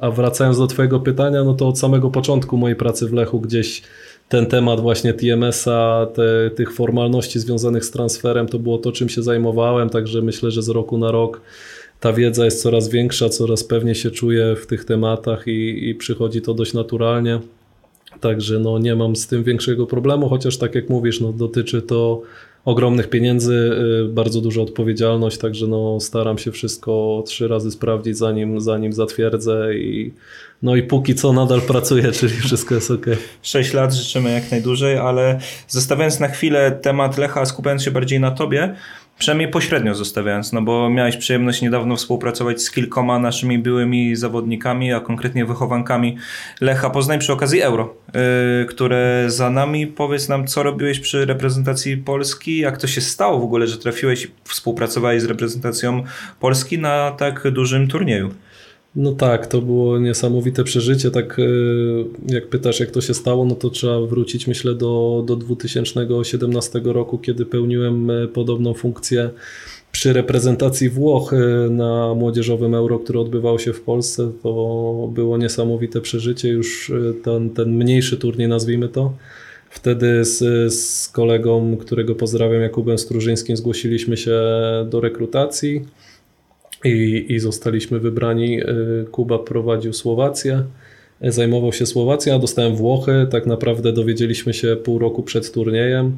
a 0.00 0.10
wracając 0.10 0.58
do 0.58 0.66
twojego 0.66 1.00
pytania, 1.00 1.44
no 1.44 1.54
to 1.54 1.68
od 1.68 1.78
samego 1.78 2.10
początku 2.10 2.56
mojej 2.56 2.76
pracy 2.76 3.06
w 3.06 3.12
Lechu 3.12 3.40
gdzieś 3.40 3.82
ten 4.28 4.46
temat 4.46 4.80
właśnie 4.80 5.14
TMS-a, 5.14 6.06
te, 6.14 6.50
tych 6.50 6.72
formalności 6.72 7.40
związanych 7.40 7.84
z 7.84 7.90
transferem, 7.90 8.46
to 8.46 8.58
było 8.58 8.78
to, 8.78 8.92
czym 8.92 9.08
się 9.08 9.22
zajmowałem, 9.22 9.90
także 9.90 10.22
myślę, 10.22 10.50
że 10.50 10.62
z 10.62 10.68
roku 10.68 10.98
na 10.98 11.10
rok 11.10 11.40
ta 12.00 12.12
wiedza 12.12 12.44
jest 12.44 12.62
coraz 12.62 12.88
większa, 12.88 13.28
coraz 13.28 13.64
pewniej 13.64 13.94
się 13.94 14.10
czuję 14.10 14.56
w 14.56 14.66
tych 14.66 14.84
tematach 14.84 15.46
i, 15.46 15.88
i 15.88 15.94
przychodzi 15.94 16.42
to 16.42 16.54
dość 16.54 16.72
naturalnie. 16.72 17.40
Także 18.20 18.58
no, 18.58 18.78
nie 18.78 18.96
mam 18.96 19.16
z 19.16 19.26
tym 19.26 19.44
większego 19.44 19.86
problemu, 19.86 20.28
chociaż 20.28 20.58
tak 20.58 20.74
jak 20.74 20.88
mówisz, 20.88 21.20
no, 21.20 21.32
dotyczy 21.32 21.82
to 21.82 22.22
ogromnych 22.64 23.10
pieniędzy, 23.10 23.70
y, 24.04 24.08
bardzo 24.08 24.40
duża 24.40 24.62
odpowiedzialność, 24.62 25.38
także 25.38 25.66
no, 25.66 26.00
staram 26.00 26.38
się 26.38 26.52
wszystko 26.52 27.22
trzy 27.26 27.48
razy 27.48 27.70
sprawdzić, 27.70 28.18
zanim, 28.18 28.60
zanim 28.60 28.92
zatwierdzę 28.92 29.74
i 29.74 30.12
no 30.62 30.76
i 30.76 30.82
póki 30.82 31.14
co 31.14 31.32
nadal 31.32 31.60
pracuję, 31.60 32.12
czyli 32.20 32.32
wszystko 32.32 32.74
jest 32.74 32.90
ok. 32.90 33.06
Sześć 33.42 33.72
lat 33.72 33.94
życzymy 33.94 34.32
jak 34.32 34.50
najdłużej, 34.50 34.96
ale 34.96 35.40
zostawiając 35.68 36.20
na 36.20 36.28
chwilę 36.28 36.78
temat 36.82 37.18
Lecha, 37.18 37.46
skupiając 37.46 37.82
się 37.82 37.90
bardziej 37.90 38.20
na 38.20 38.30
tobie, 38.30 38.74
Przynajmniej 39.18 39.50
pośrednio 39.50 39.94
zostawiając, 39.94 40.52
no 40.52 40.62
bo 40.62 40.90
miałeś 40.90 41.16
przyjemność 41.16 41.62
niedawno 41.62 41.96
współpracować 41.96 42.62
z 42.62 42.70
kilkoma 42.70 43.18
naszymi 43.18 43.58
byłymi 43.58 44.16
zawodnikami, 44.16 44.92
a 44.92 45.00
konkretnie 45.00 45.44
wychowankami 45.44 46.16
Lecha 46.60 46.90
Poznań 46.90 47.18
przy 47.18 47.32
okazji 47.32 47.62
Euro, 47.62 47.94
yy, 48.14 48.66
które 48.66 49.24
za 49.26 49.50
nami. 49.50 49.86
Powiedz 49.86 50.28
nam, 50.28 50.46
co 50.46 50.62
robiłeś 50.62 51.00
przy 51.00 51.26
reprezentacji 51.26 51.96
Polski, 51.96 52.58
jak 52.58 52.78
to 52.78 52.86
się 52.86 53.00
stało 53.00 53.38
w 53.38 53.44
ogóle, 53.44 53.66
że 53.66 53.78
trafiłeś 53.78 54.24
i 54.24 54.28
współpracowałeś 54.44 55.22
z 55.22 55.24
reprezentacją 55.24 56.04
Polski 56.40 56.78
na 56.78 57.10
tak 57.10 57.50
dużym 57.50 57.88
turnieju? 57.88 58.30
No 58.96 59.12
tak, 59.12 59.46
to 59.46 59.62
było 59.62 59.98
niesamowite 59.98 60.64
przeżycie. 60.64 61.10
Tak 61.10 61.38
e, 61.38 61.42
jak 62.34 62.48
pytasz, 62.48 62.80
jak 62.80 62.90
to 62.90 63.00
się 63.00 63.14
stało, 63.14 63.44
no 63.44 63.54
to 63.54 63.70
trzeba 63.70 64.00
wrócić, 64.00 64.46
myślę, 64.46 64.74
do, 64.74 65.24
do 65.26 65.36
2017 65.36 66.80
roku, 66.84 67.18
kiedy 67.18 67.46
pełniłem 67.46 68.10
e, 68.10 68.28
podobną 68.28 68.74
funkcję 68.74 69.30
przy 69.92 70.12
reprezentacji 70.12 70.88
Włoch 70.88 71.32
e, 71.32 71.36
na 71.70 72.14
młodzieżowym 72.14 72.74
Euro, 72.74 72.98
które 72.98 73.20
odbywało 73.20 73.58
się 73.58 73.72
w 73.72 73.80
Polsce. 73.80 74.32
To 74.42 75.10
było 75.14 75.38
niesamowite 75.38 76.00
przeżycie, 76.00 76.48
już 76.48 76.92
ten, 77.24 77.50
ten 77.50 77.76
mniejszy 77.76 78.16
turniej, 78.16 78.48
nazwijmy 78.48 78.88
to. 78.88 79.12
Wtedy 79.70 80.24
z, 80.24 80.38
z 80.74 81.08
kolegą, 81.08 81.76
którego 81.76 82.14
pozdrawiam, 82.14 82.62
Jakubem 82.62 82.98
Strużyńskim, 82.98 83.56
zgłosiliśmy 83.56 84.16
się 84.16 84.40
do 84.90 85.00
rekrutacji 85.00 85.84
i, 86.84 87.26
i 87.28 87.38
zostaliśmy 87.40 88.00
wybrani. 88.00 88.60
Y, 88.60 89.06
Kuba 89.10 89.38
prowadził 89.38 89.92
Słowację, 89.92 90.62
zajmował 91.20 91.72
się 91.72 91.86
Słowacją, 91.86 92.34
a 92.34 92.38
dostałem 92.38 92.76
Włochy. 92.76 93.26
Tak 93.30 93.46
naprawdę 93.46 93.92
dowiedzieliśmy 93.92 94.54
się 94.54 94.76
pół 94.76 94.98
roku 94.98 95.22
przed 95.22 95.52
turniejem. 95.52 96.16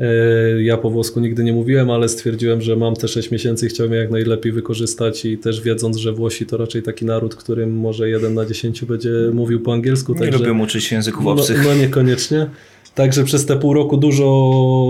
Y, 0.00 0.62
ja 0.62 0.76
po 0.76 0.90
włosku 0.90 1.20
nigdy 1.20 1.44
nie 1.44 1.52
mówiłem, 1.52 1.90
ale 1.90 2.08
stwierdziłem, 2.08 2.60
że 2.60 2.76
mam 2.76 2.94
te 2.94 3.08
6 3.08 3.30
miesięcy 3.30 3.66
i 3.66 3.68
chciałem 3.68 3.92
je 3.92 3.98
jak 3.98 4.10
najlepiej 4.10 4.52
wykorzystać 4.52 5.24
i 5.24 5.38
też 5.38 5.60
wiedząc, 5.60 5.96
że 5.96 6.12
Włosi 6.12 6.46
to 6.46 6.56
raczej 6.56 6.82
taki 6.82 7.04
naród, 7.04 7.34
którym 7.34 7.72
może 7.76 8.08
jeden 8.08 8.34
na 8.34 8.46
10 8.46 8.84
będzie 8.84 9.10
mówił 9.32 9.60
po 9.60 9.72
angielsku. 9.72 10.14
Nie 10.14 10.18
także, 10.18 10.52
uczyć 10.52 10.84
się 10.84 10.96
języków 10.96 11.26
obcych. 11.26 11.58
No, 11.64 11.68
no 11.68 11.74
niekoniecznie. 11.74 12.46
Także 12.94 13.24
przez 13.24 13.46
te 13.46 13.56
pół 13.56 13.74
roku 13.74 13.96
dużo 13.96 14.26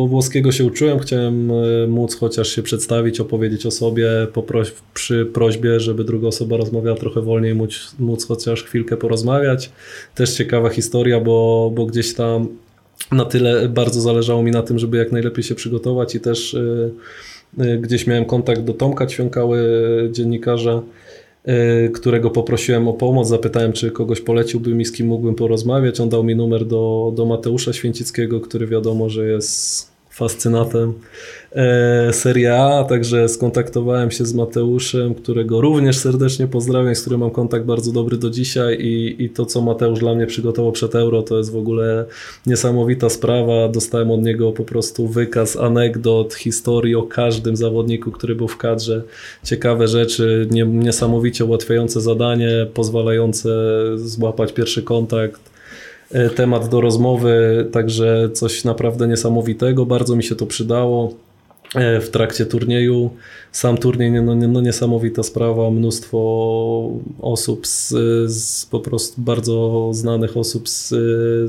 włoskiego 0.09 0.53
się 0.53 0.64
uczyłem. 0.64 0.98
Chciałem 0.98 1.50
e, 1.50 1.86
móc 1.86 2.14
chociaż 2.16 2.48
się 2.48 2.62
przedstawić, 2.62 3.20
opowiedzieć 3.20 3.66
o 3.66 3.70
sobie 3.70 4.09
poproś 4.32 4.72
przy 4.94 5.26
prośbie, 5.26 5.80
żeby 5.80 6.05
druga 6.05 6.28
osoba 6.28 6.57
rozmawiała 6.57 6.96
trochę 6.96 7.20
wolniej, 7.20 7.55
móc, 7.55 7.94
móc 7.98 8.26
chociaż 8.26 8.64
chwilkę 8.64 8.96
porozmawiać. 8.96 9.70
Też 10.14 10.34
ciekawa 10.34 10.68
historia, 10.68 11.20
bo, 11.20 11.70
bo 11.74 11.86
gdzieś 11.86 12.14
tam 12.14 12.48
na 13.12 13.24
tyle 13.24 13.68
bardzo 13.68 14.00
zależało 14.00 14.42
mi 14.42 14.50
na 14.50 14.62
tym, 14.62 14.78
żeby 14.78 14.96
jak 14.96 15.12
najlepiej 15.12 15.44
się 15.44 15.55
przygotować 15.55 16.14
i 16.14 16.20
też 16.20 16.57
yy, 17.59 17.78
gdzieś 17.78 18.07
miałem 18.07 18.24
kontakt 18.24 18.61
do 18.61 18.74
Tomka 18.74 19.07
Ćwiąkały, 19.07 19.59
dziennikarza, 20.12 20.82
którego 21.95 22.30
poprosiłem 22.30 22.88
o 22.88 22.93
pomoc, 22.93 23.28
zapytałem, 23.28 23.72
czy 23.72 23.90
kogoś 23.90 24.20
poleciłby 24.20 24.74
mi, 24.74 24.84
z 24.84 24.93
kim 24.93 25.07
mógłbym 25.07 25.34
porozmawiać. 25.34 26.01
On 26.01 26.09
dał 26.09 26.24
mi 26.24 26.36
numer 26.36 26.64
do, 26.64 27.12
do 27.16 27.26
Mateusza 27.26 27.72
Święcickiego, 27.72 28.40
który 28.40 28.66
wiadomo, 28.66 29.09
że 29.09 29.26
jest 29.26 29.91
fascynatem 30.12 30.92
e, 31.52 32.12
Serie 32.12 32.54
A, 32.54 32.84
także 32.84 33.28
skontaktowałem 33.28 34.10
się 34.10 34.26
z 34.26 34.34
Mateuszem, 34.34 35.14
którego 35.14 35.60
również 35.60 35.96
serdecznie 35.96 36.46
pozdrawiam, 36.46 36.94
z 36.94 37.00
którym 37.00 37.20
mam 37.20 37.30
kontakt 37.30 37.64
bardzo 37.64 37.92
dobry 37.92 38.16
do 38.16 38.30
dzisiaj 38.30 38.78
i, 38.80 39.24
i 39.24 39.30
to, 39.30 39.46
co 39.46 39.60
Mateusz 39.60 39.98
dla 39.98 40.14
mnie 40.14 40.26
przygotował 40.26 40.72
przed 40.72 40.94
Euro, 40.94 41.22
to 41.22 41.38
jest 41.38 41.52
w 41.52 41.56
ogóle 41.56 42.04
niesamowita 42.46 43.08
sprawa. 43.08 43.68
Dostałem 43.68 44.10
od 44.10 44.22
niego 44.22 44.52
po 44.52 44.64
prostu 44.64 45.08
wykaz 45.08 45.56
anegdot, 45.56 46.34
historii 46.34 46.94
o 46.94 47.02
każdym 47.02 47.56
zawodniku, 47.56 48.10
który 48.10 48.34
był 48.34 48.48
w 48.48 48.56
kadrze. 48.56 49.02
Ciekawe 49.44 49.88
rzeczy, 49.88 50.48
niesamowicie 50.66 51.44
ułatwiające 51.44 52.00
zadanie, 52.00 52.66
pozwalające 52.74 53.50
złapać 53.96 54.52
pierwszy 54.52 54.82
kontakt 54.82 55.51
temat 56.36 56.68
do 56.68 56.80
rozmowy, 56.80 57.66
także 57.72 58.30
coś 58.32 58.64
naprawdę 58.64 59.08
niesamowitego. 59.08 59.86
Bardzo 59.86 60.16
mi 60.16 60.24
się 60.24 60.34
to 60.34 60.46
przydało 60.46 61.14
e, 61.74 62.00
w 62.00 62.10
trakcie 62.10 62.46
turnieju. 62.46 63.10
Sam 63.52 63.78
turniej, 63.78 64.12
no, 64.12 64.34
no 64.34 64.60
niesamowita 64.60 65.22
sprawa, 65.22 65.70
mnóstwo 65.70 66.18
osób, 67.20 67.66
z, 67.66 67.88
z, 68.32 68.66
po 68.66 68.80
prostu 68.80 69.22
bardzo 69.22 69.90
znanych 69.92 70.36
osób 70.36 70.68
z, 70.68 70.88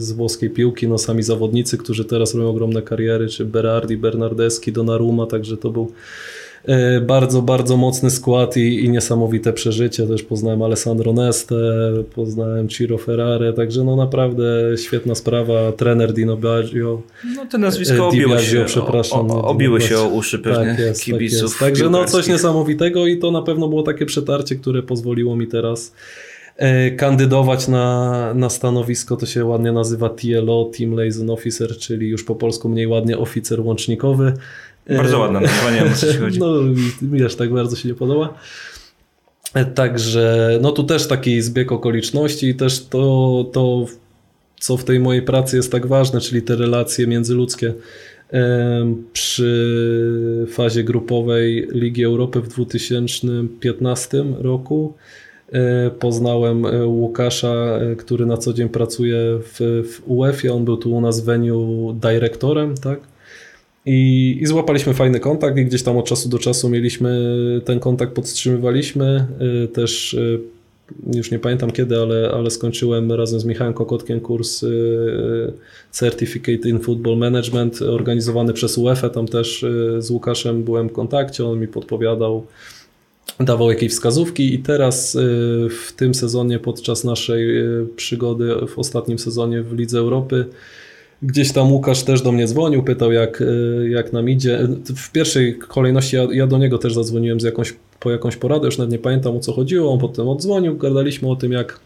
z 0.01 0.11
włoskiej 0.11 0.49
piłki, 0.49 0.88
no 0.88 0.97
sami 0.97 1.24
zawodnicy, 1.24 1.78
którzy 1.78 2.05
teraz 2.05 2.36
robią 2.36 2.49
ogromne 2.49 2.82
kariery, 2.82 3.28
czy 3.28 3.45
Berardi, 3.45 3.97
Bernardeschi, 3.97 4.72
Donnarumma, 4.72 5.26
także 5.26 5.57
to 5.57 5.70
był 5.70 5.91
E, 5.91 5.91
bardzo, 7.01 7.41
bardzo 7.41 7.78
mocny 7.78 8.11
skład 8.11 8.57
i, 8.57 8.84
i 8.84 8.89
niesamowite 8.89 9.53
przeżycie. 9.53 10.07
Też 10.07 10.24
poznałem 10.24 10.61
Alessandro 10.61 11.14
Neste, 11.14 11.55
poznałem 12.16 12.68
Ciro 12.68 12.97
Ferrare, 12.97 13.53
także 13.55 13.84
no 13.84 13.95
naprawdę 13.95 14.43
świetna 14.78 15.16
sprawa. 15.16 15.72
Trener 15.72 16.14
Dino 16.14 16.38
Baggio. 16.38 17.01
No 17.36 17.45
te 17.45 17.57
nazwiska 17.57 17.95
e, 17.95 18.03
obiły 18.03 18.39
się, 18.39 18.64
przepraszam, 18.66 19.32
o, 19.32 19.36
o, 19.36 19.47
obiły 19.47 19.82
się 19.82 19.99
o 19.99 20.07
uszy 20.07 20.39
pewnie 20.39 20.66
tak 20.66 20.80
jest, 20.80 21.05
tak 21.05 21.05
kibiców. 21.05 21.51
Tak 21.51 21.59
Także 21.59 21.89
no 21.89 22.05
coś 22.05 22.28
niesamowitego 22.28 23.07
i 23.07 23.18
to 23.18 23.32
na 23.32 23.41
pewno 23.41 23.68
było 23.68 23.84
takie 23.84 24.05
przetarcie, 24.05 24.55
które 24.55 24.84
pozwoliło 24.84 25.36
mi 25.36 25.47
teraz 25.47 25.93
e, 26.57 26.91
kandydować 26.91 27.68
na, 27.68 28.34
na 28.34 28.49
stanowisko, 28.49 29.16
to 29.18 29.26
się 29.26 29.45
ładnie 29.45 29.72
nazywa 29.72 30.09
TLO, 30.09 30.72
Team 30.78 30.95
Liaison 30.95 31.30
Officer, 31.30 31.78
czyli 31.78 32.09
już 32.09 32.24
po 32.24 32.36
polsku 32.36 32.70
mniej 32.70 32.88
ładnie 32.88 33.18
oficer 33.18 33.61
łącznikowy. 33.61 34.34
Bardzo 34.90 35.20
ładna 35.20 35.40
nazwa, 35.40 35.72
nie 35.72 35.80
wiem 35.80 35.94
o 35.94 35.96
co 35.96 36.14
ci 36.14 36.18
chodzi. 36.18 36.40
No 36.44 36.62
mi 37.02 37.20
też 37.20 37.36
tak 37.36 37.54
bardzo 37.54 37.76
się 37.76 37.90
nie 37.90 37.96
podoba. 37.96 38.34
Także 39.76 40.60
no 40.62 40.72
tu 40.72 40.84
też 40.84 41.08
taki 41.08 41.42
zbieg 41.42 41.72
okoliczności 41.72 42.48
i 42.48 42.56
też 42.56 42.86
to, 42.86 43.46
to, 43.54 43.86
co 44.60 44.78
w 44.78 44.84
tej 44.84 45.00
mojej 45.00 45.22
pracy 45.22 45.56
jest 45.56 45.72
tak 45.72 45.88
ważne, 45.88 46.22
czyli 46.22 46.42
te 46.42 46.56
relacje 46.56 47.08
międzyludzkie. 47.08 47.74
Przy 49.14 50.48
fazie 50.52 50.84
grupowej 50.84 51.68
Ligi 51.72 52.04
Europy 52.04 52.42
w 52.42 52.48
2015 52.48 54.24
roku 54.40 54.94
e, 55.52 55.92
poznałem 55.92 56.66
e, 56.66 56.86
Łukasza, 56.86 57.54
e, 57.54 57.96
który 57.96 58.26
na 58.26 58.38
co 58.38 58.54
dzień 58.54 58.70
pracuje 58.70 59.18
w, 59.40 59.84
w 59.92 60.02
UEFA. 60.06 60.50
On 60.50 60.66
był 60.66 60.78
tu 60.78 60.96
u 60.96 61.02
nas 61.02 61.22
w 61.22 61.26
venue 61.26 61.94
dyrektorem, 61.94 62.76
tak? 62.76 63.00
I, 63.86 64.38
I 64.42 64.46
złapaliśmy 64.46 64.94
fajny 64.94 65.20
kontakt 65.20 65.58
i 65.58 65.66
gdzieś 65.66 65.84
tam 65.84 65.98
od 65.98 66.06
czasu 66.06 66.30
do 66.30 66.40
czasu 66.40 66.70
mieliśmy 66.70 67.42
ten 67.66 67.80
kontakt, 67.80 68.14
podtrzymywaliśmy. 68.14 69.26
Y, 69.64 69.68
też 69.68 70.14
y, 70.14 70.40
już 71.14 71.32
nie 71.32 71.40
pamiętam 71.40 71.72
kiedy, 71.72 71.98
ale, 71.98 72.32
ale 72.34 72.52
skończyłem 72.52 73.12
razem 73.12 73.40
z 73.40 73.46
Michałem 73.46 73.74
Kokotkiem 73.74 74.20
kurs 74.20 74.64
y, 74.64 75.54
Certificate 75.92 76.70
in 76.70 76.80
Football 76.80 77.18
Management 77.18 77.82
organizowany 77.82 78.54
przez 78.54 78.78
UEFA. 78.78 79.10
Tam 79.10 79.28
też 79.28 79.66
z 80.00 80.10
Łukaszem 80.10 80.64
byłem 80.64 80.90
w 80.90 80.94
kontakcie, 80.94 81.46
on 81.46 81.60
mi 81.60 81.68
podpowiadał, 81.68 82.46
dawał 83.40 83.70
jakieś 83.70 83.92
wskazówki 83.92 84.54
i 84.54 84.60
teraz 84.60 85.18
w 85.70 85.92
tym 85.96 86.14
sezonie, 86.14 86.60
podczas 86.60 87.04
naszej 87.04 87.48
przygody 87.96 88.56
w 88.68 88.80
ostatnim 88.80 89.20
sezonie 89.20 89.62
w 89.62 89.74
Lidze 89.74 90.00
Europy, 90.00 90.46
Gdzieś 91.24 91.52
tam 91.52 91.72
Łukasz 91.72 92.04
też 92.04 92.22
do 92.22 92.32
mnie 92.32 92.48
dzwonił, 92.48 92.84
pytał 92.84 93.12
jak, 93.12 93.42
y, 93.42 93.90
jak 93.90 94.14
nam 94.14 94.30
idzie. 94.30 94.68
W 94.96 95.12
pierwszej 95.12 95.58
kolejności 95.58 96.16
ja, 96.16 96.28
ja 96.32 96.48
do 96.48 96.58
niego 96.58 96.78
też 96.78 96.94
zadzwoniłem 96.94 97.42
z 97.42 97.44
jakąś, 97.44 97.74
po 98.00 98.12
jakąś 98.12 98.36
poradę, 98.36 98.66
już 98.66 98.78
nawet 98.78 98.92
nie 98.92 99.00
pamiętam 99.00 99.38
o 99.38 99.40
co 99.40 99.54
chodziło, 99.54 99.94
on 99.94 100.00
potem 100.00 100.28
odzwonił, 100.28 100.78
gadaliśmy 100.78 101.30
o 101.30 101.36
tym 101.36 101.52
jak, 101.52 101.80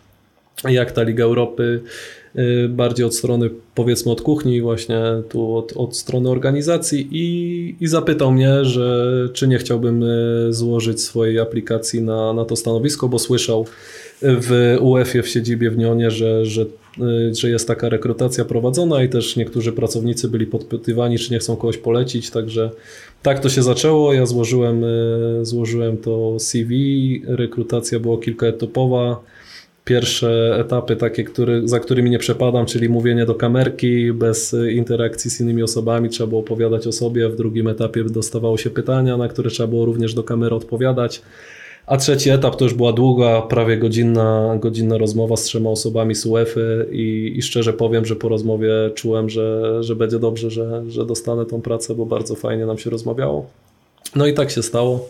jak 0.70 0.92
ta 0.92 1.04
Liga 1.04 1.24
Europy 1.24 1.82
y, 2.36 2.70
bardziej 2.70 3.06
od 3.06 3.16
strony 3.16 3.50
powiedzmy 3.76 4.12
od 4.12 4.22
kuchni 4.22 4.62
właśnie 4.62 5.02
tu 5.30 5.56
od, 5.56 5.74
od 5.76 5.98
strony 5.98 6.30
organizacji 6.30 7.08
i, 7.12 7.76
i 7.80 7.88
zapytał 7.88 8.32
mnie, 8.32 8.66
że 8.66 9.14
czy 9.34 9.48
nie 9.48 9.58
chciałbym 9.58 10.04
y, 10.04 10.54
złożyć 10.54 11.02
swojej 11.02 11.40
aplikacji 11.40 12.02
na, 12.02 12.34
na 12.34 12.46
to 12.46 12.56
stanowisko, 12.56 13.10
bo 13.10 13.20
słyszał 13.20 13.66
w 14.22 14.78
UEFA 14.82 15.22
w 15.22 15.28
siedzibie 15.28 15.72
w 15.72 15.78
Nionie, 15.78 16.12
że, 16.12 16.46
że 16.46 16.66
Y, 17.02 17.36
że 17.36 17.50
jest 17.50 17.68
taka 17.68 17.90
rekrutacja 17.90 18.46
prowadzona 18.46 19.04
i 19.04 19.10
też 19.10 19.36
niektórzy 19.36 19.72
pracownicy 19.72 20.30
byli 20.30 20.46
podpytywani, 20.46 21.20
czy 21.20 21.34
nie 21.34 21.40
chcą 21.40 21.56
kogoś 21.56 21.78
polecić, 21.78 22.30
także 22.30 22.72
tak 23.24 23.40
to 23.40 23.50
się 23.50 23.64
zaczęło. 23.64 24.14
Ja 24.14 24.26
złożyłem, 24.26 24.84
y, 24.84 25.40
złożyłem 25.42 25.98
to 25.98 26.40
CV, 26.40 27.22
rekrutacja 27.28 28.00
była 28.00 28.18
kilkaetapowa. 28.18 29.22
Pierwsze 29.86 30.58
etapy 30.60 30.96
takie, 30.96 31.24
który, 31.24 31.68
za 31.68 31.80
którymi 31.80 32.10
nie 32.10 32.20
przepadam, 32.20 32.66
czyli 32.66 32.90
mówienie 32.90 33.26
do 33.26 33.36
kamerki 33.36 34.14
bez 34.14 34.56
interakcji 34.72 35.32
z 35.32 35.42
innymi 35.42 35.64
osobami, 35.64 36.10
trzeba 36.10 36.28
było 36.28 36.42
opowiadać 36.42 36.88
o 36.88 36.92
sobie. 36.92 37.30
W 37.30 37.36
drugim 37.36 37.68
etapie 37.68 38.04
dostawało 38.04 38.58
się 38.58 38.70
pytania, 38.70 39.18
na 39.18 39.28
które 39.28 39.50
trzeba 39.50 39.68
było 39.68 39.86
również 39.86 40.14
do 40.14 40.24
kamery 40.24 40.56
odpowiadać. 40.56 41.22
A 41.88 41.98
trzeci 41.98 42.30
etap 42.30 42.56
to 42.56 42.66
już 42.66 42.74
była 42.74 42.94
długa, 42.94 43.42
prawie 43.42 43.78
godzinna, 43.78 44.58
godzinna 44.60 44.98
rozmowa 44.98 45.38
z 45.38 45.44
trzema 45.44 45.70
osobami 45.70 46.16
z 46.16 46.26
UEFA 46.26 46.60
i, 46.92 47.34
i 47.36 47.42
szczerze 47.42 47.74
powiem, 47.74 48.06
że 48.06 48.16
po 48.16 48.30
rozmowie 48.30 48.70
czułem, 48.96 49.30
że, 49.30 49.78
że 49.84 49.96
będzie 49.96 50.20
dobrze, 50.20 50.52
że, 50.52 50.84
że 50.88 51.06
dostanę 51.06 51.46
tą 51.46 51.62
pracę, 51.62 51.96
bo 51.96 52.06
bardzo 52.06 52.36
fajnie 52.36 52.66
nam 52.66 52.78
się 52.78 52.90
rozmawiało. 52.90 53.50
No 54.16 54.28
i 54.28 54.34
tak 54.34 54.52
się 54.52 54.64
stało. 54.64 55.10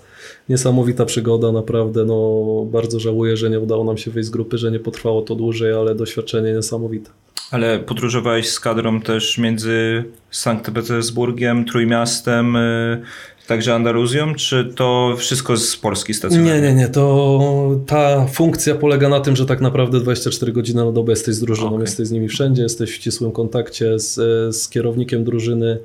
Niesamowita 0.50 1.06
przygoda, 1.06 1.52
naprawdę. 1.52 2.06
No, 2.06 2.44
bardzo 2.72 3.00
żałuję, 3.00 3.38
że 3.38 3.50
nie 3.50 3.60
udało 3.60 3.84
nam 3.84 3.98
się 3.98 4.12
wyjść 4.12 4.28
z 4.28 4.32
grupy, 4.32 4.58
że 4.58 4.72
nie 4.72 4.80
potrwało 4.80 5.22
to 5.22 5.36
dłużej, 5.36 5.74
ale 5.74 5.96
doświadczenie 5.96 6.54
niesamowite. 6.54 7.10
Ale 7.52 7.80
podróżowałeś 7.80 8.50
z 8.50 8.60
kadrą 8.60 9.02
też 9.02 9.38
między 9.38 10.04
Sankt 10.32 10.72
Petersburgiem, 10.72 11.66
Trójmiastem, 11.66 12.56
y, 12.56 13.02
także 13.48 13.76
Andaluzją, 13.76 14.36
czy 14.36 14.66
to 14.76 15.16
wszystko 15.18 15.58
z 15.58 15.78
Polski 15.78 16.14
stacjonarnie? 16.14 16.54
Nie, 16.54 16.62
nie, 16.62 16.74
nie. 16.74 16.88
To 16.88 17.80
ta 17.88 18.26
funkcja 18.26 18.76
polega 18.76 19.10
na 19.10 19.20
tym, 19.20 19.36
że 19.36 19.46
tak 19.46 19.62
naprawdę 19.62 20.00
24 20.00 20.52
godziny 20.52 20.86
na 20.86 20.92
dobę 20.92 21.12
jesteś 21.12 21.36
z 21.36 21.40
drużyną, 21.40 21.68
okay. 21.68 21.82
jesteś 21.82 22.08
z 22.08 22.12
nimi 22.12 22.28
wszędzie, 22.28 22.64
jesteś 22.64 22.92
w 22.92 22.94
ścisłym 22.94 23.32
kontakcie 23.32 24.00
z, 24.00 24.16
z 24.56 24.70
kierownikiem 24.70 25.24
drużyny. 25.24 25.80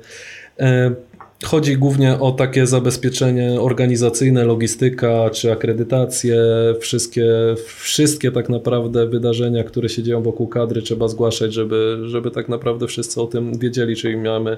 E, 0.59 0.95
chodzi 1.43 1.77
głównie 1.77 2.19
o 2.19 2.31
takie 2.31 2.67
zabezpieczenie 2.67 3.61
organizacyjne, 3.61 4.45
logistyka 4.45 5.29
czy 5.29 5.51
akredytacje, 5.51 6.37
wszystkie, 6.79 7.25
wszystkie 7.65 8.31
tak 8.31 8.49
naprawdę 8.49 9.07
wydarzenia, 9.07 9.63
które 9.63 9.89
się 9.89 10.03
dzieją 10.03 10.21
wokół 10.21 10.47
kadry 10.47 10.81
trzeba 10.81 11.07
zgłaszać, 11.07 11.53
żeby, 11.53 11.97
żeby 12.05 12.31
tak 12.31 12.49
naprawdę 12.49 12.87
wszyscy 12.87 13.21
o 13.21 13.27
tym 13.27 13.59
wiedzieli, 13.59 13.95
czyli 13.95 14.17
mamy 14.17 14.57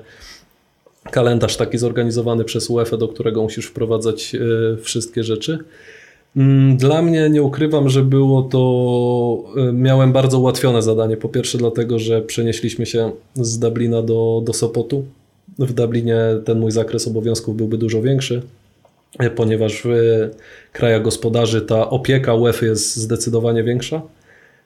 kalendarz 1.11 1.57
taki 1.57 1.77
zorganizowany 1.77 2.43
przez 2.43 2.69
UEFA, 2.69 2.97
do 2.97 3.07
którego 3.07 3.43
musisz 3.43 3.65
wprowadzać 3.65 4.35
e, 4.35 4.77
wszystkie 4.77 5.23
rzeczy. 5.23 5.59
Mm, 6.37 6.77
dla 6.77 7.01
mnie 7.01 7.29
nie 7.29 7.43
ukrywam, 7.43 7.89
że 7.89 8.03
było 8.03 8.41
to, 8.43 9.43
e, 9.69 9.73
miałem 9.73 10.11
bardzo 10.11 10.39
ułatwione 10.39 10.81
zadanie. 10.81 11.17
Po 11.17 11.29
pierwsze 11.29 11.57
dlatego, 11.57 11.99
że 11.99 12.21
przenieśliśmy 12.21 12.85
się 12.85 13.11
z 13.35 13.59
Dublina 13.59 14.01
do, 14.01 14.41
do 14.45 14.53
Sopotu. 14.53 15.05
W 15.59 15.73
Dublinie 15.73 16.17
ten 16.45 16.59
mój 16.59 16.71
zakres 16.71 17.07
obowiązków 17.07 17.57
byłby 17.57 17.77
dużo 17.77 18.01
większy, 18.01 18.41
e, 19.19 19.29
ponieważ 19.29 19.81
w 19.83 19.89
krajach 20.73 21.01
gospodarzy 21.01 21.61
ta 21.61 21.89
opieka 21.89 22.33
UEFA 22.33 22.65
jest 22.65 22.95
zdecydowanie 22.95 23.63
większa. 23.63 24.01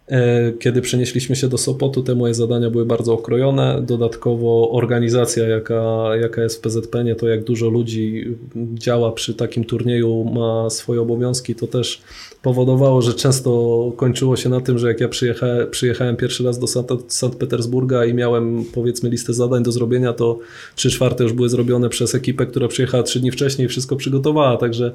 E, 0.09 0.51
kiedy 0.51 0.81
przenieśliśmy 0.81 1.35
się 1.35 1.47
do 1.47 1.57
Sopotu, 1.57 2.03
te 2.03 2.15
moje 2.15 2.33
zadania 2.33 2.69
były 2.69 2.85
bardzo 2.85 3.13
okrojone. 3.13 3.81
Dodatkowo 3.81 4.71
organizacja, 4.71 5.47
jaka, 5.47 6.09
jaka 6.21 6.43
jest 6.43 6.57
w 6.57 6.59
PZPN, 6.59 7.15
to 7.15 7.27
jak 7.27 7.43
dużo 7.43 7.69
ludzi 7.69 8.35
działa 8.73 9.11
przy 9.11 9.33
takim 9.33 9.63
turnieju, 9.63 10.23
ma 10.23 10.69
swoje 10.69 11.01
obowiązki, 11.01 11.55
to 11.55 11.67
też 11.67 12.01
powodowało, 12.41 13.01
że 13.01 13.13
często 13.13 13.93
kończyło 13.97 14.35
się 14.35 14.49
na 14.49 14.61
tym, 14.61 14.77
że 14.77 14.87
jak 14.87 14.99
ja 14.99 15.07
przyjechałem, 15.07 15.69
przyjechałem 15.69 16.15
pierwszy 16.15 16.43
raz 16.43 16.59
do 16.59 16.67
Sankt 17.07 17.39
Petersburga 17.39 18.05
i 18.05 18.13
miałem 18.13 18.65
powiedzmy 18.73 19.09
listę 19.09 19.33
zadań 19.33 19.63
do 19.63 19.71
zrobienia, 19.71 20.13
to 20.13 20.39
trzy 20.75 20.89
czwarte 20.89 21.23
już 21.23 21.33
były 21.33 21.49
zrobione 21.49 21.89
przez 21.89 22.15
ekipę, 22.15 22.45
która 22.45 22.67
przyjechała 22.67 23.03
trzy 23.03 23.19
dni 23.19 23.31
wcześniej 23.31 23.65
i 23.65 23.69
wszystko 23.69 23.95
przygotowała, 23.95 24.57
także 24.57 24.91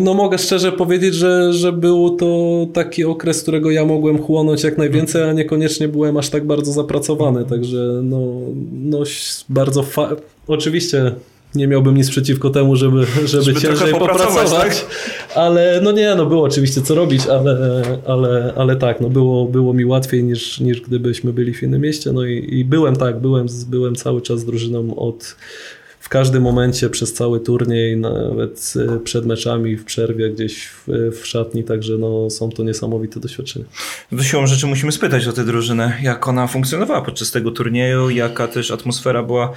no 0.00 0.14
mogę 0.14 0.38
szczerze 0.38 0.72
powiedzieć, 0.72 1.14
że, 1.14 1.52
że 1.52 1.72
był 1.72 2.16
to 2.16 2.66
taki 2.72 3.04
okres, 3.04 3.42
którego 3.42 3.70
ja 3.70 3.84
mogłem 3.84 4.22
chłonąć 4.22 4.64
jak 4.64 4.78
najwięcej, 4.78 5.22
a 5.22 5.32
niekoniecznie 5.32 5.88
byłem 5.88 6.16
aż 6.16 6.30
tak 6.30 6.46
bardzo 6.46 6.72
zapracowany, 6.72 7.44
także 7.44 8.00
no, 8.02 8.20
no 8.72 8.98
bardzo 9.48 9.82
fa- 9.82 10.16
oczywiście 10.46 11.12
nie 11.54 11.66
miałbym 11.66 11.96
nic 11.96 12.10
przeciwko 12.10 12.50
temu, 12.50 12.76
żeby, 12.76 13.06
żeby, 13.26 13.42
żeby 13.42 13.60
ciężej 13.60 13.92
popracować, 13.92 14.50
tak? 14.50 14.86
ale 15.34 15.80
no 15.82 15.92
nie, 15.92 16.14
no 16.14 16.26
było 16.26 16.44
oczywiście 16.44 16.82
co 16.82 16.94
robić, 16.94 17.26
ale, 17.26 17.82
ale, 18.06 18.52
ale 18.56 18.76
tak, 18.76 19.00
no 19.00 19.08
było, 19.08 19.44
było 19.46 19.72
mi 19.72 19.84
łatwiej 19.84 20.24
niż, 20.24 20.60
niż 20.60 20.80
gdybyśmy 20.80 21.32
byli 21.32 21.54
w 21.54 21.62
innym 21.62 21.80
mieście, 21.80 22.12
no 22.12 22.24
i, 22.24 22.58
i 22.58 22.64
byłem 22.64 22.96
tak, 22.96 23.20
byłem, 23.20 23.46
byłem 23.68 23.94
cały 23.94 24.22
czas 24.22 24.40
z 24.40 24.44
drużyną 24.44 24.96
od 24.96 25.36
każdym 26.12 26.42
momencie 26.42 26.90
przez 26.90 27.12
cały 27.12 27.40
turniej, 27.40 27.96
nawet 27.96 28.72
y, 28.76 29.00
przed 29.00 29.26
meczami, 29.26 29.76
w 29.76 29.84
przerwie, 29.84 30.30
gdzieś 30.30 30.66
w, 30.66 30.88
w 31.20 31.26
szatni, 31.26 31.64
także 31.64 31.92
no, 31.98 32.30
są 32.30 32.50
to 32.50 32.62
niesamowite 32.62 33.20
doświadczenia. 33.20 33.64
Do 34.12 34.22
siłą 34.22 34.46
rzeczy 34.46 34.66
musimy 34.66 34.92
spytać 34.92 35.26
o 35.26 35.32
tę 35.32 35.44
drużynę, 35.44 35.98
jak 36.02 36.28
ona 36.28 36.46
funkcjonowała 36.46 37.02
podczas 37.02 37.30
tego 37.30 37.50
turnieju, 37.50 38.10
jaka 38.10 38.48
też 38.48 38.70
atmosfera 38.70 39.22
była 39.22 39.52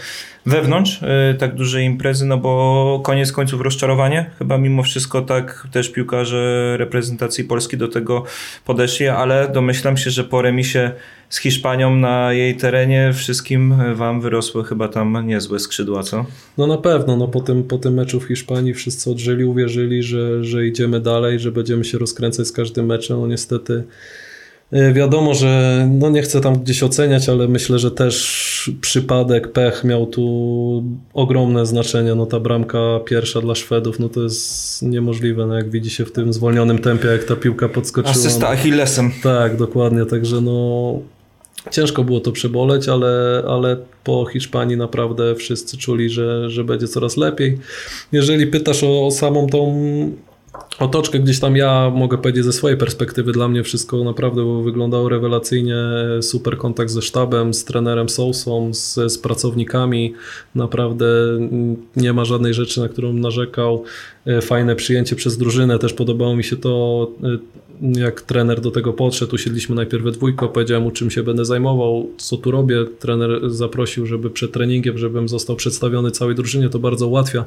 wewnątrz 0.45 1.01
y, 1.01 1.35
tak 1.37 1.55
dużej 1.55 1.85
imprezy, 1.85 2.25
no 2.25 2.37
bo 2.37 3.01
koniec 3.03 3.31
końców 3.31 3.61
rozczarowanie, 3.61 4.29
chyba 4.39 4.57
mimo 4.57 4.83
wszystko 4.83 5.21
tak 5.21 5.67
też 5.71 5.91
piłkarze 5.91 6.73
reprezentacji 6.77 7.43
Polski 7.43 7.77
do 7.77 7.87
tego 7.87 8.23
podeszli, 8.65 9.07
ale 9.07 9.51
domyślam 9.53 9.97
się, 9.97 10.09
że 10.09 10.23
po 10.23 10.41
remisie 10.41 10.91
z 11.29 11.37
Hiszpanią 11.37 11.95
na 11.95 12.33
jej 12.33 12.55
terenie 12.55 13.13
wszystkim 13.13 13.75
wam 13.95 14.21
wyrosły 14.21 14.63
chyba 14.63 14.87
tam 14.87 15.27
niezłe 15.27 15.59
skrzydła, 15.59 16.03
co? 16.03 16.25
No 16.57 16.67
na 16.67 16.77
pewno, 16.77 17.17
no 17.17 17.27
po 17.27 17.41
tym, 17.41 17.63
po 17.63 17.77
tym 17.77 17.93
meczu 17.93 18.19
w 18.19 18.27
Hiszpanii 18.27 18.73
wszyscy 18.73 19.11
odżyli, 19.11 19.45
uwierzyli, 19.45 20.03
że, 20.03 20.43
że 20.43 20.67
idziemy 20.67 20.99
dalej, 20.99 21.39
że 21.39 21.51
będziemy 21.51 21.85
się 21.85 21.97
rozkręcać 21.97 22.47
z 22.47 22.51
każdym 22.51 22.85
meczem, 22.85 23.19
no 23.19 23.27
niestety 23.27 23.83
Wiadomo, 24.71 25.33
że 25.33 25.85
no 25.91 26.09
nie 26.09 26.21
chcę 26.21 26.41
tam 26.41 26.59
gdzieś 26.59 26.83
oceniać, 26.83 27.29
ale 27.29 27.47
myślę, 27.47 27.79
że 27.79 27.91
też 27.91 28.71
przypadek, 28.81 29.51
pech 29.51 29.83
miał 29.83 30.05
tu 30.05 30.83
ogromne 31.13 31.65
znaczenie. 31.65 32.15
No 32.15 32.25
ta 32.25 32.39
bramka 32.39 32.99
pierwsza 33.05 33.41
dla 33.41 33.55
Szwedów, 33.55 33.99
no 33.99 34.09
to 34.09 34.23
jest 34.23 34.81
niemożliwe, 34.81 35.45
no 35.45 35.55
jak 35.55 35.69
widzi 35.69 35.89
się 35.89 36.05
w 36.05 36.11
tym 36.11 36.33
zwolnionym 36.33 36.79
tempie, 36.79 37.07
jak 37.07 37.23
ta 37.23 37.35
piłka 37.35 37.69
podskoczyła. 37.69 38.11
Asysta 38.11 38.45
no. 38.45 38.47
Achillesem. 38.47 39.11
Tak, 39.23 39.57
dokładnie, 39.57 40.05
także 40.05 40.41
no 40.41 40.99
Ciężko 41.71 42.03
było 42.03 42.19
to 42.19 42.31
przeboleć, 42.31 42.89
ale, 42.89 43.43
ale 43.49 43.77
po 44.03 44.25
Hiszpanii 44.25 44.77
naprawdę 44.77 45.35
wszyscy 45.35 45.77
czuli, 45.77 46.09
że, 46.09 46.49
że 46.49 46.63
będzie 46.63 46.87
coraz 46.87 47.17
lepiej. 47.17 47.57
Jeżeli 48.11 48.47
pytasz 48.47 48.83
o, 48.83 49.07
o 49.07 49.11
samą 49.11 49.47
tą 49.47 49.75
otoczkę 50.79 51.19
gdzieś 51.19 51.39
tam 51.39 51.55
ja 51.55 51.91
mogę 51.95 52.17
powiedzieć 52.17 52.45
ze 52.45 52.53
swojej 52.53 52.77
perspektywy, 52.77 53.31
dla 53.31 53.47
mnie 53.47 53.63
wszystko 53.63 54.03
naprawdę 54.03 54.63
wyglądało 54.63 55.09
rewelacyjnie, 55.09 55.75
super 56.21 56.57
kontakt 56.57 56.91
ze 56.91 57.01
sztabem, 57.01 57.53
z 57.53 57.65
trenerem 57.65 58.09
Sousą, 58.09 58.73
z, 58.73 58.93
z 58.93 59.17
pracownikami, 59.17 60.13
naprawdę 60.55 61.05
nie 61.95 62.13
ma 62.13 62.25
żadnej 62.25 62.53
rzeczy, 62.53 62.81
na 62.81 62.89
którą 62.89 63.13
narzekał, 63.13 63.83
fajne 64.41 64.75
przyjęcie 64.75 65.15
przez 65.15 65.37
drużynę, 65.37 65.79
też 65.79 65.93
podobało 65.93 66.35
mi 66.35 66.43
się 66.43 66.55
to 66.55 67.11
jak 67.81 68.21
trener 68.21 68.61
do 68.61 68.71
tego 68.71 68.93
podszedł, 68.93 69.35
usiedliśmy 69.35 69.75
najpierw 69.75 70.03
we 70.03 70.11
dwójkę, 70.11 70.47
powiedziałem 70.47 70.83
mu 70.83 70.91
czym 70.91 71.11
się 71.11 71.23
będę 71.23 71.45
zajmował, 71.45 72.09
co 72.17 72.37
tu 72.37 72.51
robię. 72.51 72.75
Trener 72.99 73.49
zaprosił, 73.49 74.05
żeby 74.05 74.29
przed 74.29 74.51
treningiem, 74.51 74.97
żebym 74.97 75.29
został 75.29 75.55
przedstawiony 75.55 76.11
całej 76.11 76.35
drużynie, 76.35 76.69
to 76.69 76.79
bardzo 76.79 77.07
ułatwia 77.07 77.45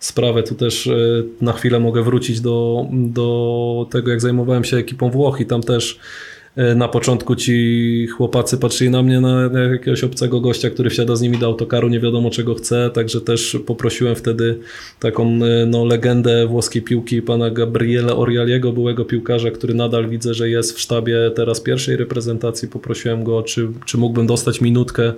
sprawę. 0.00 0.42
Tu 0.42 0.54
też 0.54 0.86
e, 0.86 0.96
na 1.40 1.52
chwilę 1.52 1.80
mogę 1.80 2.02
wrócić 2.02 2.40
do, 2.40 2.86
do 2.92 3.86
tego, 3.90 4.10
jak 4.10 4.20
zajmowałem 4.20 4.64
się 4.64 4.76
ekipą 4.76 5.10
Włoch 5.10 5.40
i 5.40 5.46
tam 5.46 5.62
też 5.62 5.98
E, 5.98 6.39
na 6.56 6.88
początku 6.88 7.36
ci 7.36 8.06
chłopacy 8.06 8.58
patrzyli 8.58 8.90
na 8.90 9.02
mnie 9.02 9.20
na 9.20 9.50
jakiegoś 9.72 10.04
obcego 10.04 10.40
gościa, 10.40 10.70
który 10.70 10.90
wsiada 10.90 11.16
z 11.16 11.20
nimi 11.20 11.38
do 11.38 11.46
autokaru, 11.46 11.88
nie 11.88 12.00
wiadomo 12.00 12.30
czego 12.30 12.54
chce, 12.54 12.90
także 12.94 13.20
też 13.20 13.56
poprosiłem 13.66 14.16
wtedy 14.16 14.58
taką 15.00 15.26
e, 15.26 15.66
no, 15.66 15.84
legendę 15.84 16.46
włoskiej 16.46 16.82
piłki 16.82 17.22
pana 17.22 17.50
Gabriele 17.50 18.16
Orialiego, 18.16 18.72
byłego 18.72 19.04
piłkarza, 19.04 19.50
który 19.50 19.74
nadal 19.74 20.08
widzę, 20.08 20.34
że 20.34 20.50
jest 20.50 20.76
w 20.76 20.80
sztabie 20.80 21.30
teraz 21.34 21.60
pierwszej 21.60 21.96
reprezentacji. 21.96 22.68
Poprosiłem 22.68 23.24
go, 23.24 23.42
czy, 23.42 23.68
czy 23.86 23.98
mógłbym 23.98 24.26
dostać 24.26 24.60
minutkę 24.60 25.12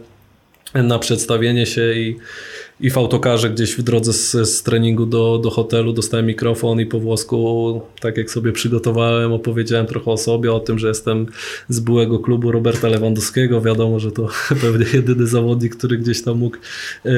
na 0.74 0.98
przedstawienie 0.98 1.66
się 1.66 1.92
i 1.92 2.16
i 2.82 2.90
w 2.90 2.98
autokarze 2.98 3.50
gdzieś 3.50 3.74
w 3.74 3.82
drodze 3.82 4.12
z, 4.12 4.30
z 4.30 4.62
treningu 4.62 5.06
do, 5.06 5.38
do 5.38 5.50
hotelu 5.50 5.92
dostałem 5.92 6.26
mikrofon 6.26 6.80
i 6.80 6.86
po 6.86 7.00
włosku, 7.00 7.80
tak 8.00 8.16
jak 8.16 8.30
sobie 8.30 8.52
przygotowałem, 8.52 9.32
opowiedziałem 9.32 9.86
trochę 9.86 10.10
o 10.10 10.16
sobie, 10.16 10.52
o 10.52 10.60
tym, 10.60 10.78
że 10.78 10.88
jestem 10.88 11.26
z 11.68 11.80
byłego 11.80 12.18
klubu 12.18 12.52
Roberta 12.52 12.88
Lewandowskiego. 12.88 13.60
Wiadomo, 13.60 14.00
że 14.00 14.12
to 14.12 14.28
pewnie 14.62 14.86
jedyny 14.94 15.26
zawodnik, 15.26 15.76
który 15.76 15.98
gdzieś 15.98 16.22
tam 16.22 16.38
mógł 16.38 16.56
e, 17.04 17.10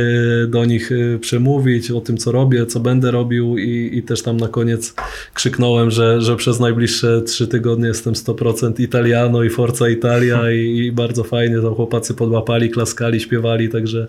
do 0.47 0.65
nich 0.65 0.93
e, 0.93 1.19
przemówić, 1.19 1.91
o 1.91 2.01
tym, 2.01 2.17
co 2.17 2.33
robię, 2.33 2.67
co 2.67 2.81
będę 2.81 3.11
robił 3.11 3.59
i, 3.59 3.91
i 3.93 4.03
też 4.03 4.23
tam 4.23 4.37
na 4.37 4.49
koniec 4.49 4.95
krzyknąłem, 5.35 5.91
że, 5.91 6.21
że 6.21 6.37
przez 6.37 6.61
najbliższe 6.61 7.23
trzy 7.23 7.49
tygodnie 7.49 7.89
jestem 7.89 8.15
100% 8.15 8.81
Italiano 8.81 9.43
i 9.43 9.51
Forza 9.51 9.89
Italia 9.89 10.51
i, 10.51 10.77
i 10.77 10.93
bardzo 10.93 11.25
fajnie 11.25 11.61
tam 11.61 11.75
chłopacy 11.75 12.15
podłapali, 12.15 12.71
klaskali, 12.71 13.21
śpiewali, 13.21 13.69
także 13.69 14.07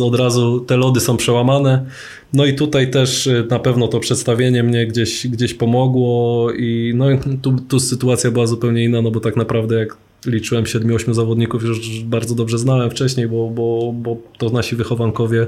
od 0.00 0.14
razu 0.14 0.60
te 0.60 0.76
lody 0.76 0.95
są 1.00 1.16
przełamane. 1.16 1.86
No 2.32 2.46
i 2.46 2.54
tutaj 2.54 2.90
też 2.90 3.26
y, 3.26 3.46
na 3.50 3.58
pewno 3.58 3.88
to 3.88 4.00
przedstawienie 4.00 4.62
mnie 4.62 4.86
gdzieś, 4.86 5.26
gdzieś 5.26 5.54
pomogło 5.54 6.50
i 6.52 6.92
no 6.96 7.06
tu, 7.42 7.56
tu 7.68 7.80
sytuacja 7.80 8.30
była 8.30 8.46
zupełnie 8.46 8.84
inna, 8.84 9.02
no 9.02 9.10
bo 9.10 9.20
tak 9.20 9.36
naprawdę 9.36 9.78
jak 9.78 9.96
liczyłem 10.26 10.64
7-8 10.64 11.14
zawodników, 11.14 11.62
już 11.62 12.04
bardzo 12.04 12.34
dobrze 12.34 12.58
znałem 12.58 12.90
wcześniej, 12.90 13.28
bo, 13.28 13.50
bo, 13.50 13.92
bo 13.92 14.16
to 14.38 14.50
nasi 14.50 14.76
wychowankowie, 14.76 15.46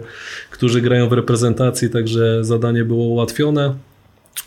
którzy 0.51 0.81
grają 0.81 1.09
w 1.09 1.13
reprezentacji, 1.13 1.91
także 1.91 2.45
zadanie 2.45 2.85
było 2.85 3.05
ułatwione. 3.05 3.75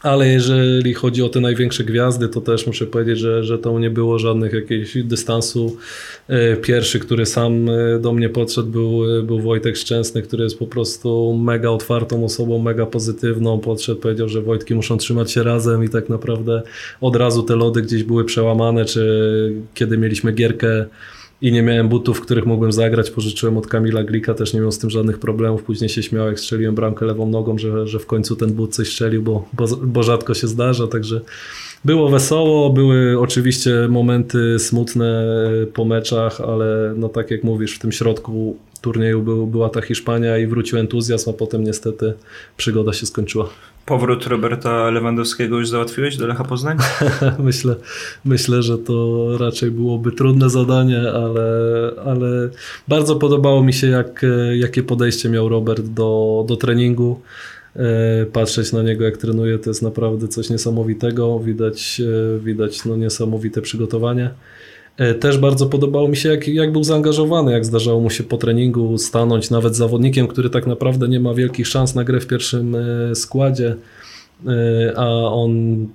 Ale 0.02 0.28
jeżeli 0.28 0.94
chodzi 0.94 1.24
o 1.24 1.30
te 1.30 1.40
największe 1.40 1.84
gwiazdy, 1.84 2.30
to 2.30 2.42
też 2.42 2.68
muszę 2.68 2.86
powiedzieć, 2.86 3.20
że, 3.20 3.44
że 3.44 3.60
to 3.60 3.80
nie 3.80 3.90
było 3.90 4.20
żadnych 4.20 4.54
jakiegoś 4.54 4.98
dystansu. 5.04 5.78
E, 6.28 6.56
pierwszy, 6.56 7.00
który 7.00 7.26
sam 7.26 7.70
e, 7.70 8.00
do 8.00 8.14
mnie 8.14 8.30
podszedł, 8.30 8.68
był, 8.68 9.20
e, 9.20 9.24
był 9.24 9.40
Wojtek 9.40 9.78
Szczęsny, 9.78 10.22
który 10.22 10.44
jest 10.44 10.60
po 10.60 10.68
prostu 10.68 11.34
mega 11.44 11.70
otwartą 11.70 12.26
osobą, 12.26 12.60
mega 12.60 12.86
pozytywną. 12.86 13.60
Podszedł, 13.60 14.02
powiedział, 14.02 14.30
że 14.30 14.42
Wojtki 14.42 14.76
muszą 14.76 14.98
trzymać 14.98 15.32
się 15.32 15.44
razem 15.44 15.84
i 15.84 15.90
tak 15.90 16.10
naprawdę 16.10 16.62
od 17.02 17.16
razu 17.16 17.44
te 17.44 17.56
lody 17.56 17.82
gdzieś 17.82 18.04
były 18.04 18.26
przełamane, 18.26 18.86
czy 18.86 19.54
kiedy 19.74 19.98
mieliśmy 19.98 20.32
gierkę 20.32 20.86
i 21.42 21.52
nie 21.52 21.64
miałem 21.64 21.90
butów, 21.90 22.22
których 22.22 22.46
mógłbym 22.46 22.72
zagrać. 22.72 23.12
Pożyczyłem 23.12 23.58
od 23.58 23.68
Kamila 23.68 24.04
Glika, 24.04 24.34
też 24.34 24.54
nie 24.54 24.62
miał 24.62 24.72
z 24.72 24.80
tym 24.80 24.90
żadnych 24.90 25.20
problemów. 25.20 25.64
Później 25.64 25.90
się 25.90 26.04
śmiał, 26.04 26.28
jak 26.28 26.40
strzeliłem 26.40 26.76
bramkę 26.76 27.06
lewą 27.06 27.30
nogą, 27.30 27.58
że, 27.58 27.88
że 27.88 28.00
w 28.00 28.06
końcu 28.06 28.36
ten 28.36 28.54
but 28.54 28.76
coś 28.76 28.88
strzelił, 28.88 29.24
bo, 29.24 29.48
bo, 29.54 29.68
bo 29.68 30.04
rzadko 30.04 30.34
się 30.34 30.48
zdarza. 30.48 30.88
Także 30.88 31.22
było 31.86 32.10
wesoło, 32.10 32.70
były 32.70 33.20
oczywiście 33.20 33.88
momenty 33.90 34.60
smutne 34.60 35.26
po 35.74 35.86
meczach, 35.86 36.42
ale 36.42 36.94
no 36.98 37.10
tak 37.10 37.32
jak 37.32 37.44
mówisz, 37.44 37.76
w 37.76 37.80
tym 37.80 37.92
środku 37.92 38.58
turnieju 38.82 39.22
był, 39.22 39.48
była 39.48 39.70
ta 39.70 39.82
Hiszpania 39.82 40.38
i 40.38 40.48
wrócił 40.48 40.80
entuzjazm, 40.80 41.30
a 41.30 41.34
potem 41.34 41.64
niestety 41.64 42.14
przygoda 42.58 42.94
się 42.94 43.06
skończyła. 43.06 43.50
Powrót 43.92 44.28
Roberta 44.28 44.90
Lewandowskiego 44.90 45.60
już 45.60 45.70
załatwiłeś 45.70 46.18
do 46.18 46.28
Lecha 46.28 46.44
Poznań? 46.44 46.78
myślę, 47.40 47.76
myślę, 48.26 48.64
że 48.64 48.78
to 48.78 49.28
raczej 49.38 49.72
byłoby 49.72 50.12
trudne 50.12 50.50
zadanie, 50.50 51.00
ale, 51.00 51.52
ale 52.06 52.50
bardzo 52.88 53.16
podobało 53.16 53.64
mi 53.64 53.74
się, 53.74 53.88
jak, 53.88 54.26
jakie 54.54 54.84
podejście 54.84 55.30
miał 55.30 55.50
Robert 55.50 55.86
do, 55.86 56.46
do 56.48 56.56
treningu. 56.56 57.22
E, 57.76 58.26
patrzeć 58.26 58.74
na 58.74 58.84
niego, 58.84 59.04
jak 59.04 59.18
trenuje, 59.18 59.60
to 59.60 59.70
jest 59.70 59.82
naprawdę 59.82 60.28
coś 60.28 60.50
niesamowitego. 60.50 61.40
Widać, 61.40 62.02
e, 62.36 62.40
widać 62.40 62.86
no, 62.86 62.98
niesamowite 62.98 63.62
przygotowanie. 63.62 64.32
E, 64.98 65.14
też 65.14 65.38
bardzo 65.38 65.66
podobało 65.66 66.08
mi 66.08 66.18
się, 66.18 66.30
jak, 66.30 66.48
jak 66.48 66.72
był 66.72 66.84
zaangażowany, 66.84 67.52
jak 67.52 67.66
zdarzało 67.66 68.02
mu 68.02 68.10
się 68.10 68.24
po 68.24 68.38
treningu 68.38 68.98
stanąć 68.98 69.50
nawet 69.50 69.76
zawodnikiem, 69.76 70.28
który 70.28 70.50
tak 70.50 70.68
naprawdę 70.68 71.08
nie 71.08 71.20
ma 71.20 71.34
wielkich 71.34 71.68
szans 71.68 71.96
na 71.96 72.04
grę 72.04 72.20
w 72.20 72.28
pierwszym 72.28 72.78
składzie. 73.14 73.76
E, 74.48 74.94
a 74.98 75.08
on 75.32 75.52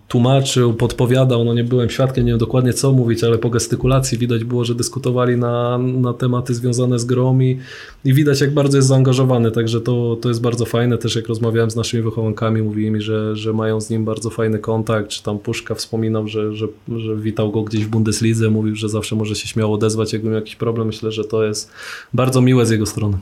tłumaczył, 0.09 0.75
podpowiadał, 0.75 1.45
no 1.45 1.55
nie 1.55 1.65
byłem 1.65 1.91
świadkiem, 1.91 2.25
nie 2.25 2.33
wiem 2.33 2.39
dokładnie 2.39 2.73
co 2.73 2.93
mówić, 2.93 3.25
ale 3.25 3.39
po 3.39 3.51
gestykulacji 3.51 4.19
widać 4.19 4.45
było, 4.45 4.65
że 4.65 4.75
dyskutowali 4.75 5.37
na, 5.37 5.79
na 5.79 6.13
tematy 6.13 6.55
związane 6.55 6.99
z 6.99 7.05
grą 7.05 7.41
i, 7.41 7.59
i 8.05 8.15
widać 8.15 8.41
jak 8.41 8.55
bardzo 8.55 8.79
jest 8.79 8.89
zaangażowany, 8.89 9.51
także 9.51 9.81
to, 9.81 10.17
to 10.21 10.29
jest 10.29 10.41
bardzo 10.41 10.65
fajne, 10.65 10.99
też 10.99 11.17
jak 11.17 11.29
rozmawiałem 11.29 11.71
z 11.71 11.77
naszymi 11.77 12.03
wychowankami, 12.03 12.63
mówili 12.63 12.91
mi, 12.91 13.01
że, 13.01 13.37
że 13.37 13.53
mają 13.53 13.81
z 13.81 13.91
nim 13.91 14.05
bardzo 14.05 14.31
fajny 14.31 14.59
kontakt, 14.59 15.09
czy 15.09 15.23
tam 15.23 15.39
Puszka 15.39 15.75
wspominał, 15.75 16.29
że, 16.29 16.53
że, 16.53 16.67
że 16.97 17.17
witał 17.17 17.53
go 17.53 17.63
gdzieś 17.63 17.85
w 17.85 17.89
Bundeslidze, 17.89 18.51
mówił, 18.51 18.77
że 18.77 18.89
zawsze 18.89 19.17
może 19.17 19.35
się 19.35 19.49
śmiało 19.49 19.75
odezwać, 19.75 20.13
jakby 20.13 20.29
miał 20.29 20.37
jakiś 20.37 20.57
problem, 20.57 20.87
myślę, 20.87 21.13
że 21.13 21.25
to 21.25 21.45
jest 21.45 21.71
bardzo 22.15 22.41
miłe 22.41 22.67
z 22.67 22.71
jego 22.71 22.87
strony 22.87 23.19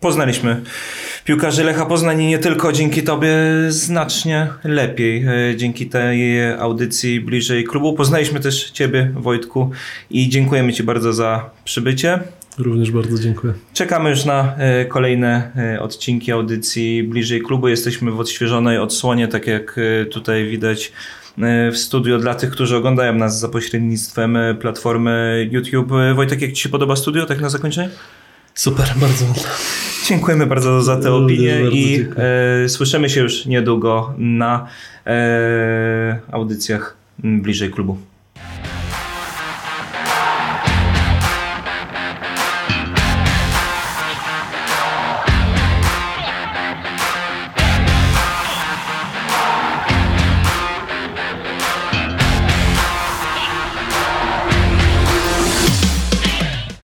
poznaliśmy 0.00 0.62
piłkarzy 1.24 1.64
Lecha 1.64 1.86
Poznań 1.86 2.24
nie 2.24 2.38
tylko 2.38 2.72
dzięki 2.72 3.02
Tobie 3.02 3.34
znacznie 3.68 4.48
lepiej. 4.64 5.24
E, 5.26 5.56
dzięki 5.56 5.86
tej 5.86 6.52
audycji 6.52 7.20
bliżej 7.20 7.64
klubu 7.64 7.92
poznaliśmy 7.92 8.40
też 8.40 8.70
Ciebie, 8.70 9.12
Wojtku, 9.14 9.70
i 10.10 10.28
dziękujemy 10.28 10.72
Ci 10.72 10.82
bardzo 10.82 11.12
za 11.12 11.50
przybycie. 11.64 12.18
Również 12.58 12.90
bardzo 12.90 13.18
dziękuję. 13.18 13.52
Czekamy 13.74 14.10
już 14.10 14.24
na 14.24 14.54
e, 14.56 14.84
kolejne 14.84 15.50
e, 15.56 15.80
odcinki 15.80 16.32
audycji 16.32 17.02
bliżej 17.02 17.42
klubu. 17.42 17.68
Jesteśmy 17.68 18.10
w 18.10 18.20
odświeżonej 18.20 18.78
odsłonie, 18.78 19.28
tak 19.28 19.46
jak 19.46 19.80
tutaj 20.10 20.48
widać 20.48 20.92
w 21.72 21.76
studio 21.76 22.18
dla 22.18 22.34
tych, 22.34 22.50
którzy 22.50 22.76
oglądają 22.76 23.14
nas 23.14 23.40
za 23.40 23.48
pośrednictwem 23.48 24.38
platformy 24.60 25.48
YouTube. 25.50 25.92
Wojtek, 26.14 26.42
jak 26.42 26.52
Ci 26.52 26.62
się 26.62 26.68
podoba 26.68 26.96
studio, 26.96 27.26
tak 27.26 27.40
na 27.40 27.48
zakończenie? 27.48 27.90
Super, 28.54 28.94
bardzo. 28.96 29.24
Dziękujemy 30.04 30.46
bardzo 30.46 30.82
za 30.82 30.96
tę 30.96 31.12
opinię 31.12 31.60
i 31.72 32.06
e, 32.64 32.68
słyszymy 32.68 33.10
się 33.10 33.20
już 33.20 33.46
niedługo 33.46 34.14
na 34.18 34.66
e, 35.06 36.18
audycjach 36.32 36.96
bliżej 37.18 37.70
klubu. 37.70 37.98